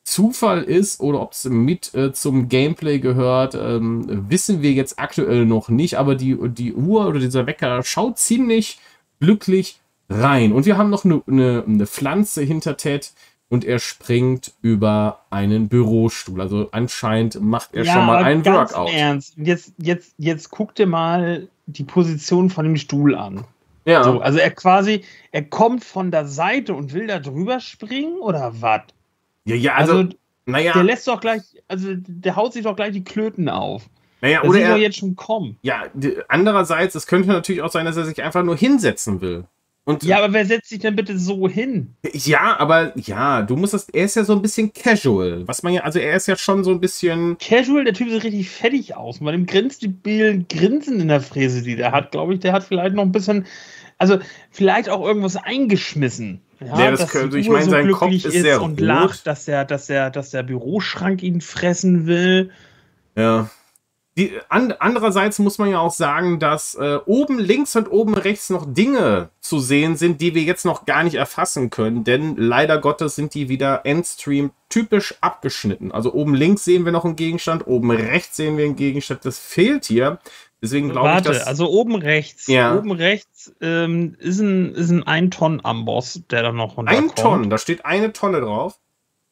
Zufall 0.04 0.64
ist 0.64 1.00
oder 1.00 1.22
ob 1.22 1.32
es 1.32 1.46
mit 1.46 1.94
äh, 1.96 2.14
zum 2.14 2.48
Gameplay 2.48 3.00
gehört, 3.00 3.56
ähm, 3.56 4.30
wissen 4.30 4.62
wir 4.62 4.72
jetzt 4.72 5.00
aktuell 5.00 5.46
noch 5.46 5.70
nicht. 5.70 5.98
Aber 5.98 6.16
die, 6.16 6.38
die 6.50 6.74
Uhr 6.74 7.08
oder 7.08 7.20
dieser 7.20 7.48
Wecker 7.48 7.82
schaut 7.84 8.20
ziemlich 8.20 8.80
glücklich 9.20 9.80
rein. 10.10 10.52
Und 10.52 10.66
wir 10.66 10.78
haben 10.78 10.90
noch 10.90 11.06
eine, 11.06 11.22
eine, 11.28 11.64
eine 11.68 11.88
Pflanze 11.88 12.44
hinter 12.44 12.78
Ted. 12.78 13.14
Und 13.50 13.64
er 13.64 13.80
springt 13.80 14.54
über 14.62 15.20
einen 15.30 15.68
Bürostuhl. 15.70 16.42
Also 16.42 16.70
anscheinend 16.72 17.40
macht 17.42 17.74
er 17.74 17.86
schon 17.86 18.06
mal 18.06 18.24
einen 18.24 18.42
ganz 18.44 18.74
Workout. 18.74 18.92
Ernst. 18.94 19.34
Jetzt, 19.38 19.74
jetzt, 19.78 20.16
jetzt 20.18 20.50
guck 20.50 20.74
dir 20.76 20.88
mal 20.88 21.48
die 21.68 21.84
Position 21.84 22.50
von 22.50 22.66
dem 22.66 22.76
Stuhl 22.78 23.16
an. 23.16 23.46
Ja. 23.86 24.04
So, 24.04 24.20
also 24.20 24.40
er 24.40 24.50
quasi, 24.50 25.04
er 25.32 25.44
kommt 25.44 25.84
von 25.84 26.10
der 26.10 26.26
Seite 26.26 26.74
und 26.74 26.94
will 26.94 27.06
da 27.06 27.20
drüber 27.20 27.60
springen 27.60 28.18
oder 28.20 28.54
was? 28.62 28.82
ja, 29.46 29.56
ja, 29.56 29.76
also, 29.76 29.94
Also, 29.98 30.10
naja, 30.48 30.74
der 30.74 30.84
lässt 30.84 31.08
doch 31.08 31.20
gleich, 31.20 31.42
also 31.68 31.90
der 31.96 32.36
haut 32.36 32.54
sich 32.54 32.64
doch 32.64 32.76
gleich 32.76 32.94
die 32.94 33.04
Klöten 33.04 33.48
auf. 33.48 33.84
naja, 34.22 34.42
Das 34.42 34.50
oder 34.50 34.60
er, 34.60 34.78
jetzt 34.78 34.98
schon 34.98 35.16
kommen. 35.16 35.58
ja, 35.62 35.84
andererseits, 36.30 36.96
es 36.96 37.06
könnte 37.06 37.28
natürlich 37.30 37.62
auch 37.62 37.72
sein, 37.72 37.86
dass 37.86 37.96
er 37.98 38.06
sich 38.06 38.24
einfach 38.24 38.44
nur 38.44 38.58
hinsetzen 38.58 39.22
will. 39.22 39.46
Und 39.88 40.04
Ja, 40.04 40.18
aber 40.18 40.34
wer 40.34 40.46
setzt 40.48 40.70
sich 40.70 40.80
denn 40.80 40.96
bitte 40.96 41.18
so 41.20 41.48
hin? 41.48 41.94
ja, 42.12 42.58
aber 42.60 42.92
ja, 42.98 43.44
du 43.44 43.56
musst 43.56 43.74
das, 43.76 43.88
er 43.90 44.06
ist 44.06 44.16
ja 44.16 44.24
so 44.24 44.34
ein 44.34 44.42
bisschen 44.42 44.74
casual, 44.74 45.48
was 45.48 45.62
man 45.62 45.74
ja, 45.74 45.82
also 45.84 46.00
er 46.00 46.16
ist 46.16 46.28
ja 46.28 46.36
schon 46.36 46.64
so 46.64 46.72
ein 46.72 46.80
bisschen, 46.80 47.38
Casual, 47.38 47.84
der 47.84 47.94
Typ 47.94 48.10
sieht 48.10 48.24
richtig 48.24 48.50
fettig 48.50 48.96
aus. 48.96 49.20
Bei 49.20 49.32
dem 49.32 49.46
grinst 49.46 49.84
die 49.84 49.88
Bielen 49.88 50.48
Grinsen 50.50 51.00
in 51.00 51.08
der 51.08 51.22
Fräse, 51.22 51.62
die 51.62 51.76
der 51.76 51.92
hat, 51.92 52.12
glaube 52.12 52.34
ich, 52.34 52.40
der 52.40 52.52
hat 52.54 52.64
vielleicht 52.64 52.96
noch 52.96 53.04
ein 53.04 53.12
bisschen, 53.12 53.46
also 54.00 54.18
vielleicht 54.50 54.90
auch 54.90 55.06
irgendwas 55.06 55.36
eingeschmissen. 55.36 56.42
Ja, 56.62 56.86
Ja, 56.86 56.92
das 56.92 57.12
könnte- 57.12 57.38
ich 57.38 57.48
meine, 57.50 57.70
sein 57.70 57.92
Kopf 57.92 58.10
glücklich 58.10 58.26
ist 58.26 58.42
sehr 58.42 58.62
und 58.64 58.72
rot. 58.74 58.80
lacht, 58.80 59.28
dass 59.28 59.46
der, 59.46 59.66
dass 59.66 59.86
der, 59.86 60.10
dass 60.10 60.32
der 60.32 60.42
Büroschrank 60.44 61.22
ihn 61.22 61.42
fressen 61.42 62.08
will. 62.08 62.50
ja. 63.16 63.50
Die, 64.18 64.32
an, 64.48 64.74
andererseits 64.80 65.40
muss 65.40 65.58
man 65.58 65.70
ja 65.70 65.80
auch 65.80 65.92
sagen, 65.92 66.40
dass 66.40 66.76
äh, 66.76 67.00
oben 67.06 67.38
links 67.38 67.76
und 67.76 67.92
oben 67.92 68.14
rechts 68.14 68.50
noch 68.50 68.66
Dinge 68.66 69.30
zu 69.42 69.60
sehen 69.60 69.98
sind, 69.98 70.22
die 70.22 70.34
wir 70.34 70.44
jetzt 70.44 70.64
noch 70.64 70.86
gar 70.86 71.04
nicht 71.04 71.16
erfassen 71.16 71.70
können, 71.70 72.06
denn 72.06 72.38
leider 72.38 72.80
Gottes 72.80 73.16
sind 73.16 73.34
die 73.34 73.50
wieder 73.50 73.82
Endstream 73.86 74.52
typisch 74.70 75.16
abgeschnitten. 75.20 75.92
Also 75.92 76.14
oben 76.14 76.34
links 76.34 76.64
sehen 76.64 76.86
wir 76.86 76.94
noch 76.94 77.04
einen 77.04 77.18
Gegenstand, 77.18 77.68
oben 77.68 77.92
rechts 77.92 78.38
sehen 78.38 78.58
wir 78.58 78.64
einen 78.64 78.78
Gegenstand. 78.78 79.26
Das 79.26 79.38
fehlt 79.38 79.84
hier. 79.84 80.20
Deswegen 80.62 80.90
glaube 80.90 81.10
ich, 81.10 81.14
Warte, 81.14 81.30
dass 81.30 81.46
also 81.46 81.70
oben 81.70 81.96
rechts, 81.96 82.48
Ja. 82.48 82.76
oben 82.76 82.92
rechts 82.92 83.54
ähm, 83.62 84.16
ist 84.18 84.40
ein, 84.40 84.74
ist 84.74 84.92
ein 84.92 85.04
Ein-Tonnen-Amboss, 85.04 86.22
der 86.32 86.42
da 86.42 86.52
noch 86.54 86.78
ein 86.78 86.88
runterkommt. 86.88 87.16
Tonnen, 87.18 87.50
da 87.50 87.58
steht 87.58 87.86
eine 87.86 88.14
Tonne 88.14 88.40
drauf. 88.40 88.80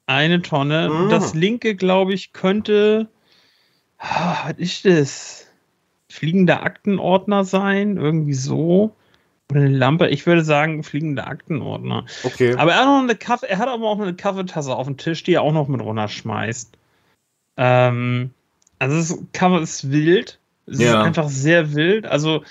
Eine 0.05 0.41
Tonne. 0.41 0.89
Mhm. 0.89 1.09
Das 1.09 1.33
linke, 1.33 1.75
glaube 1.75 2.13
ich, 2.13 2.33
könnte. 2.33 3.07
Ah, 4.03 4.49
Was 4.49 4.57
ist 4.57 4.85
das? 4.85 5.47
Fliegender 6.09 6.63
Aktenordner 6.63 7.45
sein? 7.45 7.97
Irgendwie 7.97 8.33
so. 8.33 8.93
Oder 9.49 9.61
eine 9.61 9.69
Lampe. 9.69 10.09
Ich 10.09 10.25
würde 10.25 10.43
sagen, 10.43 10.83
fliegender 10.83 11.27
Aktenordner. 11.27 12.05
Okay. 12.23 12.53
Aber 12.55 12.73
er 12.73 12.79
hat, 12.79 12.85
noch 12.85 12.99
eine 13.01 13.15
Kaffee, 13.15 13.47
er 13.47 13.57
hat 13.59 13.69
aber 13.69 13.87
auch 13.87 13.99
eine 13.99 14.13
Kaffeetasse 14.13 14.75
auf 14.75 14.87
dem 14.87 14.97
Tisch, 14.97 15.23
die 15.23 15.33
er 15.33 15.41
auch 15.41 15.53
noch 15.53 15.67
mit 15.67 15.81
runterschmeißt. 15.81 16.77
Ähm, 17.57 18.31
also 18.79 18.97
das 18.97 19.23
Cover 19.31 19.61
ist 19.61 19.89
wild. 19.89 20.39
Es 20.65 20.79
Ja. 20.79 20.99
ist 21.01 21.07
einfach 21.07 21.29
sehr 21.29 21.73
wild. 21.73 22.05
Also, 22.05 22.43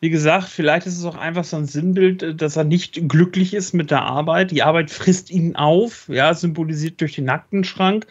wie 0.00 0.10
gesagt, 0.10 0.48
vielleicht 0.48 0.86
ist 0.86 0.98
es 0.98 1.04
auch 1.04 1.16
einfach 1.16 1.44
so 1.44 1.56
ein 1.56 1.66
Sinnbild, 1.66 2.40
dass 2.40 2.56
er 2.56 2.64
nicht 2.64 3.08
glücklich 3.08 3.52
ist 3.52 3.74
mit 3.74 3.90
der 3.90 4.02
Arbeit. 4.02 4.50
Die 4.52 4.62
Arbeit 4.62 4.90
frisst 4.90 5.30
ihn 5.30 5.56
auf, 5.56 6.08
ja, 6.08 6.32
symbolisiert 6.34 7.00
durch 7.00 7.14
den 7.14 7.24
Nacktenschrank. 7.26 8.06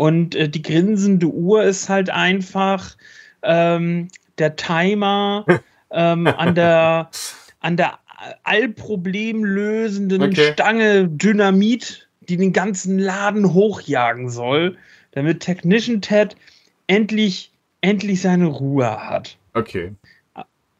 Und 0.00 0.34
äh, 0.34 0.48
die 0.48 0.62
grinsende 0.62 1.26
Uhr 1.26 1.62
ist 1.62 1.90
halt 1.90 2.08
einfach 2.08 2.96
ähm, 3.42 4.08
der 4.38 4.56
Timer 4.56 5.44
ähm, 5.90 6.26
an 6.26 6.54
der 6.54 7.10
an 7.60 7.76
der 7.76 7.98
allproblemlösenden 8.42 10.22
Okay. 10.22 10.52
Stange 10.54 11.06
Dynamit, 11.06 12.08
die 12.22 12.38
den 12.38 12.54
ganzen 12.54 12.98
Laden 12.98 13.52
hochjagen 13.52 14.30
soll, 14.30 14.78
damit 15.10 15.40
Technician 15.40 16.00
Ted 16.00 16.34
endlich, 16.86 17.52
endlich 17.82 18.22
seine 18.22 18.46
Ruhe 18.46 19.06
hat. 19.06 19.36
Okay. 19.52 19.92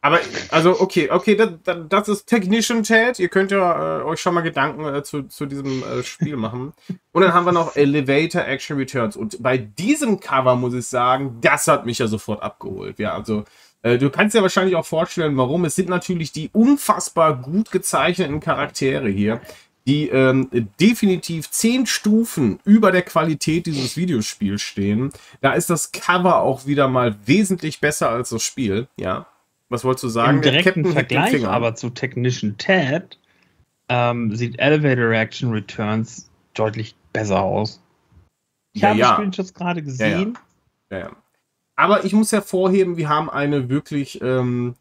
Aber, 0.02 0.18
also, 0.50 0.80
okay, 0.80 1.10
okay, 1.10 1.36
das, 1.36 1.50
das- 1.88 2.08
ist 2.08 2.26
Technician 2.26 2.82
Chat. 2.82 3.18
Ihr 3.18 3.28
könnt 3.28 3.50
ja 3.50 4.00
äh, 4.00 4.02
euch 4.04 4.20
schon 4.20 4.32
mal 4.34 4.40
Gedanken 4.40 4.84
äh, 4.86 5.02
zu, 5.02 5.24
zu 5.24 5.44
diesem 5.44 5.82
äh, 5.82 6.02
Spiel 6.02 6.36
machen. 6.36 6.72
Und 7.12 7.22
dann 7.22 7.34
haben 7.34 7.44
wir 7.44 7.52
noch 7.52 7.76
Elevator 7.76 8.46
Action 8.46 8.78
Returns. 8.78 9.14
Und 9.16 9.42
bei 9.42 9.58
diesem 9.58 10.18
Cover 10.18 10.56
muss 10.56 10.72
ich 10.72 10.86
sagen, 10.86 11.38
das 11.42 11.68
hat 11.68 11.84
mich 11.84 11.98
ja 11.98 12.06
sofort 12.06 12.42
abgeholt. 12.42 12.98
Ja, 12.98 13.12
also, 13.12 13.44
äh, 13.82 13.98
du 13.98 14.08
kannst 14.08 14.34
dir 14.34 14.40
wahrscheinlich 14.42 14.74
auch 14.76 14.86
vorstellen, 14.86 15.36
warum. 15.36 15.66
Es 15.66 15.74
sind 15.74 15.90
natürlich 15.90 16.32
die 16.32 16.48
unfassbar 16.52 17.36
gut 17.36 17.70
gezeichneten 17.70 18.40
Charaktere 18.40 19.08
hier, 19.10 19.42
die 19.86 20.08
ähm, 20.08 20.48
definitiv 20.80 21.50
zehn 21.50 21.84
Stufen 21.86 22.58
über 22.64 22.90
der 22.90 23.02
Qualität 23.02 23.66
dieses 23.66 23.98
Videospiels 23.98 24.62
stehen. 24.62 25.10
Da 25.42 25.52
ist 25.52 25.68
das 25.68 25.92
Cover 25.92 26.40
auch 26.40 26.64
wieder 26.64 26.88
mal 26.88 27.16
wesentlich 27.26 27.80
besser 27.80 28.08
als 28.08 28.30
das 28.30 28.42
Spiel, 28.42 28.88
ja. 28.98 29.26
Was 29.70 29.84
wolltest 29.84 30.04
du 30.04 30.08
sagen? 30.08 30.36
Im 30.36 30.42
direkten 30.42 30.82
Captain 30.82 30.92
Vergleich 30.92 31.46
aber 31.46 31.74
zu 31.74 31.90
Technician 31.90 32.58
Ted 32.58 33.18
ähm, 33.88 34.34
sieht 34.36 34.58
Elevator 34.58 35.08
Reaction 35.08 35.50
Returns 35.52 36.28
deutlich 36.54 36.94
besser 37.12 37.40
aus. 37.40 37.80
Ich 38.72 38.82
Ja, 38.82 38.90
habe 38.90 38.98
ja. 38.98 39.14
Screenshots 39.14 39.54
gerade 39.54 39.82
gesehen. 39.82 40.36
Ja, 40.90 40.98
ja. 40.98 41.10
Aber 41.76 42.04
ich 42.04 42.12
muss 42.12 42.30
hervorheben, 42.32 42.96
wir 42.98 43.08
haben 43.08 43.30
eine 43.30 43.70
wirklich, 43.70 44.20
ähm, 44.20 44.74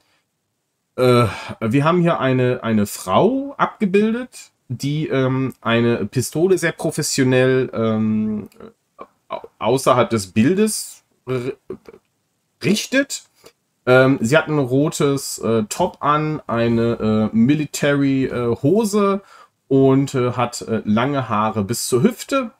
äh, 0.96 1.28
wir 1.62 1.84
haben 1.84 2.02
hier 2.02 2.20
eine, 2.20 2.62
eine 2.64 2.86
Frau 2.86 3.54
abgebildet, 3.58 4.52
die 4.68 5.08
ähm, 5.08 5.54
eine 5.62 6.06
Pistole 6.06 6.58
sehr 6.58 6.74
professionell 6.74 7.70
ähm, 7.74 8.50
au- 9.30 9.48
außerhalb 9.60 10.10
des 10.10 10.28
Bildes 10.28 11.04
richtet. 12.64 13.24
Ähm, 13.86 14.18
sie 14.22 14.38
hat 14.38 14.48
ein 14.48 14.60
rotes 14.60 15.40
äh, 15.40 15.64
Top 15.70 15.98
an, 16.02 16.42
eine 16.48 17.30
äh, 17.34 17.36
Military 17.36 18.26
äh, 18.26 18.56
Hose 18.62 19.22
und 19.68 20.14
äh, 20.16 20.34
hat 20.34 20.62
äh, 20.62 20.82
lange 20.86 21.30
Haare 21.30 21.64
bis 21.64 21.88
zur 21.88 22.04
Hüfte. 22.04 22.52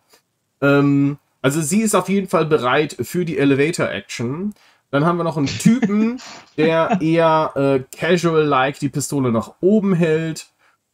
Ähm, 0.62 1.18
also 1.42 1.62
sie 1.62 1.82
ist 1.82 1.96
auf 1.96 2.10
jeden 2.10 2.28
Fall 2.28 2.46
bereit 2.46 2.96
für 3.02 3.26
die 3.26 3.38
Elevator 3.38 3.90
Action. 3.90 4.54
Dann 4.92 5.06
haben 5.06 5.18
wir 5.18 5.24
noch 5.24 5.38
einen 5.38 5.46
Typen, 5.48 6.20
der 6.58 7.00
eher 7.02 7.52
äh, 7.56 7.98
casual-like 7.98 8.80
die 8.80 8.90
Pistole 8.90 9.32
nach 9.32 9.54
oben 9.62 9.94
hält. 9.94 10.48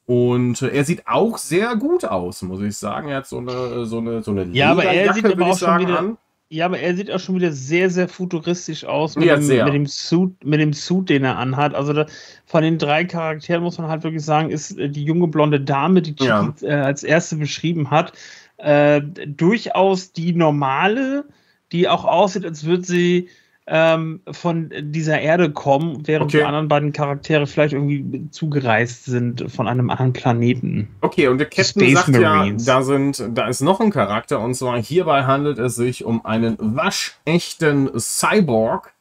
Und 0.07 0.61
er 0.61 0.83
sieht 0.85 1.07
auch 1.07 1.37
sehr 1.39 1.75
gut 1.77 2.05
aus, 2.05 2.43
muss 2.43 2.61
ich 2.61 2.77
sagen. 2.77 3.07
Er 3.09 3.17
hat 3.17 3.27
so 3.27 3.39
eine, 3.39 3.85
so 3.85 3.97
eine, 3.97 4.21
so 4.21 4.31
eine 4.31 4.43
Ja, 4.51 4.71
aber 4.71 4.83
er 4.83 5.13
sieht 5.13 5.25
aber 5.25 5.47
auch 5.47 5.57
schon 5.57 5.79
wieder- 5.79 5.99
an. 5.99 6.17
Ja, 6.49 6.65
aber 6.65 6.79
er 6.79 6.95
sieht 6.95 7.09
auch 7.09 7.19
schon 7.19 7.35
wieder 7.35 7.51
sehr, 7.51 7.89
sehr 7.89 8.07
futuristisch 8.07 8.85
aus 8.85 9.15
mit, 9.15 9.25
Ja, 9.25 9.35
dem, 9.35 9.47
mit, 9.47 9.73
dem, 9.73 9.85
Suit, 9.87 10.43
mit 10.43 10.59
dem 10.59 10.73
Suit, 10.73 11.09
den 11.09 11.23
er 11.23 11.37
anhat. 11.37 11.73
Also 11.73 11.91
da, 11.91 12.05
von 12.45 12.61
den 12.63 12.77
drei 12.77 13.03
Charakteren 13.03 13.63
muss 13.63 13.77
man 13.79 13.87
halt 13.87 14.03
wirklich 14.03 14.23
sagen, 14.23 14.51
ist 14.51 14.77
äh, 14.77 14.89
die 14.89 15.03
junge 15.03 15.27
blonde 15.27 15.59
Dame, 15.59 16.01
die 16.03 16.15
Ja. 16.23 16.53
äh, 16.61 16.71
als 16.71 17.03
erste 17.03 17.37
beschrieben 17.37 17.89
hat, 17.89 18.13
äh, 18.57 19.01
durchaus 19.01 20.11
die 20.11 20.33
normale, 20.33 21.25
die 21.71 21.89
auch 21.89 22.05
aussieht, 22.05 22.45
als 22.45 22.63
würde 22.63 22.83
sie 22.83 23.29
ähm, 23.67 24.21
von 24.31 24.71
dieser 24.79 25.19
Erde 25.19 25.51
kommen, 25.51 26.05
während 26.07 26.25
Okay. 26.29 26.37
die 26.39 26.43
anderen 26.43 26.67
beiden 26.67 26.91
Charaktere 26.93 27.47
vielleicht 27.47 27.73
irgendwie 27.73 28.29
zugereist 28.29 29.05
sind 29.05 29.51
von 29.51 29.67
einem 29.67 29.89
anderen 29.89 30.13
Planeten. 30.13 30.89
Okay, 31.01 31.27
und 31.27 31.39
der 31.39 31.47
Captain 31.47 31.81
Space 31.81 31.93
sagt 31.93 32.09
Marines. 32.09 32.65
ja, 32.65 32.75
da 32.75 32.83
sind, 32.83 33.23
da 33.33 33.47
ist 33.47 33.61
noch 33.61 33.79
ein 33.79 33.89
Charakter 33.91 34.39
und 34.39 34.53
zwar 34.53 34.77
hierbei 34.81 35.23
handelt 35.23 35.57
es 35.57 35.75
sich 35.75 36.05
um 36.05 36.23
einen 36.25 36.57
waschechten 36.59 37.89
Cyborg 37.99 38.93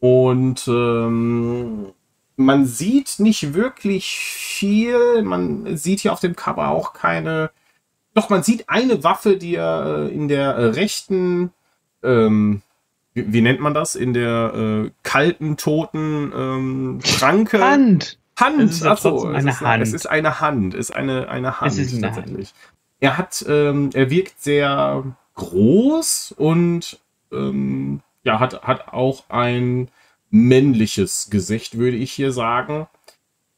und 0.00 0.66
ähm, 0.68 1.86
man 2.36 2.64
sieht 2.66 3.16
nicht 3.18 3.52
wirklich 3.54 4.10
viel. 4.18 5.22
Man 5.22 5.76
sieht 5.76 6.00
hier 6.00 6.12
auf 6.12 6.20
dem 6.20 6.34
Cover 6.36 6.68
auch 6.70 6.94
keine. 6.94 7.50
Doch 8.14 8.30
man 8.30 8.42
sieht 8.42 8.68
eine 8.70 9.04
Waffe, 9.04 9.36
die 9.36 9.56
er 9.56 10.06
äh, 10.10 10.14
in 10.14 10.28
der 10.28 10.54
äh, 10.54 10.64
rechten 10.66 11.52
ähm, 12.02 12.62
wie, 13.14 13.32
wie 13.32 13.40
nennt 13.40 13.60
man 13.60 13.74
das? 13.74 13.94
In 13.94 14.12
der 14.14 14.54
äh, 14.86 14.90
kalten, 15.02 15.56
toten 15.56 16.32
ähm, 16.34 17.00
Schranke. 17.04 17.60
Hand! 17.60 18.18
Hand, 18.36 18.60
Es 18.62 18.76
ist 18.76 18.84
ja 18.84 18.92
ach 18.92 18.98
so, 18.98 19.10
trotzdem 19.10 19.34
es 19.34 19.36
eine 19.36 19.50
ist, 19.50 19.60
Hand. 19.60 19.82
Es 19.82 19.92
ist 19.92 20.06
eine 20.06 20.40
Hand, 20.40 20.74
es 20.74 20.80
ist 20.88 20.96
eine, 20.96 21.28
eine 21.28 21.60
Hand 21.60 21.72
Es 21.72 21.78
ist 21.78 21.94
eine 21.94 22.06
Hand. 22.06 22.16
tatsächlich. 22.16 22.54
Er 22.98 23.18
hat, 23.18 23.44
ähm, 23.48 23.90
er 23.92 24.10
wirkt 24.10 24.40
sehr 24.42 25.04
groß 25.34 26.34
und 26.38 26.98
ähm, 27.32 28.00
ja, 28.24 28.40
hat, 28.40 28.62
hat 28.62 28.88
auch 28.92 29.24
ein 29.28 29.88
männliches 30.30 31.28
Gesicht, 31.30 31.78
würde 31.78 31.96
ich 31.96 32.12
hier 32.12 32.32
sagen. 32.32 32.86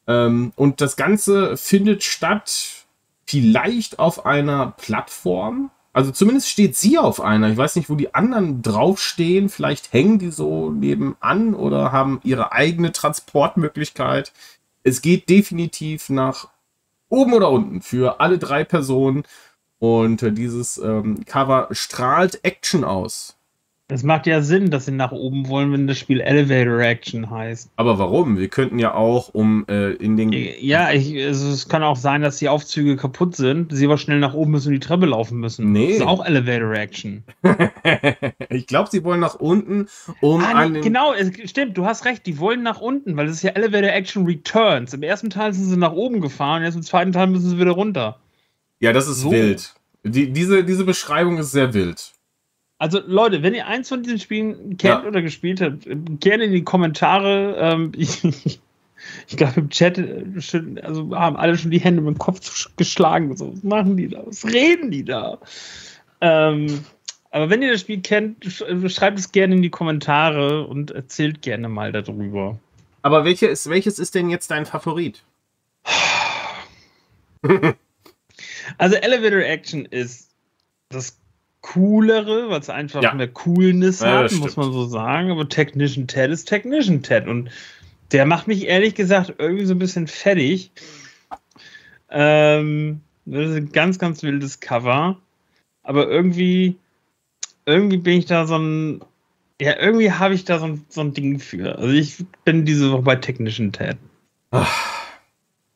Ähm, 0.07 0.53
und 0.57 0.81
das 0.81 0.97
Ganze 0.97 1.57
findet 1.57 2.03
statt 2.03 2.87
vielleicht 3.27 3.99
auf 3.99 4.27
einer 4.27 4.73
Plattform. 4.77 5.71
Also 5.93 6.11
zumindest 6.11 6.49
steht 6.49 6.77
sie 6.77 6.99
auf 6.99 7.21
einer. 7.21 7.51
Ich 7.51 7.57
weiß 7.57 7.77
nicht, 7.77 7.91
wo 7.91 7.97
die 7.97 8.15
anderen 8.15 8.63
draufstehen. 8.63 9.49
Vielleicht 9.49 9.93
hängen 9.93 10.19
die 10.19 10.31
so 10.31 10.71
nebenan 10.71 11.55
oder 11.55 11.93
haben 11.93 12.21
ihre 12.25 12.53
eigene 12.53 12.93
Transportmöglichkeit. 12.93 14.33
Es 14.83 15.03
geht 15.03 15.29
definitiv 15.29 16.09
nach 16.09 16.49
oben 17.09 17.35
oder 17.35 17.51
unten 17.51 17.83
für 17.83 18.21
alle 18.21 18.39
drei 18.39 18.65
Personen. 18.65 19.25
Und 19.79 20.23
äh, 20.23 20.33
dieses 20.33 20.79
ähm, 20.79 21.25
Cover 21.27 21.69
strahlt 21.73 22.45
Action 22.45 22.85
aus. 22.85 23.37
Es 23.93 24.03
macht 24.03 24.27
ja 24.27 24.41
Sinn, 24.41 24.71
dass 24.71 24.87
sie 24.87 24.93
nach 24.93 25.13
oben 25.13 25.49
wollen, 25.49 25.71
wenn 25.73 25.87
das 25.87 25.99
Spiel 25.99 26.21
Elevator 26.21 26.81
Action 26.81 27.31
heißt. 27.31 27.71
Aber 27.77 27.99
warum? 27.99 28.39
Wir 28.39 28.49
könnten 28.49 28.79
ja 28.79 28.95
auch 28.95 29.29
um 29.35 29.65
äh, 29.69 29.93
in 29.93 30.17
den 30.17 30.33
Ja, 30.33 30.91
ich, 30.93 31.15
also 31.25 31.49
es 31.51 31.69
kann 31.69 31.83
auch 31.83 31.97
sein, 31.97 32.23
dass 32.23 32.39
die 32.39 32.49
Aufzüge 32.49 32.97
kaputt 32.97 33.37
sind, 33.37 33.75
sie 33.75 33.85
aber 33.85 33.99
schnell 33.99 34.19
nach 34.19 34.35
oben 34.35 34.53
müssen 34.53 34.69
und 34.69 34.75
die 34.75 34.81
Treppe 34.81 35.07
laufen 35.07 35.39
müssen. 35.39 35.73
Nee. 35.73 35.89
Das 35.89 35.97
ist 35.99 36.07
auch 36.07 36.25
Elevator 36.25 36.73
Action. 36.73 37.23
ich 38.49 38.67
glaube, 38.67 38.89
sie 38.91 39.05
wollen 39.05 39.21
nach 39.21 39.35
unten, 39.35 39.89
um 40.21 40.43
Ah, 40.43 40.53
an 40.53 40.73
nee, 40.73 40.79
den 40.79 40.85
genau, 40.85 41.13
es, 41.13 41.31
stimmt, 41.51 41.77
du 41.77 41.85
hast 41.85 42.05
recht, 42.05 42.25
die 42.27 42.39
wollen 42.39 42.63
nach 42.63 42.81
unten, 42.81 43.17
weil 43.17 43.27
es 43.27 43.35
ist 43.37 43.43
ja 43.43 43.51
Elevator 43.51 43.91
Action 43.91 44.25
Returns. 44.25 44.95
Im 44.95 45.03
ersten 45.03 45.31
Teil 45.31 45.53
sind 45.53 45.65
sie 45.67 45.77
nach 45.77 45.93
oben 45.93 46.21
gefahren, 46.21 46.63
jetzt 46.63 46.75
im 46.77 46.83
zweiten 46.83 47.13
Teil 47.13 47.27
müssen 47.27 47.51
sie 47.51 47.59
wieder 47.59 47.73
runter. 47.73 48.19
Ja, 48.81 48.93
das 48.93 49.07
ist 49.09 49.21
So. 49.21 49.31
wild. 49.31 49.75
Die, 50.05 50.33
diese, 50.33 50.65
diese 50.65 50.85
Beschreibung 50.85 51.39
ist 51.39 51.53
sehr 51.53 51.75
wild. 51.75 52.13
Also 52.83 53.01
Leute, 53.07 53.45
wenn 53.45 53.55
ihr 53.55 53.69
eins 53.69 53.89
von 53.89 54.03
diesen 54.03 54.19
Spielen 54.19 54.77
kennt 54.77 54.83
Ja. 54.83 55.07
oder 55.07 55.23
gespielt 55.23 55.61
habt, 55.61 55.87
gerne 56.19 56.45
in 56.47 56.51
die 56.53 56.65
Kommentare. 56.65 57.55
Ähm, 57.57 57.93
ich 57.97 58.25
ich 59.29 59.37
glaube 59.37 59.61
im 59.61 59.71
Chat 59.71 59.99
äh, 59.99 60.25
also 60.83 61.15
haben 61.17 61.37
alle 61.37 61.57
schon 61.57 61.71
die 61.71 61.79
Hände 61.79 62.03
mit 62.03 62.17
dem 62.17 62.19
Kopf 62.19 62.41
sch- 62.41 62.71
geschlagen. 62.77 63.37
So, 63.37 63.53
was 63.53 63.63
machen 63.63 63.97
die 63.97 64.09
da? 64.09 64.23
Was 64.27 64.45
reden 64.45 64.91
die 64.91 65.05
da? 65.05 65.39
Ähm, 66.21 66.85
aber 67.31 67.51
wenn 67.51 67.63
ihr 67.63 67.71
das 67.71 67.83
Spiel 67.83 68.01
kennt, 68.01 68.61
äh, 68.63 68.89
schreibt 68.89 69.17
es 69.21 69.31
gerne 69.31 69.55
in 69.55 69.63
die 69.63 69.71
Kommentare 69.71 70.67
und 70.67 70.91
erzählt 70.91 71.41
gerne 71.41 71.69
mal 71.69 71.93
darüber. 71.93 72.59
Aber 73.03 73.25
welche 73.25 73.47
ist, 73.47 73.71
welches 73.71 74.01
ist 74.01 74.17
denn 74.17 74.29
jetzt 74.29 74.51
dein 74.51 74.67
Favorit? 74.67 75.23
Also 78.79 78.97
Elevator 78.97 79.41
Action 79.41 79.85
ist 79.87 80.31
das 80.89 81.19
coolere, 81.63 82.51
weil 82.51 82.61
es 82.61 82.69
einfach 82.69 83.03
Ja. 83.03 83.15
mehr 83.15 83.29
Coolness 83.29 84.01
Ja, 84.01 84.25
hat, 84.25 84.33
muss 84.33 84.57
man 84.57 84.73
so 84.73 84.85
sagen. 84.87 85.31
Aber 85.31 85.49
Technician 85.49 86.07
Ted 86.07 86.31
ist 86.31 86.45
Technician 86.47 87.03
Ted 87.03 87.27
und 87.27 87.51
der 88.11 88.27
macht 88.27 88.47
mich 88.47 88.67
ehrlich 88.67 88.95
gesagt 88.95 89.35
irgendwie 89.39 89.65
so 89.65 89.75
ein 89.75 89.79
bisschen 89.79 90.07
fertig. 90.07 90.71
Ähm, 92.11 93.01
das 93.25 93.51
ist 93.51 93.57
ein 93.57 93.73
ganz, 93.73 93.99
ganz 93.99 94.23
wildes 94.23 94.61
Cover. 94.61 95.19
Aber 95.83 96.09
irgendwie, 96.09 96.77
irgendwie 97.65 97.97
bin 97.97 98.19
ich 98.19 98.27
da 98.27 98.47
so 98.47 98.59
ein, 98.59 99.01
ja, 99.61 99.79
irgendwie 99.79 100.13
habe 100.13 100.35
ich 100.35 100.45
da 100.45 100.59
so 100.59 100.67
ein, 100.67 100.85
so 100.89 101.01
ein 101.01 101.15
Ding 101.15 101.39
für. 101.39 101.79
Also 101.79 101.95
ich 101.95 102.25
bin 102.45 102.65
diese 102.65 102.93
Woche 102.93 103.03
bei 103.03 103.17
Technician 103.17 103.73
Ted. 103.73 103.97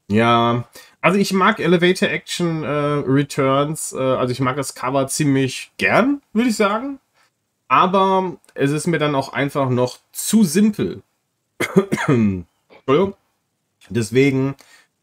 Ja, 0.09 0.69
also 1.01 1.19
ich 1.19 1.33
mag 1.33 1.59
Elevator 1.59 2.09
Action 2.09 2.63
äh, 2.63 2.69
Returns. 2.69 3.93
Äh, 3.93 3.99
also 3.99 4.33
ich 4.33 4.41
mag 4.41 4.57
das 4.57 4.75
Cover 4.75 5.07
ziemlich 5.09 5.73
gern, 5.79 6.23
würde 6.33 6.51
ich 6.51 6.57
sagen. 6.57 7.01
Aber 7.69 8.37
es 8.55 8.71
ist 8.71 8.87
mir 8.87 8.99
dann 8.99 9.15
auch 9.15 9.33
einfach 9.33 9.71
noch 9.71 9.99
zu 10.13 10.45
simpel. 10.45 11.03
Entschuldigung. 12.07 13.15
Deswegen 13.89 14.55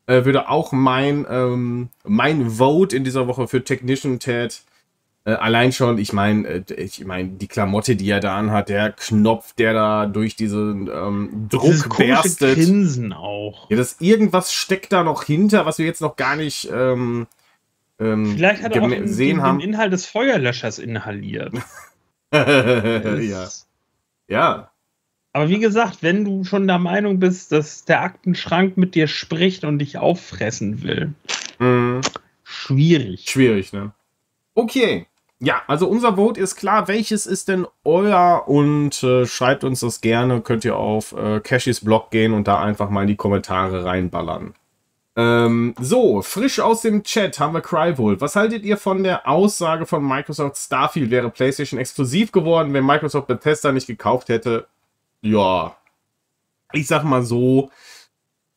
äh, 0.08 0.26
würde 0.26 0.50
auch 0.50 0.72
mein, 0.72 1.26
ähm, 1.30 1.90
mein 2.04 2.50
Vote 2.52 2.96
in 2.96 3.04
dieser 3.04 3.28
Woche 3.28 3.48
für 3.48 3.64
Technician 3.64 4.20
Ted 4.20 4.62
äh, 5.26 5.34
allein 5.34 5.72
schon, 5.72 5.98
ich 5.98 6.14
meine, 6.14 6.48
äh, 6.48 6.64
ich 6.76 7.06
meine, 7.06 7.30
die 7.30 7.48
Klamotte, 7.48 7.96
die 7.96 8.10
er 8.10 8.20
da 8.20 8.38
anhat, 8.38 8.70
der 8.70 8.92
Knopf, 8.92 9.54
der 9.54 9.74
da 9.74 10.06
durch 10.06 10.36
diesen 10.36 10.90
ähm, 10.94 11.48
Druck 11.50 11.98
berstet. 11.98 12.56
Grinsen 12.56 13.14
auch. 13.14 13.70
Ja, 13.70 13.78
das 13.78 13.98
irgendwas 14.00 14.54
steckt 14.54 14.92
da 14.92 15.04
noch 15.04 15.24
hinter, 15.24 15.66
was 15.66 15.78
wir 15.78 15.86
jetzt 15.86 16.02
noch 16.02 16.16
gar 16.16 16.36
nicht 16.36 16.70
ähm, 16.74 17.28
ähm, 18.00 18.34
Vielleicht 18.36 18.64
hat 18.64 18.76
er 18.76 18.84
auch 18.84 18.90
den, 18.90 19.06
den, 19.06 19.42
den 19.42 19.60
Inhalt 19.60 19.94
des 19.94 20.06
Feuerlöschers 20.06 20.80
inhaliert. 20.80 21.54
ja. 22.34 23.48
ja. 24.28 24.72
Aber 25.32 25.50
wie 25.50 25.60
gesagt, 25.60 26.00
wenn 26.02 26.26
du 26.26 26.44
schon 26.44 26.68
der 26.68 26.80
Meinung 26.80 27.20
bist, 27.20 27.52
dass 27.52 27.86
der 27.86 28.02
Aktenschrank 28.02 28.78
mit 28.78 28.94
dir 28.96 29.08
spricht 29.08 29.64
und 29.64 29.80
dich 29.80 29.98
auffressen 29.98 30.84
will, 30.84 31.14
Mhm. 31.60 32.02
schwierig. 32.44 33.30
Schwierig, 33.30 33.74
ne? 33.74 33.94
Okay. 34.56 35.08
Ja, 35.44 35.62
also 35.68 35.90
unser 35.90 36.16
Vote 36.16 36.40
ist 36.40 36.56
klar. 36.56 36.88
Welches 36.88 37.26
ist 37.26 37.50
denn 37.50 37.68
euer? 37.84 38.46
Und 38.48 39.04
äh, 39.04 39.26
schreibt 39.26 39.66
uns 39.66 39.82
das 39.82 40.00
gerne. 40.00 40.40
Könnt 40.40 40.64
ihr 40.64 40.78
auf 40.78 41.12
äh, 41.12 41.42
Cashys 41.42 41.84
Blog 41.84 42.12
gehen 42.12 42.34
und 42.34 42.48
da 42.48 42.62
einfach 42.62 42.90
mal 42.90 43.02
in 43.02 43.10
die 43.10 43.18
Kommentare 43.18 43.84
reinballern. 43.84 44.54
Ähm, 45.18 45.76
so, 45.78 46.22
frisch 46.22 46.62
aus 46.62 46.82
dem 46.84 47.04
Chat 47.04 47.42
haben 47.42 47.54
wir 47.54 47.60
Cryvolt. 47.60 48.22
Was 48.22 48.38
haltet 48.38 48.64
ihr 48.64 48.78
von 48.78 49.04
der 49.04 49.28
Aussage 49.28 49.86
von 49.86 50.08
Microsoft 50.08 50.56
Starfield 50.56 51.12
wäre 51.12 51.30
PlayStation 51.30 51.78
exklusiv 51.78 52.32
geworden, 52.32 52.74
wenn 52.74 52.86
Microsoft 52.86 53.28
Bethesda 53.28 53.74
nicht 53.74 53.88
gekauft 53.88 54.30
hätte? 54.30 54.68
Ja. 55.22 55.76
Ich 56.72 56.88
sag 56.88 57.04
mal 57.04 57.22
so, 57.22 57.70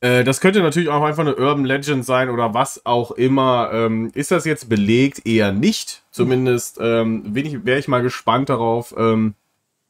Äh, 0.00 0.24
das 0.24 0.40
könnte 0.40 0.60
natürlich 0.60 0.88
auch 0.88 1.02
einfach 1.02 1.22
eine 1.22 1.36
Urban 1.36 1.64
Legend 1.64 2.04
sein 2.04 2.30
oder 2.30 2.54
was 2.54 2.84
auch 2.84 3.12
immer. 3.12 3.70
Ähm, 3.72 4.10
ist 4.14 4.30
das 4.30 4.44
jetzt 4.44 4.68
belegt? 4.68 5.26
Eher 5.26 5.52
nicht. 5.52 6.02
Zumindest 6.10 6.78
ähm, 6.80 7.34
wäre 7.34 7.78
ich 7.78 7.88
mal 7.88 8.02
gespannt 8.02 8.48
darauf. 8.48 8.94
Ähm, 8.96 9.34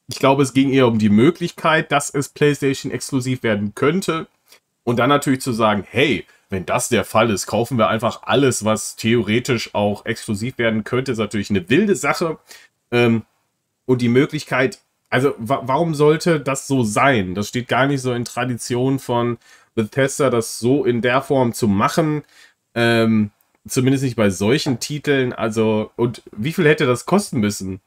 ich 0.07 0.19
glaube, 0.19 0.43
es 0.43 0.53
ging 0.53 0.71
eher 0.71 0.87
um 0.87 0.99
die 0.99 1.09
Möglichkeit, 1.09 1.91
dass 1.91 2.09
es 2.09 2.29
PlayStation 2.29 2.91
exklusiv 2.91 3.43
werden 3.43 3.73
könnte. 3.75 4.27
Und 4.83 4.99
dann 4.99 5.09
natürlich 5.09 5.41
zu 5.41 5.51
sagen, 5.51 5.85
hey, 5.89 6.25
wenn 6.49 6.65
das 6.65 6.87
der 6.87 7.03
Fall 7.03 7.29
ist, 7.29 7.45
kaufen 7.45 7.77
wir 7.77 7.89
einfach 7.89 8.23
alles, 8.23 8.63
was 8.63 8.95
theoretisch 8.95 9.75
auch 9.75 10.05
exklusiv 10.05 10.57
werden 10.57 10.85
könnte, 10.85 11.11
ist 11.11 11.17
natürlich 11.17 11.49
eine 11.49 11.69
wilde 11.69 11.97
Sache. 11.97 12.37
Ähm, 12.91 13.23
und 13.85 14.01
die 14.01 14.07
Möglichkeit, 14.07 14.79
also 15.09 15.33
wa 15.37 15.61
warum 15.65 15.93
sollte 15.93 16.39
das 16.39 16.67
so 16.67 16.83
sein? 16.83 17.35
Das 17.35 17.49
steht 17.49 17.67
gar 17.67 17.87
nicht 17.87 18.01
so 18.01 18.13
in 18.13 18.23
Tradition 18.23 18.99
von 18.99 19.37
Bethesda, 19.77 20.29
das 20.29 20.59
so 20.59 20.83
in 20.83 21.01
der 21.01 21.21
Form 21.21 21.53
zu 21.53 21.67
machen. 21.67 22.23
Ähm, 22.75 23.31
zumindest 23.67 24.03
nicht 24.03 24.17
bei 24.17 24.29
solchen 24.29 24.79
Titeln. 24.79 25.31
Also, 25.31 25.91
und 25.95 26.23
wie 26.35 26.51
viel 26.51 26.65
hätte 26.65 26.85
das 26.85 27.05
kosten 27.05 27.39
müssen? 27.39 27.79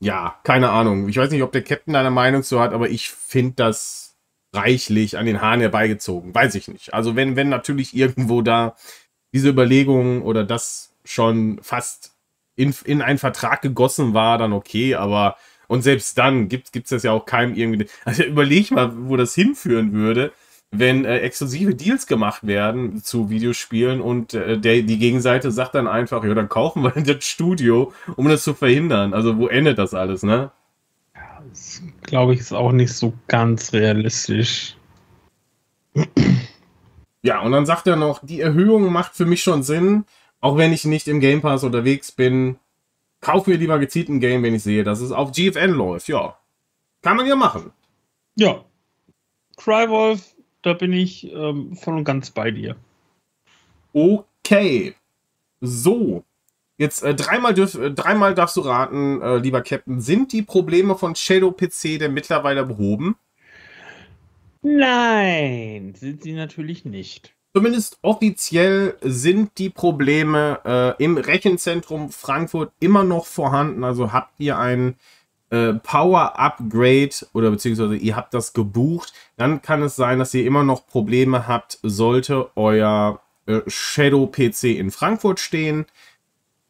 Ja, 0.00 0.36
keine 0.44 0.70
Ahnung. 0.70 1.08
Ich 1.08 1.16
weiß 1.16 1.30
nicht, 1.30 1.42
ob 1.42 1.52
der 1.52 1.62
Captain 1.62 1.96
eine 1.96 2.10
Meinung 2.10 2.42
zu 2.42 2.60
hat, 2.60 2.72
aber 2.72 2.88
ich 2.88 3.10
finde 3.10 3.54
das 3.56 4.14
reichlich 4.52 5.18
an 5.18 5.26
den 5.26 5.40
Haaren 5.40 5.60
herbeigezogen. 5.60 6.34
Weiß 6.34 6.54
ich 6.54 6.68
nicht. 6.68 6.94
Also, 6.94 7.16
wenn, 7.16 7.36
wenn 7.36 7.48
natürlich 7.48 7.94
irgendwo 7.94 8.40
da 8.40 8.76
diese 9.32 9.48
Überlegungen 9.48 10.22
oder 10.22 10.44
das 10.44 10.92
schon 11.04 11.58
fast 11.62 12.12
in, 12.56 12.72
in 12.84 13.02
einen 13.02 13.18
Vertrag 13.18 13.60
gegossen 13.60 14.14
war, 14.14 14.38
dann 14.38 14.52
okay, 14.52 14.94
aber 14.94 15.36
und 15.66 15.82
selbst 15.82 16.16
dann 16.18 16.48
gibt 16.48 16.76
es 16.76 16.90
das 16.90 17.02
ja 17.02 17.12
auch 17.12 17.26
keinem 17.26 17.54
irgendwie. 17.54 17.86
Also 18.04 18.22
überleg 18.22 18.70
mal, 18.70 18.92
wo 19.08 19.16
das 19.16 19.34
hinführen 19.34 19.92
würde, 19.92 20.32
wenn 20.78 21.04
äh, 21.04 21.18
exklusive 21.18 21.74
Deals 21.74 22.06
gemacht 22.06 22.46
werden 22.46 23.02
zu 23.02 23.30
Videospielen 23.30 24.00
und 24.00 24.34
äh, 24.34 24.58
der, 24.58 24.82
die 24.82 24.98
Gegenseite 24.98 25.50
sagt 25.50 25.74
dann 25.74 25.86
einfach, 25.86 26.24
ja, 26.24 26.34
dann 26.34 26.48
kaufen 26.48 26.82
wir 26.82 26.90
das 27.02 27.24
Studio, 27.24 27.92
um 28.16 28.28
das 28.28 28.42
zu 28.44 28.54
verhindern. 28.54 29.14
Also 29.14 29.38
wo 29.38 29.48
endet 29.48 29.78
das 29.78 29.94
alles, 29.94 30.22
ne? 30.22 30.50
Ja, 31.14 31.42
das 31.48 31.82
glaube 32.02 32.34
ich 32.34 32.40
ist 32.40 32.52
auch 32.52 32.72
nicht 32.72 32.92
so 32.92 33.14
ganz 33.28 33.72
realistisch. 33.72 34.76
Ja, 37.24 37.40
und 37.40 37.52
dann 37.52 37.64
sagt 37.64 37.86
er 37.86 37.96
noch, 37.96 38.20
die 38.22 38.42
Erhöhung 38.42 38.92
macht 38.92 39.14
für 39.14 39.24
mich 39.24 39.42
schon 39.42 39.62
Sinn, 39.62 40.04
auch 40.42 40.58
wenn 40.58 40.74
ich 40.74 40.84
nicht 40.84 41.08
im 41.08 41.20
Game 41.20 41.40
Pass 41.40 41.64
unterwegs 41.64 42.12
bin. 42.12 42.58
Kauf 43.22 43.46
mir 43.46 43.56
lieber 43.56 43.78
gezielt 43.78 44.10
ein 44.10 44.20
Game, 44.20 44.42
wenn 44.42 44.54
ich 44.54 44.62
sehe, 44.62 44.84
dass 44.84 45.00
es 45.00 45.10
auf 45.10 45.32
GFN 45.32 45.70
läuft. 45.70 46.06
Ja, 46.08 46.36
kann 47.00 47.16
man 47.16 47.24
ja 47.24 47.34
machen. 47.34 47.72
Ja. 48.34 48.62
Crywolf 49.56 50.33
da 50.64 50.72
bin 50.72 50.92
ich 50.92 51.30
ähm, 51.32 51.76
voll 51.76 51.98
und 51.98 52.04
ganz 52.04 52.30
bei 52.30 52.50
dir. 52.50 52.76
Okay. 53.92 54.94
So. 55.60 56.24
Jetzt 56.76 57.02
äh, 57.02 57.14
dreimal, 57.14 57.54
dürf, 57.54 57.74
äh, 57.74 57.90
dreimal 57.90 58.34
darfst 58.34 58.56
du 58.56 58.62
raten, 58.62 59.20
äh, 59.22 59.36
lieber 59.36 59.62
Captain. 59.62 60.00
Sind 60.00 60.32
die 60.32 60.42
Probleme 60.42 60.96
von 60.96 61.14
Shadow 61.14 61.52
PC 61.52 61.98
denn 61.98 62.14
mittlerweile 62.14 62.64
behoben? 62.64 63.16
Nein, 64.62 65.94
sind 65.94 66.22
sie 66.22 66.32
natürlich 66.32 66.84
nicht. 66.84 67.34
Zumindest 67.54 67.98
offiziell 68.02 68.96
sind 69.02 69.58
die 69.58 69.70
Probleme 69.70 70.60
äh, 70.64 71.04
im 71.04 71.18
Rechenzentrum 71.18 72.10
Frankfurt 72.10 72.72
immer 72.80 73.04
noch 73.04 73.26
vorhanden. 73.26 73.84
Also 73.84 74.12
habt 74.12 74.40
ihr 74.40 74.58
einen 74.58 74.96
äh, 75.54 75.74
Power 75.74 76.36
Upgrade 76.38 77.14
oder 77.32 77.50
beziehungsweise 77.50 77.94
ihr 77.94 78.16
habt 78.16 78.34
das 78.34 78.52
gebucht, 78.52 79.12
dann 79.36 79.62
kann 79.62 79.82
es 79.82 79.94
sein, 79.94 80.18
dass 80.18 80.34
ihr 80.34 80.44
immer 80.44 80.64
noch 80.64 80.86
Probleme 80.86 81.46
habt, 81.46 81.78
sollte 81.82 82.50
euer 82.56 83.20
äh, 83.46 83.60
Shadow 83.68 84.26
PC 84.26 84.64
in 84.64 84.90
Frankfurt 84.90 85.38
stehen. 85.38 85.86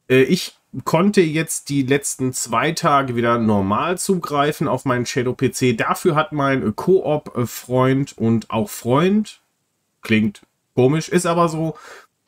Äh, 0.09 0.25
ich 0.25 0.59
konnte 0.85 1.23
jetzt 1.23 1.71
die 1.71 1.83
letzten 1.83 2.35
zwei 2.35 2.73
Tage 2.73 3.17
wieder 3.17 3.39
normal 3.39 3.97
zugreifen 3.97 4.69
auf 4.69 4.85
meinen 4.85 5.07
Shadow 5.07 5.33
PC. 5.33 5.79
Dafür 5.79 6.15
hat 6.15 6.33
mein 6.33 6.77
Koop-Freund 6.77 8.19
und 8.19 8.51
auch 8.51 8.69
Freund, 8.69 9.41
klingt 10.03 10.43
komisch, 10.75 11.09
ist 11.09 11.25
aber 11.25 11.49
so, 11.49 11.75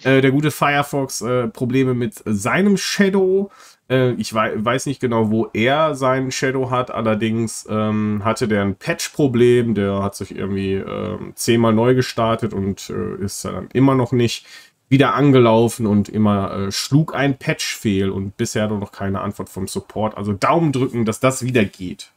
äh, 0.04 0.20
der 0.20 0.30
gute 0.30 0.50
Firefox 0.50 1.20
äh, 1.20 1.48
Probleme 1.48 1.94
mit 1.94 2.14
seinem 2.24 2.76
Shadow. 2.76 3.50
Äh, 3.88 4.12
ich 4.12 4.34
weiß 4.34 4.86
nicht 4.86 5.00
genau, 5.00 5.30
wo 5.30 5.48
er 5.52 5.94
seinen 5.94 6.30
Shadow 6.30 6.70
hat. 6.70 6.90
Allerdings 6.90 7.66
ähm, 7.68 8.22
hatte 8.24 8.48
der 8.48 8.62
ein 8.62 8.76
Patch-Problem. 8.76 9.74
Der 9.74 10.02
hat 10.02 10.14
sich 10.16 10.36
irgendwie 10.36 10.74
äh, 10.74 11.18
zehnmal 11.34 11.72
neu 11.72 11.94
gestartet 11.94 12.52
und 12.52 12.90
äh, 12.90 13.22
ist 13.24 13.44
dann 13.44 13.68
immer 13.72 13.94
noch 13.94 14.12
nicht 14.12 14.46
wieder 14.88 15.14
angelaufen 15.14 15.86
und 15.86 16.08
immer 16.08 16.52
äh, 16.52 16.72
schlug 16.72 17.14
ein 17.14 17.38
Patch 17.38 17.76
fehl 17.76 18.10
und 18.10 18.36
bisher 18.36 18.68
noch 18.68 18.92
keine 18.92 19.20
Antwort 19.20 19.48
vom 19.48 19.66
Support. 19.66 20.16
Also 20.16 20.32
Daumen 20.32 20.72
drücken, 20.72 21.04
dass 21.04 21.18
das 21.20 21.44
wieder 21.44 21.64
geht. 21.64 22.12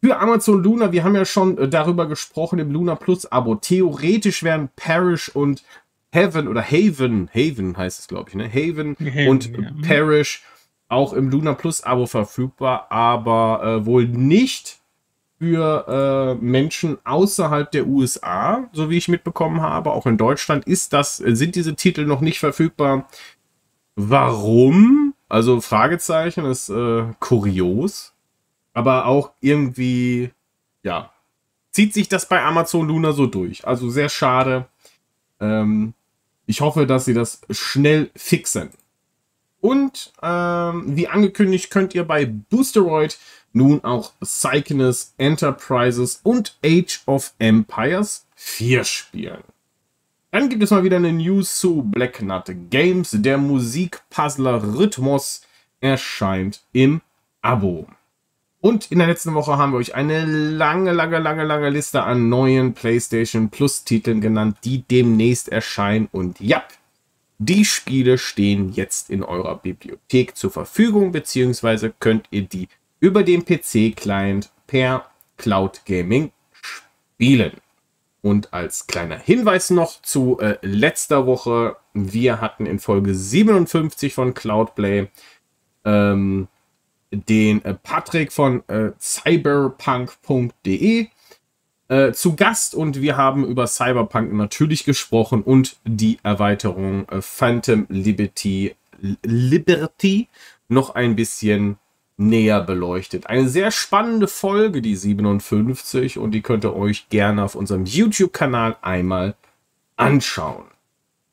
Für 0.00 0.18
Amazon 0.18 0.62
Luna, 0.62 0.92
wir 0.92 1.02
haben 1.02 1.14
ja 1.14 1.24
schon 1.24 1.58
äh, 1.58 1.68
darüber 1.68 2.06
gesprochen 2.06 2.58
im 2.58 2.70
Luna 2.70 2.94
Plus 2.94 3.26
Abo. 3.26 3.56
Theoretisch 3.56 4.42
wären 4.42 4.68
Parish 4.76 5.28
und 5.30 5.64
Heaven 6.12 6.46
oder 6.46 6.62
Haven, 6.62 7.28
Haven 7.34 7.76
heißt 7.76 7.98
es 7.98 8.06
glaube 8.06 8.30
ich, 8.30 8.36
ne? 8.36 8.48
Haven, 8.48 8.96
Haven 9.00 9.28
und 9.28 9.50
ja. 9.50 9.70
Parish 9.82 10.44
auch 10.94 11.12
im 11.12 11.30
Luna 11.30 11.54
Plus 11.54 11.82
Abo 11.82 12.06
verfügbar, 12.06 12.90
aber 12.90 13.62
äh, 13.62 13.86
wohl 13.86 14.06
nicht 14.08 14.78
für 15.38 16.36
äh, 16.40 16.42
Menschen 16.42 16.98
außerhalb 17.04 17.70
der 17.70 17.86
USA, 17.86 18.68
so 18.72 18.88
wie 18.88 18.96
ich 18.96 19.08
mitbekommen 19.08 19.60
habe. 19.60 19.92
Auch 19.92 20.06
in 20.06 20.16
Deutschland 20.16 20.64
ist 20.66 20.92
das, 20.92 21.18
sind 21.18 21.56
diese 21.56 21.74
Titel 21.74 22.06
noch 22.06 22.20
nicht 22.20 22.38
verfügbar. 22.38 23.08
Warum? 23.96 25.14
Also 25.28 25.60
Fragezeichen 25.60 26.44
ist 26.44 26.68
äh, 26.68 27.04
kurios, 27.18 28.14
aber 28.72 29.06
auch 29.06 29.32
irgendwie, 29.40 30.30
ja, 30.82 31.10
zieht 31.72 31.92
sich 31.92 32.08
das 32.08 32.28
bei 32.28 32.42
Amazon 32.42 32.86
Luna 32.86 33.12
so 33.12 33.26
durch. 33.26 33.66
Also 33.66 33.90
sehr 33.90 34.08
schade. 34.08 34.66
Ähm, 35.40 35.94
ich 36.46 36.60
hoffe, 36.60 36.86
dass 36.86 37.04
sie 37.04 37.14
das 37.14 37.40
schnell 37.50 38.10
fixen. 38.14 38.70
Und 39.64 40.12
ähm, 40.22 40.94
wie 40.94 41.08
angekündigt 41.08 41.70
könnt 41.70 41.94
ihr 41.94 42.04
bei 42.04 42.26
Boosteroid 42.26 43.16
nun 43.54 43.82
auch 43.82 44.12
Cycnus 44.22 45.14
Enterprises 45.16 46.20
und 46.22 46.58
Age 46.62 47.00
of 47.06 47.32
Empires 47.38 48.26
4 48.34 48.84
spielen. 48.84 49.42
Dann 50.32 50.50
gibt 50.50 50.62
es 50.62 50.70
mal 50.70 50.84
wieder 50.84 50.98
eine 50.98 51.14
News 51.14 51.58
zu 51.58 51.82
Black 51.82 52.20
Nut 52.20 52.54
Games. 52.68 53.16
Der 53.18 53.38
Musikpuzzler 53.38 54.62
Rhythmus 54.62 55.40
erscheint 55.80 56.62
im 56.74 57.00
Abo. 57.40 57.86
Und 58.60 58.92
in 58.92 58.98
der 58.98 59.08
letzten 59.08 59.32
Woche 59.32 59.56
haben 59.56 59.72
wir 59.72 59.78
euch 59.78 59.94
eine 59.94 60.26
lange, 60.26 60.92
lange, 60.92 61.20
lange, 61.20 61.44
lange 61.44 61.70
Liste 61.70 62.02
an 62.02 62.28
neuen 62.28 62.74
PlayStation 62.74 63.48
Plus 63.48 63.84
Titeln 63.84 64.20
genannt, 64.20 64.58
die 64.64 64.82
demnächst 64.82 65.48
erscheinen. 65.48 66.10
Und 66.12 66.38
ja, 66.40 66.62
die 67.38 67.64
Spiele 67.64 68.18
stehen 68.18 68.72
jetzt 68.72 69.10
in 69.10 69.22
eurer 69.22 69.56
Bibliothek 69.56 70.36
zur 70.36 70.50
Verfügung, 70.50 71.12
beziehungsweise 71.12 71.94
könnt 71.98 72.26
ihr 72.30 72.42
die 72.42 72.68
über 73.00 73.22
den 73.22 73.44
PC-Client 73.44 74.50
per 74.66 75.06
Cloud 75.36 75.84
Gaming 75.84 76.32
spielen. 76.52 77.52
Und 78.22 78.54
als 78.54 78.86
kleiner 78.86 79.18
Hinweis 79.18 79.70
noch 79.70 80.00
zu 80.00 80.38
äh, 80.40 80.56
letzter 80.62 81.26
Woche, 81.26 81.76
wir 81.92 82.40
hatten 82.40 82.64
in 82.64 82.78
Folge 82.78 83.14
57 83.14 84.14
von 84.14 84.32
Cloudplay 84.32 85.08
ähm, 85.84 86.48
den 87.10 87.62
äh, 87.64 87.74
Patrick 87.74 88.32
von 88.32 88.66
äh, 88.68 88.92
cyberpunk.de 88.98 91.08
äh, 91.88 92.12
zu 92.12 92.36
Gast 92.36 92.74
und 92.74 93.00
wir 93.00 93.16
haben 93.16 93.44
über 93.44 93.66
Cyberpunk 93.66 94.32
natürlich 94.32 94.84
gesprochen 94.84 95.42
und 95.42 95.76
die 95.84 96.18
Erweiterung 96.22 97.08
äh, 97.08 97.20
Phantom 97.20 97.86
Liberty, 97.88 98.74
Liberty 99.22 100.28
noch 100.68 100.94
ein 100.94 101.16
bisschen 101.16 101.76
näher 102.16 102.60
beleuchtet. 102.60 103.26
Eine 103.26 103.48
sehr 103.48 103.70
spannende 103.70 104.28
Folge, 104.28 104.80
die 104.80 104.96
57, 104.96 106.18
und 106.18 106.30
die 106.30 106.42
könnt 106.42 106.64
ihr 106.64 106.74
euch 106.74 107.08
gerne 107.08 107.44
auf 107.44 107.54
unserem 107.54 107.84
YouTube-Kanal 107.84 108.76
einmal 108.82 109.34
anschauen. 109.96 110.64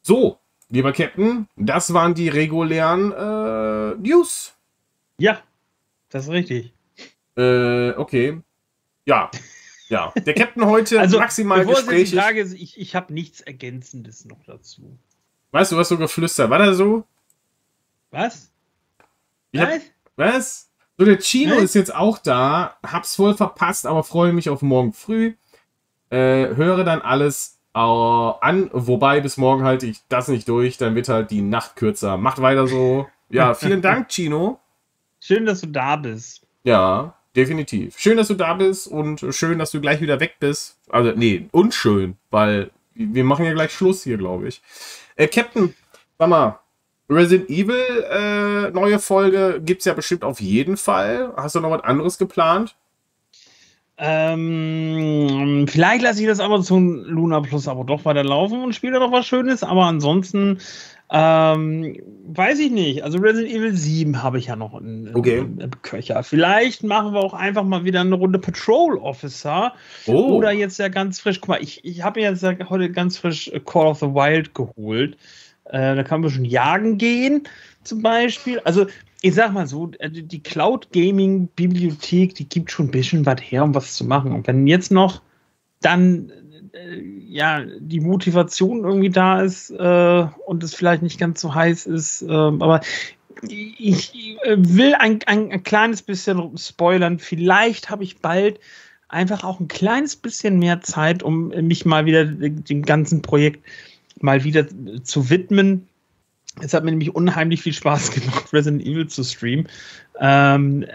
So, 0.02 0.40
lieber 0.70 0.92
Captain, 0.92 1.48
das 1.56 1.94
waren 1.94 2.14
die 2.14 2.30
regulären 2.30 3.12
äh, 3.12 3.96
News. 3.96 4.54
Ja, 5.18 5.40
das 6.10 6.26
ist 6.26 6.32
richtig. 6.32 6.74
Äh, 7.38 7.92
okay. 7.92 8.42
Ja, 9.06 9.30
ja, 9.92 10.14
der 10.16 10.34
Captain 10.34 10.66
heute 10.66 11.02
also, 11.02 11.20
maximal 11.20 11.66
gesprächig. 11.66 12.18
Ich, 12.54 12.80
ich 12.80 12.96
habe 12.96 13.14
nichts 13.14 13.42
Ergänzendes 13.42 14.24
noch 14.24 14.42
dazu. 14.46 14.98
Weißt 15.52 15.74
du, 15.74 15.78
was 15.78 15.90
so 15.90 15.98
geflüstert? 15.98 16.50
War 16.50 16.60
da 16.60 16.74
so? 16.74 17.04
Was? 18.10 18.50
Hab, 19.54 19.82
was? 20.16 20.70
So, 20.98 21.04
der 21.04 21.20
Chino 21.20 21.58
was? 21.58 21.64
ist 21.64 21.76
jetzt 21.76 21.94
auch 21.94 22.20
da. 22.20 22.78
Hab's 22.88 23.18
voll 23.18 23.36
verpasst, 23.36 23.86
aber 23.86 24.06
freue 24.06 24.32
mich 24.32 24.50
auf 24.50 24.62
morgen 24.62 24.94
früh. 24.94 25.34
Äh, 26.10 26.56
höre 26.56 26.86
dann 26.86 27.02
alles 27.02 27.60
äh, 27.74 27.80
an. 27.80 28.70
Wobei 28.72 29.20
bis 29.20 29.36
morgen 29.36 29.64
halte 29.66 29.88
ich 29.88 30.00
das 30.08 30.30
nicht 30.30 30.48
durch, 30.48 30.78
dann 30.78 30.96
wird 30.96 31.10
halt 31.10 31.32
die 31.32 31.42
Nacht 31.42 31.76
kürzer. 31.76 32.16
Macht 32.16 32.42
weiter 32.42 32.66
so. 32.66 33.08
Ja, 33.30 33.56
vielen 33.56 33.82
Dank, 33.82 34.10
Chino. 34.10 34.58
Schön, 35.20 35.46
dass 35.46 35.60
du 35.60 35.68
da 35.68 35.98
bist. 35.98 36.48
Ja, 36.64 37.16
definitiv. 37.36 37.98
Schön, 37.98 38.18
dass 38.18 38.28
du 38.28 38.36
da 38.36 38.54
bist 38.54 38.88
und 38.88 39.26
schön, 39.32 39.60
dass 39.60 39.72
du 39.72 39.82
gleich 39.82 40.02
wieder 40.02 40.20
weg 40.20 40.36
bist. 40.40 40.78
Also, 40.90 41.12
nee, 41.16 41.48
unschön, 41.52 42.18
weil 42.30 42.72
wir 42.94 43.24
machen 43.24 43.46
ja 43.46 43.54
gleich 43.54 43.72
Schluss 43.72 44.04
hier, 44.04 44.18
glaube 44.18 44.48
ich. 44.48 44.62
Äh, 45.16 45.28
Captain, 45.28 45.74
sag 46.18 46.30
mal, 46.30 46.60
Resident 47.10 47.50
Evil, 47.50 48.06
äh, 48.10 48.72
neue 48.72 49.00
Folge 49.00 49.62
gibt 49.64 49.82
es 49.82 49.86
ja 49.86 49.94
bestimmt 49.94 50.24
auf 50.24 50.40
jeden 50.40 50.78
Fall. 50.78 51.34
Hast 51.36 51.56
du 51.56 51.60
noch 51.60 51.72
was 51.72 51.84
anderes 51.84 52.18
geplant? 52.18 52.76
Ähm, 54.04 55.68
vielleicht 55.70 56.02
lasse 56.02 56.22
ich 56.22 56.28
das 56.28 56.40
Amazon 56.40 57.04
Luna 57.04 57.40
Plus 57.42 57.68
aber 57.68 57.84
doch 57.84 58.04
weiterlaufen 58.04 58.64
und 58.64 58.74
spiele 58.74 59.00
noch 59.00 59.12
was 59.12 59.28
Schönes, 59.28 59.62
aber 59.62 59.86
ansonsten 59.86 60.58
ähm, 61.14 61.98
weiß 62.26 62.60
ich 62.60 62.72
nicht. 62.72 63.04
Also 63.04 63.18
Resident 63.18 63.54
Evil 63.54 63.76
7 63.76 64.24
habe 64.24 64.40
ich 64.40 64.46
ja 64.48 64.56
noch 64.56 64.80
in, 64.80 65.12
okay. 65.14 65.40
im 65.40 65.82
Köcher. 65.82 66.24
Vielleicht 66.24 66.84
machen 66.84 67.14
wir 67.14 67.20
auch 67.20 67.34
einfach 67.34 67.66
mal 67.66 67.84
wieder 67.84 68.00
eine 68.00 68.16
Runde 68.16 68.40
Patrol 68.40 68.98
Officer. 68.98 69.74
Oh. 70.06 70.38
Oder 70.38 70.54
jetzt 70.54 70.80
ja 70.80 70.88
ganz 70.88 71.20
frisch, 71.20 71.42
guck 71.42 71.50
mal, 71.50 71.62
ich, 71.62 71.84
ich 71.84 72.02
habe 72.02 72.22
jetzt 72.22 72.44
ja 72.44 72.54
heute 72.70 72.90
ganz 72.90 73.18
frisch 73.18 73.52
Call 73.66 73.88
of 73.88 74.00
the 74.00 74.08
Wild 74.08 74.56
geholt. 74.56 75.18
Äh, 75.66 75.96
da 75.96 76.04
kann 76.04 76.22
man 76.22 76.30
schon 76.30 76.46
jagen 76.46 76.98
gehen, 76.98 77.44
zum 77.84 78.02
Beispiel. 78.02 78.60
Also 78.60 78.88
ich 79.22 79.36
sag 79.36 79.52
mal 79.52 79.68
so, 79.68 79.92
äh, 80.00 80.10
die 80.10 80.42
Cloud 80.42 80.92
Gaming 80.94 81.48
Bibliothek, 81.48 82.36
die 82.36 82.48
gibt 82.48 82.72
schon 82.72 82.88
ein 82.88 82.92
bisschen 82.92 83.26
was 83.26 83.42
her, 83.42 83.66
um 83.66 83.76
was 83.76 83.96
zu 83.96 84.06
machen. 84.06 84.32
Und 84.32 84.48
wenn 84.48 84.66
jetzt 84.66 84.92
noch 84.92 85.22
dann 85.82 86.32
äh, 86.74 87.02
ja 87.28 87.64
die 87.80 88.00
Motivation 88.00 88.84
irgendwie 88.84 89.10
da 89.10 89.42
ist 89.42 89.72
äh, 89.72 90.26
und 90.46 90.64
es 90.64 90.76
vielleicht 90.76 91.02
nicht 91.04 91.20
ganz 91.20 91.42
so 91.42 91.54
heiß 91.54 91.86
ist, 91.86 92.22
äh, 92.22 92.32
aber 92.32 92.82
ich 93.48 94.38
will 94.46 94.94
ein, 94.94 95.20
ein, 95.26 95.52
ein, 95.52 95.64
kleines 95.64 96.04
bisschen 96.04 96.58
spoilern. 96.58 97.18
Vielleicht 97.18 97.90
habe 97.90 98.04
ich 98.04 98.20
bald 98.20 98.60
einfach 99.08 99.44
auch 99.44 99.60
ein 99.60 99.68
kleines 99.68 100.16
bisschen 100.16 100.60
mehr 100.60 100.82
Zeit, 100.82 101.24
um 101.24 101.48
mich 101.48 101.86
mal 101.86 102.06
wieder 102.06 102.26
dem 102.26 102.84
ganzen 102.84 103.24
Projekt 103.24 103.66
mal 104.20 104.44
wieder 104.44 104.68
zu 105.04 105.30
widmen 105.30 105.88
es 106.60 106.74
hat 106.74 106.84
mir 106.84 106.92
nämlich 106.92 107.16
unheimlich 107.16 107.62
viel 107.62 107.74
Spaß 107.74 108.12
gemacht, 108.20 108.52
Resident 108.54 108.84
Evil 108.84 109.08
zu 109.08 109.24
streamen. 109.24 109.68
Ähm, 110.20 110.86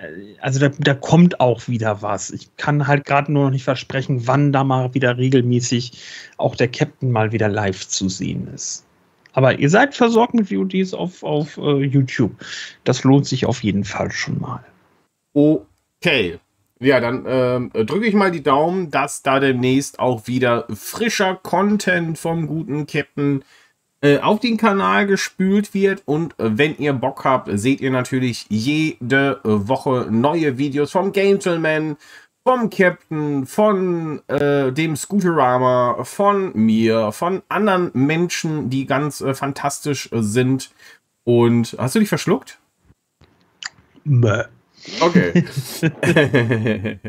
also 0.41 0.61
da, 0.61 0.69
da, 0.79 0.95
kommt 0.95 1.41
auch 1.41 1.67
wieder 1.69 2.03
was. 2.03 2.31
Ich 2.31 2.55
kann 2.57 2.87
halt 2.87 3.05
gerade 3.05 3.33
nur 3.33 3.45
noch 3.45 3.51
nicht 3.51 3.65
versprechen, 3.65 4.27
wann 4.27 4.53
da 4.53 4.65
mal 4.65 4.95
wieder 4.95 5.17
regelmäßig 5.17 6.03
auch 6.37 6.55
der 6.55 6.69
Captain 6.69 7.11
mal 7.11 7.33
wieder 7.33 7.49
live 7.49 7.89
zu 7.89 8.09
sehen 8.09 8.49
ist. 8.55 8.85
Aber 9.33 9.59
ihr 9.59 9.69
seid 9.69 9.95
versorgt 9.95 10.35
mit 10.35 10.51
VODs 10.51 10.95
auf, 10.95 11.23
auf 11.23 11.59
uh, 11.59 11.81
YouTube. 11.81 12.33
Das 12.85 13.05
lohnt 13.05 13.27
sich 13.27 13.45
auf 13.45 13.63
jeden 13.63 13.85
Fall 13.85 14.11
schon 14.11 14.41
mal. 14.41 14.65
Okay. 15.35 16.39
Ja, 16.79 17.01
dann 17.01 17.25
ähm, 17.27 17.71
drücke 17.73 18.07
ich 18.07 18.15
mal 18.15 18.31
die 18.31 18.43
Daumen, 18.43 18.91
dass 18.91 19.23
da 19.23 19.41
demnächst 19.41 19.99
auch 19.99 20.27
wieder 20.27 20.67
frischer 20.75 21.35
Content 21.35 22.19
vom 22.19 22.47
guten 22.47 22.87
Captain 22.87 23.45
auf 24.21 24.41
den 24.41 24.57
Kanal 24.57 25.07
gespült 25.07 25.75
wird. 25.75 26.03
Und 26.05 26.39
äh, 26.39 26.59
wenn 26.59 26.77
ihr 26.79 26.93
Bock 26.93 27.25
habt, 27.25 27.49
seht 27.53 27.81
ihr 27.81 27.91
natürlich 27.91 28.47
jede 28.49 29.41
Woche 29.43 30.09
neue 30.11 30.59
Videos 30.59 30.93
vom 30.93 31.13
Gentleman, 31.13 31.97
vom 32.47 32.71
Captain, 32.71 33.45
von 33.45 34.23
äh, 34.29 34.71
dem 34.71 34.95
Scooterama, 34.95 36.05
von 36.05 36.53
mir, 36.55 37.11
von 37.11 37.43
anderen 37.49 37.91
Menschen, 37.95 38.71
die 38.71 38.87
ganz 38.87 39.21
äh, 39.21 39.35
fantastisch 39.35 40.09
sind. 40.13 40.71
Und 41.25 41.77
hast 41.77 41.97
du 41.97 41.99
dich 41.99 42.09
verschluckt? 42.09 42.61
Bäh. 44.05 44.45
Okay. 45.01 45.45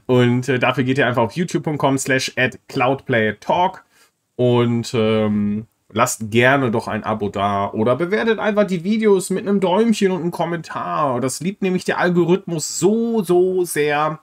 und 0.06 0.48
äh, 0.48 0.58
dafür 0.58 0.84
geht 0.84 0.96
ihr 0.96 1.06
einfach 1.06 1.24
auf 1.24 1.36
youtube.com 1.36 1.98
slash 1.98 2.32
at 2.36 2.58
cloudplaytalk 2.68 3.84
und 4.36 4.94
ähm, 4.94 5.66
lasst 5.92 6.30
gerne 6.30 6.70
doch 6.70 6.88
ein 6.88 7.04
Abo 7.04 7.28
da 7.28 7.70
oder 7.70 7.96
bewertet 7.96 8.38
einfach 8.38 8.66
die 8.66 8.84
Videos 8.84 9.30
mit 9.30 9.46
einem 9.46 9.60
Däumchen 9.60 10.10
und 10.10 10.22
einem 10.22 10.30
Kommentar. 10.30 11.20
Das 11.20 11.40
liebt 11.40 11.62
nämlich 11.62 11.84
der 11.84 11.98
Algorithmus 11.98 12.78
so, 12.78 13.22
so 13.22 13.64
sehr. 13.64 14.20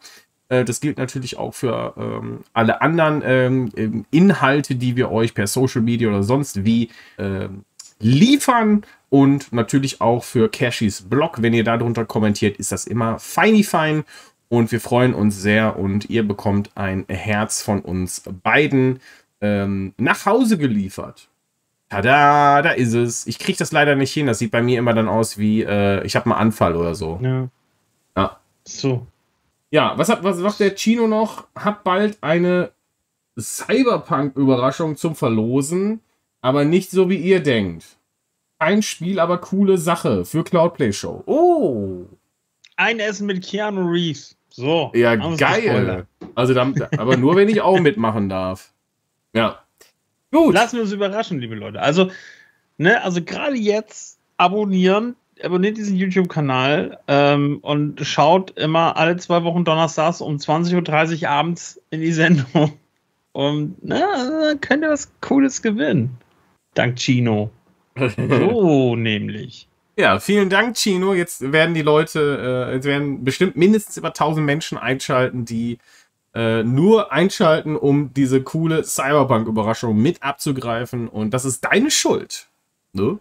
Äh, 0.49 0.66
das 0.66 0.82
gilt 0.82 0.97
natürlich 0.97 1.38
auch 1.38 1.53
für 1.53 1.93
ähm, 1.97 2.39
alle 2.53 2.82
anderen 2.82 3.22
ähm, 3.26 4.05
Inhalte, 4.11 4.76
die 4.76 4.95
wir 4.95 5.11
euch 5.11 5.34
per 5.34 5.47
Social 5.47 5.82
Media 5.82 6.09
oder 6.09 6.24
sonst 6.24 6.66
wie 6.66 6.89
ähm, 7.18 7.64
liefern. 7.99 8.84
Und 9.09 9.53
natürlich 9.53 10.01
auch 10.01 10.24
für 10.24 10.49
Cashys 10.49 11.03
Blog. 11.03 11.41
Wenn 11.41 11.53
ihr 11.53 11.64
darunter 11.64 12.03
kommentiert, 12.03 12.57
ist 12.57 12.72
das 12.72 12.88
immer 12.88 13.20
feini 13.20 13.64
fein. 13.64 14.05
Und 14.49 14.72
wir 14.72 14.82
freuen 14.82 15.14
uns 15.14 15.41
sehr 15.41 15.78
und 15.78 16.09
ihr 16.09 16.28
bekommt 16.28 16.72
ein 16.76 17.05
Herz 17.07 17.61
von 17.61 17.80
uns 17.80 18.24
beiden 18.43 18.99
ähm, 19.41 19.93
nach 19.97 20.26
Hause 20.26 20.57
geliefert. 20.57 21.30
Tada, 21.93 22.63
da 22.63 22.71
ist 22.71 22.93
es. 22.93 23.27
Ich 23.27 23.37
kriege 23.37 23.57
das 23.57 23.71
leider 23.71 23.95
nicht 23.95 24.11
hin. 24.11 24.25
Das 24.25 24.39
sieht 24.39 24.49
bei 24.49 24.63
mir 24.63 24.79
immer 24.79 24.93
dann 24.93 25.07
aus 25.07 25.37
wie, 25.37 25.61
äh, 25.61 26.03
ich 26.03 26.15
habe 26.15 26.25
einen 26.25 26.39
Anfall 26.39 26.75
oder 26.75 26.95
so. 26.95 27.19
Ja. 27.21 27.49
Ja. 28.17 28.39
So. 28.63 29.05
Ja, 29.69 29.93
was, 29.95 30.09
hat, 30.09 30.23
was 30.23 30.39
macht 30.39 30.59
der 30.59 30.75
Chino 30.75 31.07
noch? 31.07 31.45
Hat 31.55 31.83
bald 31.83 32.17
eine 32.21 32.71
Cyberpunk-Überraschung 33.39 34.97
zum 34.97 35.15
Verlosen, 35.15 35.99
aber 36.41 36.65
nicht 36.65 36.89
so 36.89 37.09
wie 37.09 37.17
ihr 37.17 37.41
denkt. 37.43 37.85
Ein 38.57 38.81
Spiel, 38.81 39.19
aber 39.19 39.37
coole 39.37 39.77
Sache 39.77 40.25
für 40.25 40.43
Cloudplay 40.43 40.93
Show. 40.93 41.21
Oh! 41.27 42.05
Ein 42.75 42.99
Essen 42.99 43.27
mit 43.27 43.45
Keanu 43.45 43.87
Reeves. 43.87 44.35
So. 44.49 44.91
Ja, 44.95 45.15
geil. 45.15 46.07
Also, 46.33 46.55
dann, 46.55 46.73
aber 46.97 47.17
nur 47.17 47.35
wenn 47.35 47.49
ich 47.49 47.61
auch 47.61 47.79
mitmachen 47.79 48.29
darf. 48.29 48.71
Ja. 49.33 49.62
Gut. 50.34 50.53
Lassen 50.55 50.77
wir 50.77 50.84
uns 50.84 50.91
überraschen, 50.91 51.39
liebe 51.39 51.53
Leute. 51.53 51.79
Also, 51.79 52.09
ne, 52.77 53.01
also 53.03 53.21
gerade 53.23 53.55
jetzt 53.55 54.17
abonnieren, 54.38 55.15
abonniert 55.43 55.77
diesen 55.77 55.95
YouTube-Kanal 55.95 56.99
ähm, 57.07 57.59
und 57.61 58.01
schaut 58.01 58.57
immer 58.57 58.97
alle 58.97 59.15
zwei 59.17 59.43
Wochen 59.43 59.63
donnerstags 59.63 60.21
um 60.21 60.38
20.30 60.38 61.21
Uhr 61.21 61.29
abends 61.29 61.79
in 61.91 62.01
die 62.01 62.11
Sendung. 62.11 62.73
Und 63.36 63.84
ne, 63.84 64.59
könnt 64.61 64.84
ihr 64.84 64.91
was 64.91 65.11
Cooles 65.19 65.63
gewinnen. 65.63 66.17
Dank 66.75 66.97
Chino. 66.97 67.49
So 68.17 68.95
nämlich. 68.95 69.67
Ja, 69.97 70.19
vielen 70.19 70.49
Dank, 70.49 70.75
Chino. 70.75 71.13
Jetzt 71.13 71.51
werden 71.51 71.73
die 71.73 71.81
Leute, 71.81 72.69
äh, 72.69 72.75
jetzt 72.75 72.86
werden 72.86 73.23
bestimmt 73.23 73.55
mindestens 73.55 73.97
über 73.97 74.09
1000 74.09 74.45
Menschen 74.45 74.77
einschalten, 74.77 75.45
die 75.45 75.77
äh, 76.34 76.63
nur 76.63 77.11
einschalten, 77.11 77.75
um 77.75 78.13
diese 78.13 78.41
coole 78.41 78.84
Cyberpunk-Überraschung 78.84 80.01
mit 80.01 80.23
abzugreifen. 80.23 81.07
Und 81.07 81.34
das 81.34 81.45
ist 81.45 81.63
deine 81.63 81.91
Schuld. 81.91 82.47
Ne? 82.93 83.19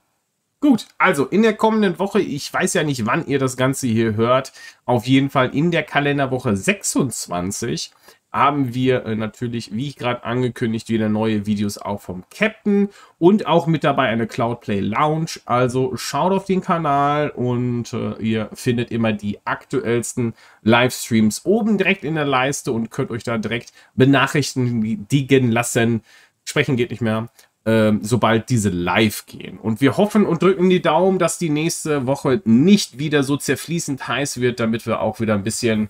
Gut, 0.60 0.86
also 0.96 1.26
in 1.26 1.42
der 1.42 1.54
kommenden 1.54 1.98
Woche, 1.98 2.20
ich 2.20 2.52
weiß 2.52 2.74
ja 2.74 2.84
nicht, 2.84 3.04
wann 3.04 3.26
ihr 3.26 3.40
das 3.40 3.56
Ganze 3.56 3.88
hier 3.88 4.14
hört, 4.14 4.52
auf 4.84 5.06
jeden 5.06 5.28
Fall 5.28 5.54
in 5.54 5.72
der 5.72 5.82
Kalenderwoche 5.82 6.56
26 6.56 7.90
haben 8.32 8.74
wir 8.74 9.04
äh, 9.04 9.14
natürlich, 9.14 9.74
wie 9.74 9.88
ich 9.88 9.96
gerade 9.96 10.24
angekündigt, 10.24 10.88
wieder 10.88 11.08
neue 11.08 11.44
Videos 11.46 11.76
auch 11.78 12.00
vom 12.00 12.24
Captain 12.30 12.88
und 13.18 13.46
auch 13.46 13.66
mit 13.66 13.84
dabei 13.84 14.08
eine 14.08 14.26
Cloudplay 14.26 14.80
Lounge. 14.80 15.40
Also 15.44 15.96
schaut 15.96 16.32
auf 16.32 16.46
den 16.46 16.62
Kanal 16.62 17.30
und 17.30 17.92
äh, 17.92 18.14
ihr 18.20 18.48
findet 18.54 18.90
immer 18.90 19.12
die 19.12 19.38
aktuellsten 19.44 20.34
Livestreams 20.62 21.44
oben 21.44 21.76
direkt 21.76 22.04
in 22.04 22.14
der 22.14 22.24
Leiste 22.24 22.72
und 22.72 22.90
könnt 22.90 23.10
euch 23.10 23.22
da 23.22 23.36
direkt 23.36 23.72
benachrichtigen 23.94 25.50
lassen. 25.50 26.02
Sprechen 26.44 26.76
geht 26.76 26.90
nicht 26.90 27.02
mehr. 27.02 27.28
Ähm, 27.64 28.00
sobald 28.02 28.50
diese 28.50 28.70
live 28.70 29.26
gehen. 29.26 29.56
Und 29.56 29.80
wir 29.80 29.96
hoffen 29.96 30.26
und 30.26 30.42
drücken 30.42 30.68
die 30.68 30.82
Daumen, 30.82 31.20
dass 31.20 31.38
die 31.38 31.48
nächste 31.48 32.08
Woche 32.08 32.42
nicht 32.44 32.98
wieder 32.98 33.22
so 33.22 33.36
zerfließend 33.36 34.08
heiß 34.08 34.40
wird, 34.40 34.58
damit 34.58 34.84
wir 34.84 35.00
auch 35.00 35.20
wieder 35.20 35.34
ein 35.34 35.44
bisschen 35.44 35.88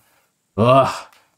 oh, 0.55 0.85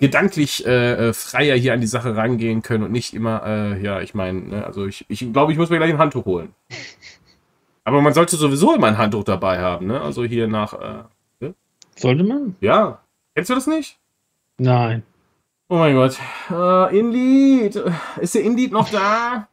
gedanklich 0.05 0.63
äh, 0.67 1.09
äh, 1.09 1.13
freier 1.13 1.55
hier 1.55 1.73
an 1.73 1.81
die 1.81 1.87
Sache 1.87 2.15
rangehen 2.15 2.61
können 2.61 2.83
und 2.83 2.91
nicht 2.91 3.15
immer, 3.15 3.41
äh, 3.43 3.81
ja, 3.81 4.01
ich 4.01 4.13
meine, 4.13 4.39
ne, 4.39 4.65
also 4.65 4.85
ich, 4.85 5.03
ich 5.07 5.33
glaube, 5.33 5.51
ich 5.51 5.57
muss 5.57 5.71
mir 5.71 5.77
gleich 5.77 5.89
ein 5.89 5.97
Handtuch 5.97 6.25
holen. 6.25 6.53
Aber 7.83 8.01
man 8.01 8.13
sollte 8.13 8.35
sowieso 8.35 8.75
immer 8.75 8.87
ein 8.87 8.99
Handtuch 8.99 9.23
dabei 9.23 9.59
haben, 9.59 9.87
ne? 9.87 10.01
Also 10.01 10.23
hier 10.23 10.47
nach. 10.47 10.73
Äh, 10.73 11.03
ne? 11.39 11.55
Sollte 11.95 12.23
man? 12.23 12.55
Ja. 12.59 12.99
Kennst 13.33 13.49
du 13.49 13.55
das 13.55 13.67
nicht? 13.67 13.97
Nein. 14.57 15.03
Oh 15.69 15.77
mein 15.77 15.95
Gott. 15.95 16.17
Äh, 16.51 16.99
Indeed. 16.99 17.81
Ist 18.19 18.35
der 18.35 18.43
Indeed 18.43 18.71
noch 18.71 18.89
da? 18.89 19.47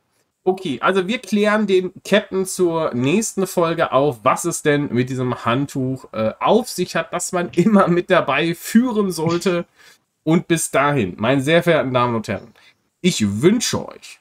Okay, 0.45 0.79
also 0.83 1.07
wir 1.07 1.19
klären 1.19 1.67
den 1.67 1.93
Captain 2.05 2.47
zur 2.47 2.93
nächsten 2.95 3.47
Folge 3.47 3.93
auf, 3.93 4.21
was 4.23 4.45
es 4.45 4.63
denn 4.63 4.93
mit 4.93 5.09
diesem 5.09 5.45
Handtuch 5.45 6.13
äh, 6.13 6.33
auf 6.41 6.69
sich 6.69 6.97
hat, 6.97 7.13
das 7.13 7.33
man 7.33 7.51
immer 7.51 7.89
mit 7.89 8.11
dabei 8.11 8.55
führen 8.55 9.11
sollte. 9.13 9.65
Und 10.25 10.49
bis 10.49 10.71
dahin, 10.71 11.15
meine 11.19 11.41
sehr 11.41 11.63
verehrten 11.63 11.93
Damen 11.93 12.15
und 12.15 12.29
Herren, 12.29 12.55
ich 13.01 13.43
wünsche 13.43 13.89
euch 13.89 14.21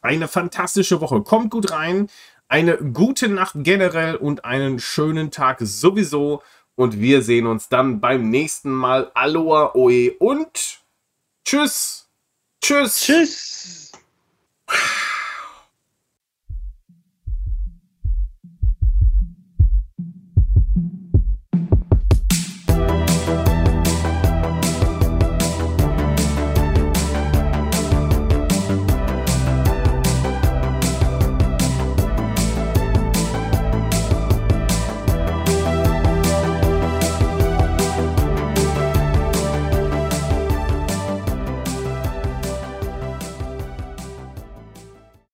eine 0.00 0.28
fantastische 0.28 1.00
Woche. 1.00 1.22
Kommt 1.22 1.50
gut 1.50 1.70
rein. 1.70 2.08
Eine 2.48 2.78
gute 2.78 3.28
Nacht 3.28 3.54
generell 3.56 4.16
und 4.16 4.44
einen 4.44 4.78
schönen 4.78 5.30
Tag 5.30 5.58
sowieso. 5.60 6.42
Und 6.76 6.98
wir 7.00 7.22
sehen 7.22 7.46
uns 7.46 7.68
dann 7.68 8.00
beim 8.00 8.30
nächsten 8.30 8.70
Mal. 8.70 9.10
Aloha, 9.14 9.72
Oe 9.74 10.12
und 10.18 10.80
tschüss. 11.44 12.08
Tschüss. 12.62 13.00
Tschüss. 13.00 13.92